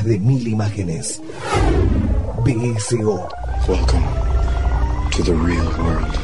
Más 0.06 0.11
de 0.11 0.19
mil 0.19 0.48
imágenes. 0.48 1.22
BSO. 2.44 3.27
Welcome 3.68 4.06
to 5.11 5.23
the 5.23 5.34
real 5.34 5.65
world. 5.80 6.15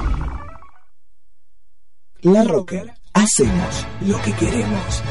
La 2.22 2.44
Rocker. 2.44 2.94
Hacemos 3.14 3.86
lo 4.02 4.22
que 4.22 4.34
queremos. 4.34 5.04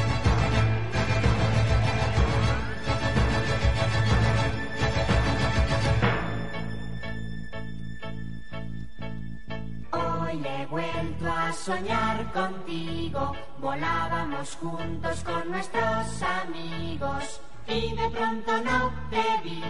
Hoy 9.93 10.43
he 10.47 10.67
vuelto 10.67 11.27
a 11.31 11.53
soñar 11.53 12.33
contigo, 12.33 13.35
volábamos 13.61 14.57
juntos 14.57 15.23
con 15.25 15.51
nuestros 15.51 16.23
amigos 16.23 17.41
y 17.71 17.95
de 17.95 18.11
pronto 18.11 18.53
no 18.65 18.93
te 19.11 19.25
vi. 19.45 19.63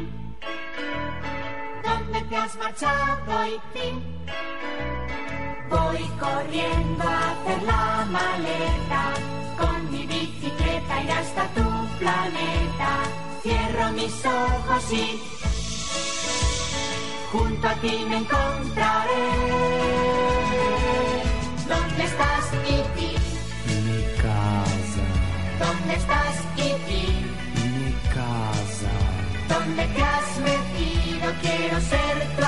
¿Dónde 1.85 2.21
te 2.23 2.37
has 2.37 2.57
marchado 2.57 3.47
y 3.47 3.61
fin? 3.75 4.03
Voy 5.69 6.03
corriendo 6.19 7.05
a 7.05 7.31
hacer 7.31 7.63
la 7.63 8.07
maleta, 8.11 9.03
con 9.59 9.91
mi 9.91 10.07
bicicleta 10.07 11.03
ir 11.03 11.13
hasta 11.13 11.47
tu 11.49 11.89
planeta. 11.99 12.91
Cierro 13.43 13.93
mis 13.93 14.25
ojos 14.25 14.93
y 14.93 15.21
junto 17.31 17.69
a 17.69 17.75
ti 17.75 18.05
me 18.09 18.17
encontraré. 18.19 19.25
¿Dónde 21.69 22.05
estás, 22.05 22.53
E.T.? 22.67 23.01
Mi 23.87 24.03
casa, 24.23 25.05
¿Dónde 25.59 25.95
estás, 25.95 26.20
¿Dónde 29.71 29.87
te 29.87 30.03
has 30.03 30.39
metido? 30.41 31.33
Quiero 31.43 31.81
ser 31.81 32.40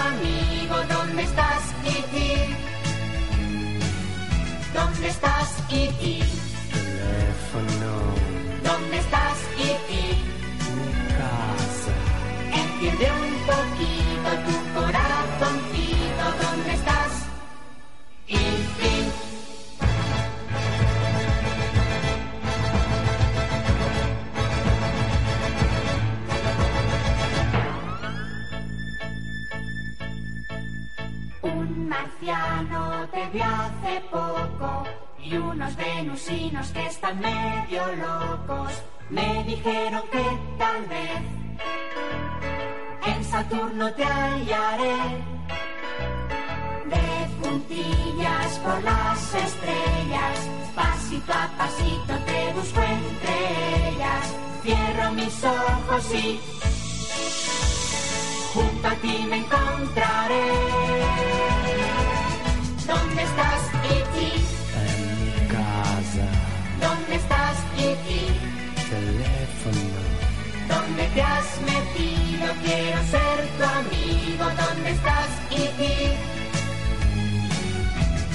locos 38.03 38.73
me 39.11 39.45
dijeron 39.45 40.03
que 40.11 40.25
tal 40.59 40.81
vez 40.87 41.21
en 43.07 43.25
Saturno 43.25 43.93
te 43.95 44.05
hallaré. 44.05 44.99
De 46.93 47.07
puntillas 47.41 48.51
por 48.65 48.83
las 48.83 49.35
estrellas, 49.47 50.37
pasito 50.75 51.33
a 51.33 51.47
pasito 51.59 52.13
te 52.29 52.53
busco 52.57 52.81
entre 52.83 53.35
ellas, 53.89 54.25
cierro 54.63 55.13
mis 55.13 55.45
ojos 55.45 56.15
y 56.15 56.41
junto 58.53 58.89
a 58.89 58.95
ti 59.03 59.27
me 59.31 59.37
encontraré. 59.39 60.47
¿Dónde 62.87 63.23
estás, 63.23 63.63
E.T.? 63.95 64.17
En 64.85 64.99
mi 65.25 65.49
casa, 65.49 66.27
¿Dónde 66.81 67.15
estás, 67.15 67.32
te 71.15 71.23
has 71.23 71.61
metido? 71.61 72.47
Quiero 72.65 73.03
ser 73.05 73.49
tu 73.57 73.65
amigo. 73.65 74.45
¿Dónde 74.45 74.91
estás, 74.91 75.29
E.T.? 75.51 76.17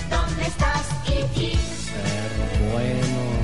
¿Dónde 0.09 0.43
estás, 0.43 0.85
E.T.? 1.07 1.57
ser 1.57 2.71
buenos, 2.71 3.36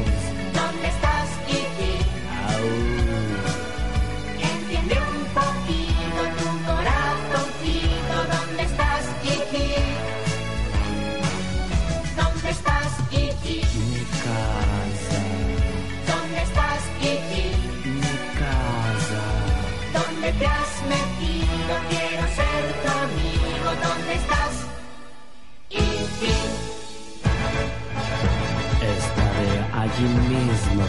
allí 29.96 30.06
mismo, 30.06 30.84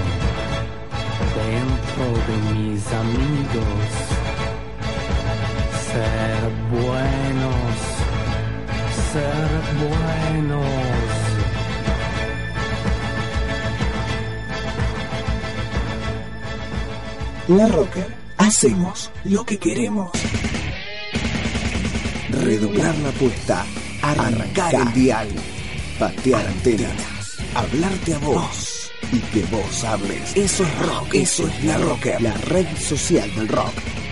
dentro 1.34 2.06
de 2.26 2.36
mis 2.54 2.86
amigos. 2.92 3.88
Ser 5.90 6.42
buenos, 6.70 7.76
ser 9.12 9.50
buenos. 9.88 10.66
La 17.48 17.66
Rocker, 17.68 18.06
hacemos 18.38 19.10
lo 19.24 19.44
que 19.44 19.58
queremos. 19.58 20.10
Redoblar 22.30 22.96
la 22.98 23.10
apuesta, 23.10 23.64
arrancar 24.02 24.74
el 24.74 24.92
dial, 24.92 25.28
patear 25.98 26.46
antenas, 26.46 27.36
hablarte 27.54 28.14
a 28.14 28.18
vos 28.18 28.73
y 29.14 29.20
que 29.20 29.44
vos 29.44 29.84
hables. 29.84 30.36
Eso 30.36 30.64
es 30.64 30.78
rock, 30.86 31.14
eso 31.14 31.46
es 31.46 31.64
La 31.64 31.78
Rocker, 31.78 32.20
la 32.20 32.34
red 32.34 32.66
social 32.76 33.32
del 33.36 33.48
rock. 33.48 34.03